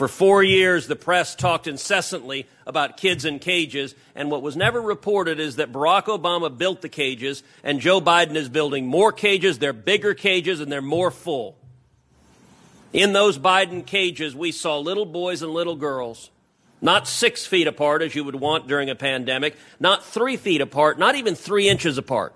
for 0.00 0.08
four 0.08 0.42
years, 0.42 0.86
the 0.86 0.96
press 0.96 1.34
talked 1.34 1.66
incessantly 1.66 2.46
about 2.66 2.96
kids 2.96 3.26
in 3.26 3.38
cages, 3.38 3.94
and 4.14 4.30
what 4.30 4.40
was 4.40 4.56
never 4.56 4.80
reported 4.80 5.38
is 5.38 5.56
that 5.56 5.72
Barack 5.72 6.04
Obama 6.04 6.56
built 6.56 6.80
the 6.80 6.88
cages, 6.88 7.42
and 7.62 7.80
Joe 7.80 8.00
Biden 8.00 8.34
is 8.34 8.48
building 8.48 8.86
more 8.86 9.12
cages. 9.12 9.58
They're 9.58 9.74
bigger 9.74 10.14
cages, 10.14 10.60
and 10.60 10.72
they're 10.72 10.80
more 10.80 11.10
full. 11.10 11.58
In 12.94 13.12
those 13.12 13.38
Biden 13.38 13.84
cages, 13.84 14.34
we 14.34 14.52
saw 14.52 14.78
little 14.78 15.04
boys 15.04 15.42
and 15.42 15.52
little 15.52 15.76
girls, 15.76 16.30
not 16.80 17.06
six 17.06 17.46
feet 17.46 17.66
apart 17.66 18.02
as 18.02 18.14
you 18.14 18.24
would 18.24 18.34
want 18.34 18.66
during 18.66 18.90
a 18.90 18.94
pandemic, 18.94 19.56
not 19.78 20.04
three 20.04 20.36
feet 20.36 20.60
apart, 20.60 20.98
not 20.98 21.14
even 21.14 21.34
three 21.34 21.68
inches 21.68 21.98
apart, 21.98 22.34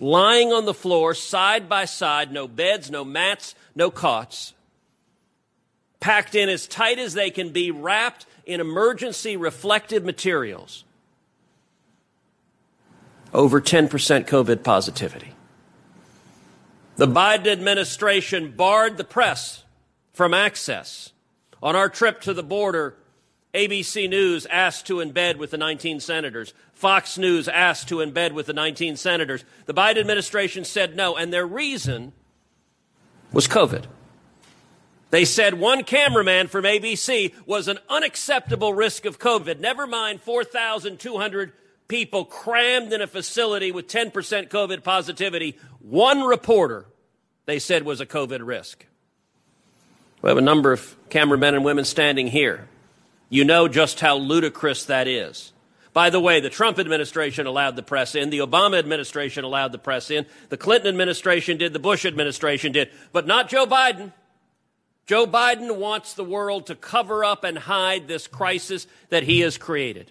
lying 0.00 0.52
on 0.52 0.64
the 0.64 0.74
floor 0.74 1.14
side 1.14 1.68
by 1.68 1.84
side, 1.84 2.32
no 2.32 2.48
beds, 2.48 2.90
no 2.90 3.04
mats, 3.04 3.54
no 3.74 3.90
cots 3.90 4.54
packed 6.04 6.34
in 6.34 6.50
as 6.50 6.66
tight 6.66 6.98
as 6.98 7.14
they 7.14 7.30
can 7.30 7.48
be, 7.48 7.70
wrapped 7.70 8.26
in 8.44 8.60
emergency 8.60 9.38
reflective 9.38 10.04
materials. 10.04 10.84
Over 13.32 13.58
10% 13.58 13.88
COVID 14.26 14.62
positivity. 14.62 15.32
The 16.96 17.06
Biden 17.06 17.46
administration 17.46 18.52
barred 18.54 18.98
the 18.98 19.04
press 19.04 19.64
from 20.12 20.34
access. 20.34 21.12
On 21.62 21.74
our 21.74 21.88
trip 21.88 22.20
to 22.20 22.34
the 22.34 22.42
border, 22.42 22.96
ABC 23.54 24.08
News 24.08 24.46
asked 24.46 24.86
to 24.88 24.96
embed 24.96 25.36
with 25.36 25.52
the 25.52 25.56
19 25.56 26.00
senators. 26.00 26.52
Fox 26.72 27.16
News 27.16 27.46
asked 27.46 27.88
to 27.88 27.96
embed 27.96 28.32
with 28.32 28.46
the 28.46 28.52
19 28.52 28.96
senators. 28.96 29.44
The 29.66 29.74
Biden 29.74 29.98
administration 29.98 30.64
said 30.64 30.96
no, 30.96 31.16
and 31.16 31.32
their 31.32 31.46
reason 31.46 32.12
was 33.32 33.46
COVID. 33.46 33.84
They 35.10 35.24
said 35.24 35.54
one 35.54 35.84
cameraman 35.84 36.48
from 36.48 36.64
ABC 36.64 37.32
was 37.46 37.68
an 37.68 37.78
unacceptable 37.88 38.74
risk 38.74 39.04
of 39.04 39.20
COVID. 39.20 39.60
Never 39.60 39.86
mind 39.86 40.20
4,200 40.20 41.52
people 41.86 42.24
crammed 42.24 42.92
in 42.92 43.00
a 43.00 43.06
facility 43.06 43.70
with 43.70 43.86
10% 43.86 44.10
COVID 44.48 44.82
positivity. 44.82 45.56
One 45.78 46.22
reporter, 46.22 46.86
they 47.46 47.60
said, 47.60 47.84
was 47.84 48.00
a 48.00 48.06
COVID 48.06 48.44
risk. 48.44 48.86
We 50.22 50.28
have 50.28 50.38
a 50.38 50.40
number 50.40 50.72
of 50.72 50.96
cameramen 51.10 51.54
and 51.54 51.64
women 51.64 51.84
standing 51.84 52.26
here. 52.26 52.66
You 53.28 53.44
know 53.44 53.68
just 53.68 54.00
how 54.00 54.16
ludicrous 54.16 54.84
that 54.86 55.08
is. 55.08 55.52
By 55.92 56.10
the 56.10 56.20
way, 56.20 56.40
the 56.40 56.50
Trump 56.50 56.78
administration 56.78 57.46
allowed 57.46 57.76
the 57.76 57.82
press 57.82 58.14
in, 58.16 58.30
the 58.30 58.40
Obama 58.40 58.78
administration 58.78 59.44
allowed 59.44 59.70
the 59.72 59.78
press 59.78 60.10
in, 60.10 60.26
the 60.48 60.56
Clinton 60.56 60.88
administration 60.88 61.56
did, 61.56 61.72
the 61.72 61.78
Bush 61.78 62.04
administration 62.04 62.72
did, 62.72 62.90
but 63.12 63.26
not 63.28 63.48
Joe 63.48 63.64
Biden. 63.66 64.12
Joe 65.06 65.26
Biden 65.26 65.76
wants 65.76 66.14
the 66.14 66.24
world 66.24 66.66
to 66.66 66.74
cover 66.74 67.24
up 67.24 67.44
and 67.44 67.56
hide 67.58 68.08
this 68.08 68.26
crisis 68.26 68.86
that 69.10 69.22
he 69.22 69.40
has 69.40 69.56
created. 69.58 70.10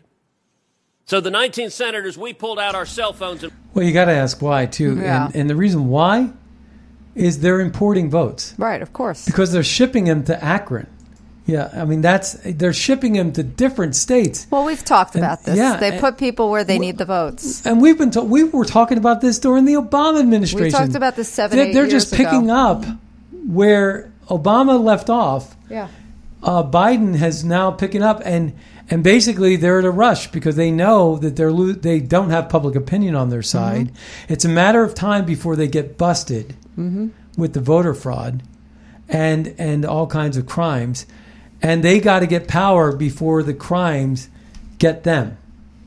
So 1.05 1.19
the 1.19 1.31
19 1.31 1.69
senators, 1.69 2.17
we 2.17 2.31
pulled 2.33 2.59
out 2.59 2.75
our 2.75 2.85
cell 2.85 3.11
phones. 3.11 3.43
And- 3.43 3.51
well, 3.73 3.83
you 3.85 3.91
got 3.91 4.05
to 4.05 4.13
ask 4.13 4.41
why 4.41 4.65
too, 4.67 4.97
Yeah. 5.01 5.25
and, 5.25 5.35
and 5.35 5.49
the 5.49 5.55
reason 5.55 5.89
why 5.89 6.31
is 7.13 7.41
they're 7.41 7.59
importing 7.59 8.09
votes 8.09 8.53
Right, 8.57 8.81
of 8.81 8.93
course. 8.93 9.25
because 9.25 9.51
they're 9.51 9.63
shipping 9.63 10.05
them 10.05 10.23
to 10.25 10.43
Akron. 10.43 10.87
Yeah, 11.45 11.69
I 11.73 11.83
mean 11.83 11.99
that's 12.01 12.33
they're 12.45 12.71
shipping 12.73 13.13
them 13.13 13.33
to 13.33 13.43
different 13.43 13.95
states. 13.97 14.47
Well, 14.49 14.63
we've 14.65 14.83
talked 14.85 15.15
And- 15.15 15.23
about 15.25 15.43
this. 15.43 15.57
yeah, 15.57 15.75
they 15.77 15.99
put 15.99 16.17
people 16.17 16.49
where 16.49 16.63
they 16.63 16.79
need 16.79 16.97
the 16.97 17.05
votes. 17.05 17.65
And 17.65 17.81
we've 17.81 17.97
been 17.97 18.11
to, 18.11 18.21
we 18.21 18.43
were 18.45 18.63
talking 18.65 18.97
about 18.97 19.19
this 19.19 19.39
during 19.39 19.65
the 19.65 19.73
Obama 19.73 20.19
administration. 20.21 20.65
We 20.65 20.71
talked 20.71 20.95
about 20.95 21.15
this 21.17 21.27
seven, 21.27 21.57
They're, 21.57 21.67
eight 21.67 21.73
they're 21.73 21.87
just 21.87 22.13
picking 22.13 22.45
ago. 22.45 22.53
up 22.53 22.85
where 23.45 24.09
Obama 24.29 24.81
left 24.81 25.09
off. 25.09 25.55
Yeah. 25.69 25.89
Uh, 26.41 26.63
Biden 26.63 27.15
has 27.15 27.43
now 27.43 27.71
picking 27.71 28.01
up, 28.03 28.21
and 28.25 28.53
and 28.89 29.03
basically 29.03 29.55
they're 29.55 29.79
at 29.79 29.85
a 29.85 29.91
rush 29.91 30.27
because 30.31 30.55
they 30.55 30.71
know 30.71 31.17
that 31.17 31.35
they're 31.35 31.51
lo- 31.51 31.71
they 31.73 31.99
don't 31.99 32.29
have 32.29 32.47
public 32.49 32.75
opinion 32.75 33.15
on 33.15 33.29
their 33.29 33.41
side. 33.41 33.91
It's 34.29 34.45
a 34.45 34.49
matter 34.49 34.83
of 34.83 34.93
time 34.93 35.25
before 35.25 35.55
they 35.55 35.67
get 35.67 35.97
busted 35.97 36.55
Mm-hmm. 36.77 37.07
with 37.37 37.53
the 37.53 37.59
voter 37.61 37.93
fraud 37.93 38.43
and 39.07 39.53
and 39.57 39.85
all 39.85 40.07
kinds 40.07 40.37
of 40.37 40.45
crimes, 40.45 41.05
and 41.63 41.83
they 41.83 41.99
got 41.99 42.19
to 42.19 42.27
get 42.27 42.47
power 42.47 42.91
before 42.95 43.41
the 43.41 43.53
crimes 43.53 44.29
get 44.77 45.03
them. 45.03 45.37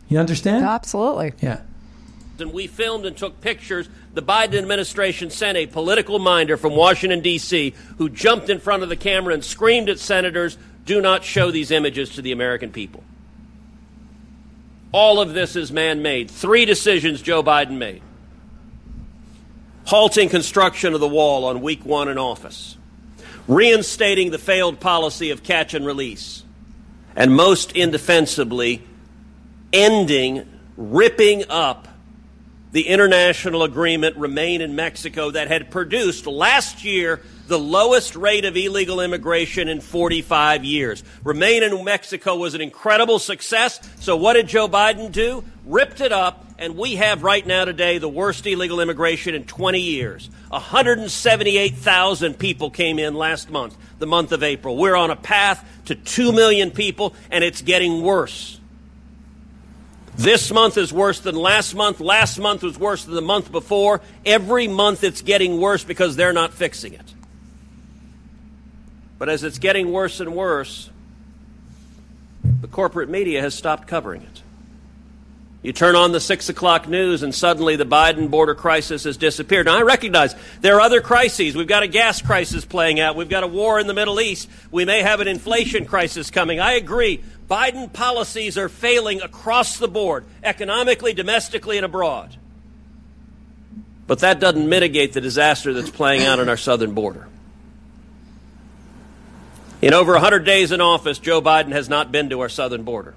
You 0.08 0.18
understand? 0.18 0.64
Absolutely. 0.64 1.34
Yeah. 1.40 1.60
and 2.40 2.52
we 2.52 2.66
filmed 2.66 3.06
and 3.06 3.16
took 3.16 3.40
pictures. 3.40 3.88
The 4.14 4.22
Biden 4.22 4.54
administration 4.54 5.30
sent 5.30 5.58
a 5.58 5.66
political 5.66 6.18
minder 6.18 6.56
from 6.56 6.74
Washington, 6.74 7.20
D.C., 7.20 7.74
who 7.98 8.08
jumped 8.08 8.48
in 8.48 8.58
front 8.58 8.82
of 8.82 8.88
the 8.88 8.96
camera 8.96 9.34
and 9.34 9.44
screamed 9.44 9.88
at 9.90 9.98
senators, 9.98 10.56
Do 10.86 11.00
not 11.00 11.22
show 11.22 11.50
these 11.50 11.70
images 11.70 12.14
to 12.14 12.22
the 12.22 12.32
American 12.32 12.72
people. 12.72 13.04
All 14.92 15.20
of 15.20 15.34
this 15.34 15.56
is 15.56 15.70
man 15.70 16.00
made. 16.00 16.30
Three 16.30 16.64
decisions 16.64 17.20
Joe 17.20 17.42
Biden 17.42 17.76
made 17.76 18.02
halting 19.86 20.28
construction 20.28 20.94
of 20.94 21.00
the 21.00 21.08
wall 21.08 21.44
on 21.44 21.60
week 21.62 21.84
one 21.84 22.08
in 22.08 22.18
office, 22.18 22.76
reinstating 23.48 24.30
the 24.30 24.38
failed 24.38 24.80
policy 24.80 25.30
of 25.30 25.42
catch 25.42 25.74
and 25.74 25.86
release, 25.86 26.42
and 27.14 27.34
most 27.34 27.72
indefensibly, 27.72 28.82
ending, 29.72 30.48
ripping 30.76 31.44
up 31.48 31.88
the 32.76 32.88
international 32.88 33.62
agreement 33.62 34.18
remain 34.18 34.60
in 34.60 34.76
Mexico 34.76 35.30
that 35.30 35.48
had 35.48 35.70
produced 35.70 36.26
last 36.26 36.84
year 36.84 37.22
the 37.46 37.58
lowest 37.58 38.16
rate 38.16 38.44
of 38.44 38.54
illegal 38.54 39.00
immigration 39.00 39.68
in 39.68 39.80
45 39.80 40.62
years. 40.62 41.02
Remain 41.24 41.62
in 41.62 41.82
Mexico 41.84 42.36
was 42.36 42.54
an 42.54 42.60
incredible 42.60 43.18
success. 43.18 43.80
So 44.00 44.16
what 44.16 44.34
did 44.34 44.48
Joe 44.48 44.68
Biden 44.68 45.10
do? 45.10 45.42
Ripped 45.66 46.00
it 46.00 46.12
up, 46.12 46.46
and 46.60 46.76
we 46.76 46.94
have 46.94 47.24
right 47.24 47.44
now 47.44 47.64
today 47.64 47.98
the 47.98 48.08
worst 48.08 48.46
illegal 48.46 48.80
immigration 48.80 49.34
in 49.34 49.44
20 49.44 49.80
years. 49.80 50.30
178,000 50.50 52.38
people 52.38 52.70
came 52.70 53.00
in 53.00 53.14
last 53.14 53.50
month, 53.50 53.76
the 53.98 54.06
month 54.06 54.30
of 54.30 54.44
April. 54.44 54.76
We're 54.76 54.94
on 54.94 55.10
a 55.10 55.16
path 55.16 55.68
to 55.86 55.96
2 55.96 56.30
million 56.30 56.70
people, 56.70 57.16
and 57.32 57.42
it's 57.42 57.62
getting 57.62 58.02
worse. 58.02 58.60
This 60.16 60.52
month 60.52 60.78
is 60.78 60.92
worse 60.92 61.18
than 61.18 61.34
last 61.34 61.74
month. 61.74 61.98
Last 61.98 62.38
month 62.38 62.62
was 62.62 62.78
worse 62.78 63.04
than 63.04 63.16
the 63.16 63.20
month 63.20 63.50
before. 63.50 64.00
Every 64.24 64.68
month 64.68 65.02
it's 65.02 65.20
getting 65.20 65.60
worse 65.60 65.82
because 65.82 66.14
they're 66.14 66.32
not 66.32 66.54
fixing 66.54 66.94
it. 66.94 67.14
But 69.18 69.28
as 69.28 69.42
it's 69.42 69.58
getting 69.58 69.92
worse 69.92 70.20
and 70.20 70.34
worse, 70.34 70.90
the 72.60 72.68
corporate 72.68 73.08
media 73.08 73.42
has 73.42 73.54
stopped 73.54 73.88
covering 73.88 74.22
it. 74.22 74.42
You 75.66 75.72
turn 75.72 75.96
on 75.96 76.12
the 76.12 76.20
six 76.20 76.48
o'clock 76.48 76.86
news, 76.86 77.24
and 77.24 77.34
suddenly 77.34 77.74
the 77.74 77.84
Biden 77.84 78.30
border 78.30 78.54
crisis 78.54 79.02
has 79.02 79.16
disappeared. 79.16 79.66
Now, 79.66 79.76
I 79.76 79.82
recognize 79.82 80.36
there 80.60 80.76
are 80.76 80.80
other 80.80 81.00
crises. 81.00 81.56
We've 81.56 81.66
got 81.66 81.82
a 81.82 81.88
gas 81.88 82.22
crisis 82.22 82.64
playing 82.64 83.00
out. 83.00 83.16
We've 83.16 83.28
got 83.28 83.42
a 83.42 83.48
war 83.48 83.80
in 83.80 83.88
the 83.88 83.92
Middle 83.92 84.20
East. 84.20 84.48
We 84.70 84.84
may 84.84 85.02
have 85.02 85.18
an 85.18 85.26
inflation 85.26 85.84
crisis 85.84 86.30
coming. 86.30 86.60
I 86.60 86.74
agree. 86.74 87.20
Biden 87.50 87.92
policies 87.92 88.56
are 88.56 88.68
failing 88.68 89.20
across 89.22 89.78
the 89.78 89.88
board, 89.88 90.24
economically, 90.44 91.12
domestically, 91.12 91.78
and 91.78 91.84
abroad. 91.84 92.36
But 94.06 94.20
that 94.20 94.38
doesn't 94.38 94.68
mitigate 94.68 95.14
the 95.14 95.20
disaster 95.20 95.74
that's 95.74 95.90
playing 95.90 96.22
out 96.22 96.38
on 96.38 96.48
our 96.48 96.56
southern 96.56 96.94
border. 96.94 97.26
In 99.82 99.92
over 99.94 100.12
100 100.12 100.44
days 100.44 100.70
in 100.70 100.80
office, 100.80 101.18
Joe 101.18 101.42
Biden 101.42 101.72
has 101.72 101.88
not 101.88 102.12
been 102.12 102.30
to 102.30 102.38
our 102.42 102.48
southern 102.48 102.84
border. 102.84 103.16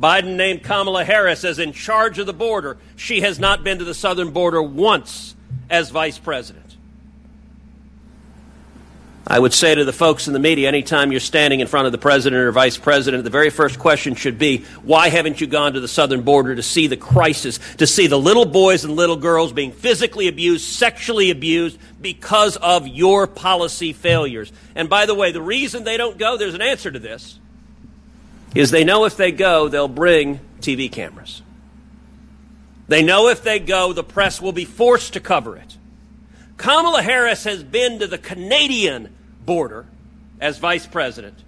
Biden 0.00 0.36
named 0.36 0.62
Kamala 0.62 1.04
Harris 1.04 1.44
as 1.44 1.58
in 1.58 1.72
charge 1.72 2.18
of 2.18 2.26
the 2.26 2.32
border. 2.32 2.78
She 2.96 3.20
has 3.20 3.38
not 3.38 3.62
been 3.62 3.78
to 3.78 3.84
the 3.84 3.94
southern 3.94 4.30
border 4.30 4.62
once 4.62 5.36
as 5.68 5.90
vice 5.90 6.18
president. 6.18 6.70
I 9.26 9.38
would 9.38 9.52
say 9.52 9.74
to 9.74 9.84
the 9.84 9.92
folks 9.92 10.26
in 10.26 10.32
the 10.32 10.40
media, 10.40 10.66
anytime 10.66 11.12
you're 11.12 11.20
standing 11.20 11.60
in 11.60 11.68
front 11.68 11.86
of 11.86 11.92
the 11.92 11.98
president 11.98 12.42
or 12.42 12.50
vice 12.50 12.76
president, 12.76 13.22
the 13.22 13.30
very 13.30 13.50
first 13.50 13.78
question 13.78 14.16
should 14.16 14.38
be, 14.38 14.64
why 14.82 15.08
haven't 15.08 15.40
you 15.40 15.46
gone 15.46 15.74
to 15.74 15.80
the 15.80 15.86
southern 15.86 16.22
border 16.22 16.56
to 16.56 16.64
see 16.64 16.88
the 16.88 16.96
crisis, 16.96 17.60
to 17.76 17.86
see 17.86 18.08
the 18.08 18.18
little 18.18 18.46
boys 18.46 18.84
and 18.84 18.96
little 18.96 19.14
girls 19.14 19.52
being 19.52 19.70
physically 19.70 20.26
abused, 20.26 20.64
sexually 20.64 21.30
abused 21.30 21.78
because 22.00 22.56
of 22.56 22.88
your 22.88 23.28
policy 23.28 23.92
failures? 23.92 24.50
And 24.74 24.88
by 24.88 25.06
the 25.06 25.14
way, 25.14 25.30
the 25.30 25.42
reason 25.42 25.84
they 25.84 25.96
don't 25.96 26.18
go, 26.18 26.36
there's 26.36 26.54
an 26.54 26.62
answer 26.62 26.90
to 26.90 26.98
this. 26.98 27.38
Is 28.54 28.70
they 28.70 28.84
know 28.84 29.04
if 29.04 29.16
they 29.16 29.32
go, 29.32 29.68
they'll 29.68 29.88
bring 29.88 30.40
TV 30.60 30.90
cameras. 30.90 31.42
They 32.88 33.02
know 33.02 33.28
if 33.28 33.42
they 33.42 33.60
go, 33.60 33.92
the 33.92 34.02
press 34.02 34.40
will 34.40 34.52
be 34.52 34.64
forced 34.64 35.12
to 35.12 35.20
cover 35.20 35.56
it. 35.56 35.76
Kamala 36.56 37.02
Harris 37.02 37.44
has 37.44 37.62
been 37.62 38.00
to 38.00 38.06
the 38.06 38.18
Canadian 38.18 39.14
border 39.44 39.86
as 40.40 40.58
vice 40.58 40.86
president, 40.86 41.38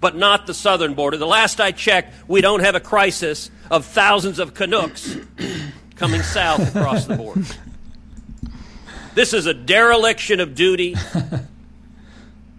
but 0.00 0.14
not 0.14 0.46
the 0.46 0.54
southern 0.54 0.94
border. 0.94 1.16
The 1.16 1.26
last 1.26 1.60
I 1.60 1.72
checked, 1.72 2.14
we 2.28 2.42
don't 2.42 2.60
have 2.60 2.74
a 2.74 2.80
crisis 2.80 3.50
of 3.70 3.86
thousands 3.86 4.38
of 4.38 4.54
Canucks 4.54 5.16
coming 5.96 6.22
south 6.22 6.76
across 6.76 7.06
the 7.06 7.16
border. 7.16 7.42
This 9.14 9.32
is 9.32 9.46
a 9.46 9.54
dereliction 9.54 10.40
of 10.40 10.54
duty. 10.54 10.94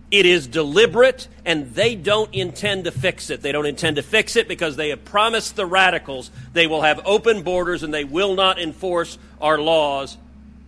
It 0.09 0.25
is 0.25 0.47
deliberate, 0.47 1.27
and 1.45 1.73
they 1.73 1.95
don't 1.95 2.33
intend 2.33 2.85
to 2.85 2.91
fix 2.91 3.29
it. 3.29 3.41
They 3.41 3.51
don't 3.51 3.65
intend 3.65 3.97
to 3.97 4.01
fix 4.01 4.37
it 4.37 4.47
because 4.47 4.77
they 4.77 4.89
have 4.89 5.03
promised 5.03 5.57
the 5.57 5.65
radicals 5.65 6.31
they 6.53 6.65
will 6.65 6.81
have 6.81 7.01
open 7.05 7.43
borders 7.43 7.83
and 7.83 7.93
they 7.93 8.05
will 8.05 8.35
not 8.35 8.57
enforce 8.57 9.17
our 9.41 9.59
laws. 9.59 10.17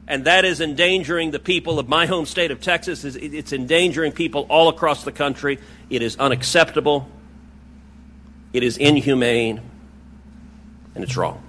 And 0.07 0.25
that 0.25 0.43
is 0.43 0.59
endangering 0.59 1.31
the 1.31 1.39
people 1.39 1.79
of 1.79 1.87
my 1.87 2.05
home 2.05 2.25
state 2.25 2.51
of 2.51 2.59
Texas. 2.59 3.05
It's 3.05 3.53
endangering 3.53 4.11
people 4.11 4.45
all 4.49 4.67
across 4.67 5.03
the 5.03 5.11
country. 5.11 5.59
It 5.89 6.01
is 6.01 6.17
unacceptable. 6.17 7.07
It 8.51 8.63
is 8.63 8.75
inhumane. 8.77 9.61
And 10.95 11.03
it's 11.03 11.15
wrong. 11.15 11.43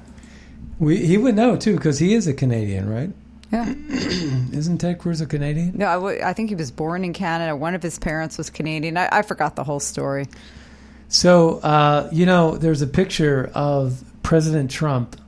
We, 0.78 1.04
he 1.04 1.18
would 1.18 1.34
know, 1.34 1.56
too, 1.56 1.76
because 1.76 1.98
he 1.98 2.14
is 2.14 2.26
a 2.26 2.34
Canadian, 2.34 2.88
right? 2.88 3.10
Yeah. 3.52 3.74
Isn't 3.88 4.78
Ted 4.78 4.98
Cruz 4.98 5.20
a 5.20 5.26
Canadian? 5.26 5.72
No, 5.76 5.86
I, 5.88 5.94
w- 5.94 6.20
I 6.22 6.32
think 6.32 6.50
he 6.50 6.54
was 6.54 6.70
born 6.70 7.04
in 7.04 7.12
Canada. 7.12 7.56
One 7.56 7.74
of 7.74 7.82
his 7.82 7.98
parents 7.98 8.38
was 8.38 8.48
Canadian. 8.50 8.96
I, 8.96 9.08
I 9.10 9.22
forgot 9.22 9.56
the 9.56 9.64
whole 9.64 9.80
story. 9.80 10.26
So, 11.08 11.58
uh, 11.58 12.08
you 12.12 12.26
know, 12.26 12.56
there's 12.56 12.80
a 12.82 12.86
picture 12.86 13.50
of 13.54 14.04
President 14.22 14.70
Trump 14.70 15.20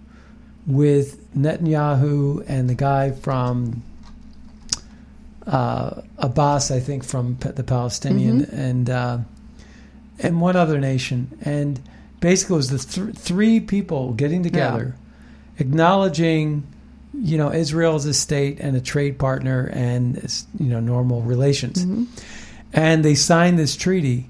with 0.66 1.18
Netanyahu 1.37 2.45
and 2.49 2.70
the 2.70 2.75
guy 2.75 3.11
from 3.11 3.83
uh, 5.47 6.03
Abbas, 6.18 6.70
I 6.70 6.79
think, 6.79 7.03
from 7.05 7.37
the 7.41 7.64
Palestinian, 7.64 8.43
Mhm. 8.47 8.53
and 8.53 8.91
uh, 8.91 9.18
and 10.20 10.41
one 10.41 10.55
other 10.55 10.79
nation. 10.79 11.37
And 11.43 11.81
basically, 12.20 12.55
it 12.55 12.57
was 12.59 12.70
the 12.70 12.79
th- 12.79 13.16
three 13.16 13.59
people 13.59 14.12
getting 14.12 14.45
together, 14.45 14.95
acknowledging, 15.59 16.62
you 17.14 17.36
know, 17.38 17.52
Israel 17.52 17.94
as 17.94 18.06
a 18.06 18.14
state 18.14 18.58
and 18.60 18.76
a 18.76 18.80
trade 18.80 19.18
partner 19.18 19.70
and 19.72 20.16
you 20.58 20.66
know 20.66 20.80
normal 20.80 21.22
relations. 21.22 21.84
And 22.72 23.04
they 23.04 23.14
signed 23.14 23.58
this 23.58 23.76
treaty, 23.76 24.28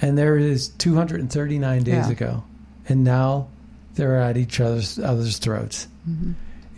and 0.00 0.16
there 0.16 0.36
it 0.38 0.42
is 0.44 0.68
239 0.68 1.82
days 1.82 1.94
Yeah. 2.06 2.10
ago, 2.10 2.44
and 2.88 3.04
now 3.04 3.48
they're 3.94 4.16
at 4.18 4.36
each 4.38 4.60
other's 4.60 4.98
other's 4.98 5.38
throats. 5.38 5.88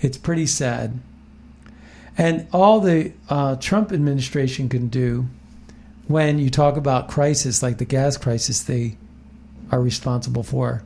It's 0.00 0.18
pretty 0.18 0.46
sad. 0.46 0.98
And 2.18 2.46
all 2.52 2.80
the 2.80 3.12
uh, 3.28 3.56
Trump 3.56 3.92
administration 3.92 4.68
can 4.68 4.88
do 4.88 5.26
when 6.06 6.38
you 6.38 6.50
talk 6.50 6.76
about 6.76 7.08
crisis, 7.08 7.62
like 7.62 7.78
the 7.78 7.84
gas 7.84 8.16
crisis 8.16 8.62
they 8.62 8.96
are 9.72 9.80
responsible 9.80 10.42
for, 10.42 10.82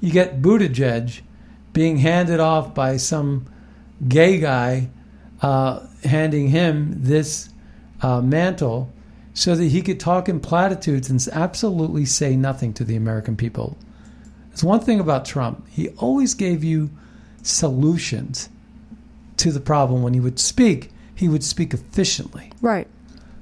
you 0.00 0.10
get 0.12 0.42
Buttigieg 0.42 1.20
being 1.72 1.98
handed 1.98 2.40
off 2.40 2.74
by 2.74 2.96
some 2.96 3.46
gay 4.06 4.38
guy, 4.38 4.90
uh, 5.42 5.86
handing 6.04 6.48
him 6.48 6.94
this 7.02 7.48
uh, 8.02 8.20
mantle 8.20 8.92
so 9.34 9.54
that 9.54 9.66
he 9.66 9.82
could 9.82 10.00
talk 10.00 10.28
in 10.28 10.40
platitudes 10.40 11.10
and 11.10 11.26
absolutely 11.32 12.04
say 12.04 12.36
nothing 12.36 12.72
to 12.74 12.84
the 12.84 12.96
American 12.96 13.36
people. 13.36 13.76
It's 14.52 14.64
one 14.64 14.80
thing 14.80 14.98
about 14.98 15.24
Trump. 15.24 15.66
He 15.68 15.90
always 15.90 16.34
gave 16.34 16.64
you 16.64 16.90
solutions 17.42 18.48
to 19.36 19.52
the 19.52 19.60
problem. 19.60 20.02
When 20.02 20.14
he 20.14 20.20
would 20.20 20.40
speak, 20.40 20.90
he 21.14 21.28
would 21.28 21.44
speak 21.44 21.72
efficiently. 21.72 22.50
Right. 22.60 22.88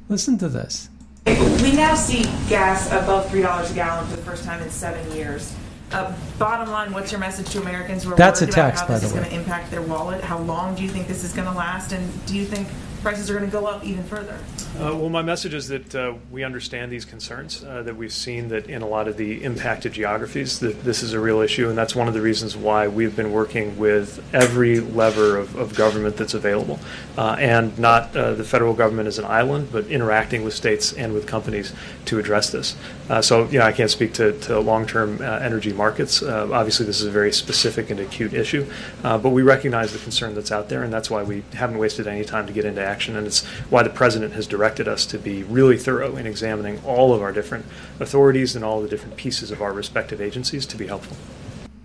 Listen 0.09 0.37
to 0.39 0.49
this. 0.49 0.91
We 1.27 1.73
now 1.73 1.95
see 1.95 2.23
gas 2.49 2.87
above 2.89 3.29
three 3.31 3.43
dollars 3.43 3.71
a 3.71 3.75
gallon 3.75 4.07
for 4.07 4.17
the 4.17 4.23
first 4.23 4.45
time 4.45 4.63
in 4.63 4.71
seven 4.71 5.11
years. 5.13 5.57
Uh, 5.93 6.13
bottom 6.39 6.69
line, 6.71 6.93
what's 6.93 7.13
your 7.13 7.21
message 7.21 7.49
to 7.51 7.61
Americans 7.61 8.03
who 8.03 8.13
are 8.13 8.17
That's 8.17 8.43
a 8.43 8.45
worried 8.45 8.55
about 8.55 8.75
how 8.75 8.87
by 8.89 8.95
this 8.95 9.03
the 9.03 9.07
is 9.07 9.13
way. 9.15 9.19
going 9.21 9.31
to 9.31 9.37
impact 9.37 9.71
their 9.71 9.83
wallet? 9.83 10.21
How 10.23 10.39
long 10.39 10.75
do 10.75 10.83
you 10.83 10.89
think 10.89 11.07
this 11.07 11.23
is 11.23 11.33
going 11.33 11.47
to 11.47 11.55
last, 11.57 11.93
and 11.93 12.27
do 12.27 12.35
you 12.37 12.45
think 12.45 12.67
prices 13.07 13.31
are 13.31 13.39
going 13.39 13.49
to 13.49 13.57
go 13.57 13.65
up 13.67 13.85
even 13.85 14.03
further? 14.03 14.37
Uh, 14.81 14.95
well, 14.97 15.09
my 15.09 15.23
message 15.23 15.55
is 15.55 15.69
that 15.69 15.95
uh, 15.95 16.13
we 16.33 16.43
understand 16.43 16.91
these 16.91 17.05
concerns, 17.05 17.63
uh, 17.63 17.81
that 17.85 17.97
we've 17.97 18.13
seen 18.13 18.49
that 18.49 18.69
in 18.69 18.83
a 18.83 18.87
lot 18.87 19.07
of 19.07 19.17
the 19.17 19.45
impacted 19.45 19.93
geographies 19.93 20.59
that 20.59 20.83
this 20.83 21.05
is 21.05 21.13
a 21.13 21.21
real 21.21 21.41
issue, 21.41 21.69
and 21.69 21.79
that's 21.79 21.95
one 21.95 22.09
of 22.09 22.15
the 22.15 22.21
reasons 22.21 22.57
why 22.57 22.89
we've 22.89 23.15
been 23.15 23.31
working 23.31 23.79
with 23.79 24.21
every 24.35 24.81
lever 24.81 25.39
of, 25.39 25.55
of 25.55 25.77
government 25.77 26.17
that's 26.17 26.35
available, 26.35 26.81
uh, 27.17 27.37
and 27.39 27.79
not 27.79 28.15
uh, 28.17 28.35
the 28.35 28.43
federal 28.43 28.75
government 28.75 29.07
as 29.07 29.21
an 29.21 29.25
island, 29.25 29.69
but 29.71 29.87
interacting 29.87 30.43
with 30.43 30.53
states 30.53 30.93
and 30.93 31.15
with 31.15 31.29
companies 31.29 31.73
to 32.07 32.19
address 32.19 32.51
this. 32.51 32.75
Uh, 33.09 33.23
so, 33.23 33.45
you 33.51 33.61
know, 33.61 33.65
I 33.65 33.73
can't 33.73 33.91
speak 33.91 34.15
to, 34.15 34.37
to 34.41 34.59
long-term 34.59 35.21
uh, 35.21 35.25
energy 35.39 35.73
markets. 35.73 36.25
Obviously, 36.25 36.85
this 36.85 37.01
is 37.01 37.07
a 37.07 37.13
very 37.13 37.33
specific 37.33 37.89
and 37.89 38.01
acute 38.01 38.35
issue, 38.35 38.67
but 39.03 39.31
we 39.31 39.43
recognize 39.43 39.93
the 39.93 40.01
concern 40.01 40.35
that's 40.35 40.51
out 40.51 40.69
there, 40.69 40.83
and 40.83 40.93
that's 40.93 41.09
why 41.09 41.23
we 41.23 41.45
haven't 41.55 41.79
wasted 41.79 42.09
any 42.09 42.25
time 42.25 42.49
to 42.49 42.53
get 42.53 42.65
into 42.65 42.85
action, 42.85 42.96
and 43.05 43.27
it's 43.27 43.45
why 43.71 43.83
the 43.83 43.91
president 43.91 44.33
has 44.33 44.47
directed 44.47 44.89
us 44.89 45.05
to 45.07 45.19
be 45.19 45.43
really 45.43 45.77
thorough 45.77 46.17
in 46.17 46.27
examining 46.27 46.81
all 46.85 47.13
of 47.13 47.21
our 47.21 47.33
different 47.33 47.67
authorities 48.01 48.57
and 48.57 48.65
all 48.65 48.81
the 48.81 48.89
different 48.89 49.17
pieces 49.17 49.51
of 49.51 49.61
our 49.61 49.73
respective 49.73 50.21
agencies 50.21 50.65
to 50.67 50.77
be 50.77 50.87
helpful. 50.87 51.17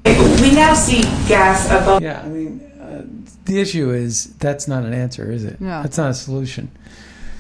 We 0.06 0.52
now 0.54 0.74
see 0.74 1.02
gas 1.28 1.68
above. 1.68 2.02
Yeah, 2.02 2.22
I 2.22 2.28
mean, 2.28 2.62
uh, 2.82 3.04
the 3.46 3.60
issue 3.60 3.92
is 3.92 4.34
that's 4.36 4.68
not 4.68 4.84
an 4.84 4.94
answer, 4.94 5.32
is 5.32 5.44
it? 5.44 5.60
No. 5.60 5.84
That's 5.84 5.98
not 5.98 6.12
a 6.12 6.14
solution. 6.14 6.72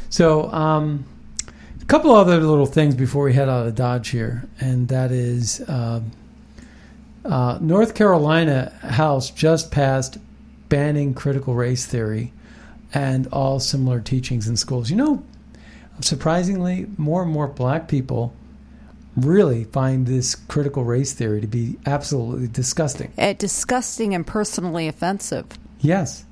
So, 0.09 0.51
um, 0.51 1.05
a 1.81 1.85
couple 1.85 2.11
other 2.11 2.39
little 2.39 2.65
things 2.65 2.95
before 2.95 3.23
we 3.23 3.33
head 3.33 3.49
out 3.49 3.65
of 3.65 3.75
Dodge 3.75 4.09
here, 4.09 4.43
and 4.59 4.87
that 4.89 5.11
is 5.11 5.61
uh, 5.61 6.01
uh, 7.25 7.57
North 7.61 7.95
Carolina 7.95 8.71
House 8.81 9.29
just 9.31 9.71
passed 9.71 10.17
banning 10.69 11.13
critical 11.13 11.53
race 11.53 11.85
theory 11.85 12.33
and 12.93 13.27
all 13.27 13.59
similar 13.59 13.99
teachings 13.99 14.47
in 14.47 14.57
schools. 14.57 14.89
You 14.89 14.97
know, 14.97 15.23
surprisingly, 16.01 16.87
more 16.97 17.23
and 17.23 17.31
more 17.31 17.47
black 17.47 17.87
people 17.87 18.33
really 19.15 19.65
find 19.65 20.07
this 20.07 20.35
critical 20.35 20.83
race 20.83 21.13
theory 21.13 21.41
to 21.41 21.47
be 21.47 21.77
absolutely 21.85 22.47
disgusting. 22.47 23.11
Uh, 23.17 23.33
disgusting 23.33 24.15
and 24.15 24.25
personally 24.25 24.87
offensive. 24.87 25.45
Yes. 25.79 26.25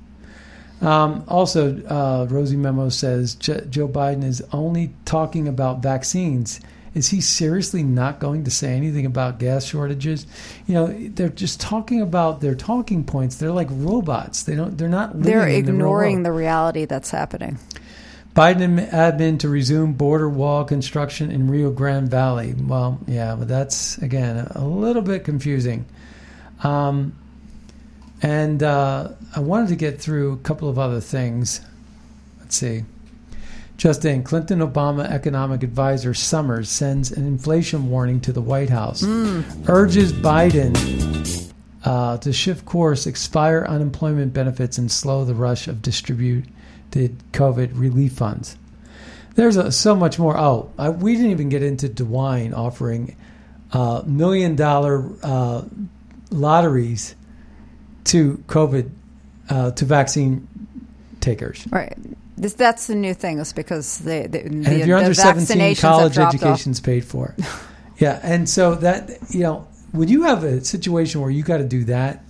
Um, 0.80 1.24
also, 1.28 1.78
uh, 1.84 2.26
Rosie 2.30 2.56
Memo 2.56 2.88
says 2.88 3.34
Joe 3.34 3.88
Biden 3.88 4.24
is 4.24 4.42
only 4.52 4.94
talking 5.04 5.46
about 5.46 5.82
vaccines. 5.82 6.60
Is 6.92 7.08
he 7.08 7.20
seriously 7.20 7.84
not 7.84 8.18
going 8.18 8.44
to 8.44 8.50
say 8.50 8.74
anything 8.74 9.06
about 9.06 9.38
gas 9.38 9.64
shortages? 9.64 10.26
You 10.66 10.74
know, 10.74 10.86
they're 10.88 11.28
just 11.28 11.60
talking 11.60 12.00
about 12.00 12.40
their 12.40 12.56
talking 12.56 13.04
points. 13.04 13.36
They're 13.36 13.52
like 13.52 13.68
robots. 13.70 14.42
They 14.42 14.56
don't. 14.56 14.76
They're 14.76 14.88
not. 14.88 15.16
Living 15.16 15.22
They're 15.22 15.46
the 15.46 15.56
ignoring 15.56 16.16
world. 16.16 16.26
the 16.26 16.32
reality 16.32 16.84
that's 16.86 17.10
happening. 17.10 17.58
Biden 18.34 18.88
admin 18.90 19.38
to 19.40 19.48
resume 19.48 19.92
border 19.92 20.28
wall 20.28 20.64
construction 20.64 21.30
in 21.30 21.48
Rio 21.48 21.70
Grande 21.70 22.08
Valley. 22.08 22.54
Well, 22.54 23.00
yeah, 23.06 23.34
but 23.36 23.48
that's 23.48 23.98
again 23.98 24.46
a 24.54 24.64
little 24.64 25.02
bit 25.02 25.24
confusing. 25.24 25.84
Um, 26.62 27.16
and 28.22 28.62
uh, 28.62 29.12
I 29.34 29.40
wanted 29.40 29.68
to 29.68 29.76
get 29.76 30.00
through 30.00 30.32
a 30.32 30.36
couple 30.38 30.68
of 30.68 30.78
other 30.78 31.00
things. 31.00 31.60
Let's 32.38 32.56
see. 32.56 32.84
Just 33.80 34.04
in, 34.04 34.22
Clinton 34.24 34.58
Obama 34.58 35.10
economic 35.10 35.62
advisor 35.62 36.12
Summers 36.12 36.68
sends 36.68 37.10
an 37.12 37.26
inflation 37.26 37.88
warning 37.88 38.20
to 38.20 38.30
the 38.30 38.42
White 38.42 38.68
House, 38.68 39.02
urges 39.68 40.12
Biden 40.12 41.50
uh, 41.82 42.18
to 42.18 42.30
shift 42.30 42.66
course, 42.66 43.06
expire 43.06 43.64
unemployment 43.66 44.34
benefits, 44.34 44.76
and 44.76 44.92
slow 44.92 45.24
the 45.24 45.32
rush 45.32 45.66
of 45.66 45.80
distributed 45.80 46.52
COVID 47.32 47.70
relief 47.72 48.12
funds. 48.12 48.58
There's 49.36 49.56
a, 49.56 49.72
so 49.72 49.96
much 49.96 50.18
more. 50.18 50.36
Oh, 50.36 50.70
I, 50.76 50.90
we 50.90 51.14
didn't 51.14 51.30
even 51.30 51.48
get 51.48 51.62
into 51.62 51.88
DeWine 51.88 52.54
offering 52.54 53.16
uh, 53.72 54.02
million 54.04 54.56
dollar 54.56 55.10
uh, 55.22 55.62
lotteries 56.30 57.14
to 58.04 58.44
COVID 58.46 58.90
uh, 59.48 59.70
to 59.70 59.84
vaccine 59.86 60.46
takers. 61.22 61.66
Right. 61.70 61.96
This, 62.40 62.54
that's 62.54 62.86
the 62.86 62.94
new 62.94 63.14
thing. 63.14 63.38
Is 63.38 63.52
because 63.52 63.98
the 63.98 64.26
the, 64.26 64.44
And 64.44 64.64
the, 64.64 64.80
if 64.80 64.86
you're 64.86 64.96
under 64.96 65.14
17, 65.14 65.76
college 65.76 66.14
dropped 66.14 66.34
off. 66.34 66.42
education's 66.42 66.80
paid 66.80 67.04
for. 67.04 67.34
yeah, 67.98 68.18
and 68.22 68.48
so 68.48 68.74
that 68.76 69.10
you 69.28 69.40
know, 69.40 69.68
when 69.92 70.08
you 70.08 70.22
have 70.22 70.42
a 70.42 70.64
situation 70.64 71.20
where 71.20 71.30
you 71.30 71.42
got 71.42 71.58
to 71.58 71.64
do 71.64 71.84
that, 71.84 72.24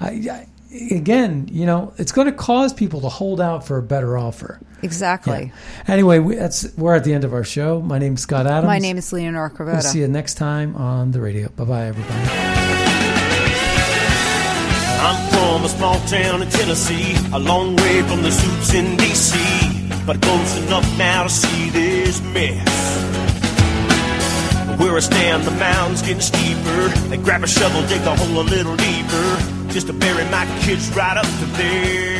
I, 0.00 0.08
I 0.08 0.48
again, 0.90 1.48
you 1.50 1.66
know, 1.66 1.94
it's 1.98 2.12
going 2.12 2.26
to 2.26 2.32
cause 2.32 2.72
people 2.72 3.00
to 3.02 3.08
hold 3.08 3.40
out 3.40 3.66
for 3.66 3.78
a 3.78 3.82
better 3.82 4.18
offer. 4.18 4.60
Exactly. 4.82 5.52
Anyway, 5.86 6.18
we, 6.18 6.36
that's 6.36 6.76
we're 6.76 6.94
at 6.94 7.04
the 7.04 7.14
end 7.14 7.24
of 7.24 7.32
our 7.32 7.44
show. 7.44 7.80
My 7.80 7.98
name's 7.98 8.22
Scott 8.22 8.46
Adams. 8.46 8.66
My 8.66 8.78
name 8.78 8.98
is 8.98 9.12
Leonora 9.12 9.50
Cravetta. 9.50 9.72
We'll 9.72 9.82
see 9.82 10.00
you 10.00 10.08
next 10.08 10.34
time 10.34 10.76
on 10.76 11.12
the 11.12 11.20
radio. 11.20 11.48
Bye 11.48 11.64
bye, 11.64 11.86
everybody. 11.86 12.47
I'm 15.00 15.30
from 15.30 15.64
a 15.64 15.68
small 15.68 16.00
town 16.06 16.42
in 16.42 16.48
Tennessee, 16.50 17.14
a 17.32 17.38
long 17.38 17.76
way 17.76 18.02
from 18.02 18.22
the 18.22 18.32
suits 18.32 18.74
in 18.74 18.96
D.C., 18.96 19.38
but 20.04 20.20
close 20.20 20.56
enough 20.66 20.86
now 20.98 21.22
to 21.22 21.28
see 21.28 21.70
this 21.70 22.20
mess. 22.22 22.68
Where 24.80 24.96
I 24.96 25.00
stand, 25.00 25.44
the 25.44 25.52
mountain's 25.52 26.02
getting 26.02 26.20
steeper. 26.20 26.88
They 27.10 27.16
grab 27.16 27.44
a 27.44 27.46
shovel, 27.46 27.82
dig 27.86 28.02
the 28.02 28.14
hole 28.14 28.40
a 28.40 28.46
little 28.48 28.76
deeper, 28.76 29.72
just 29.72 29.86
to 29.86 29.92
bury 29.92 30.24
my 30.30 30.46
kids 30.62 30.90
right 30.96 31.16
up 31.16 31.26
to 31.26 31.46
their 31.56 32.08
neck. 32.12 32.17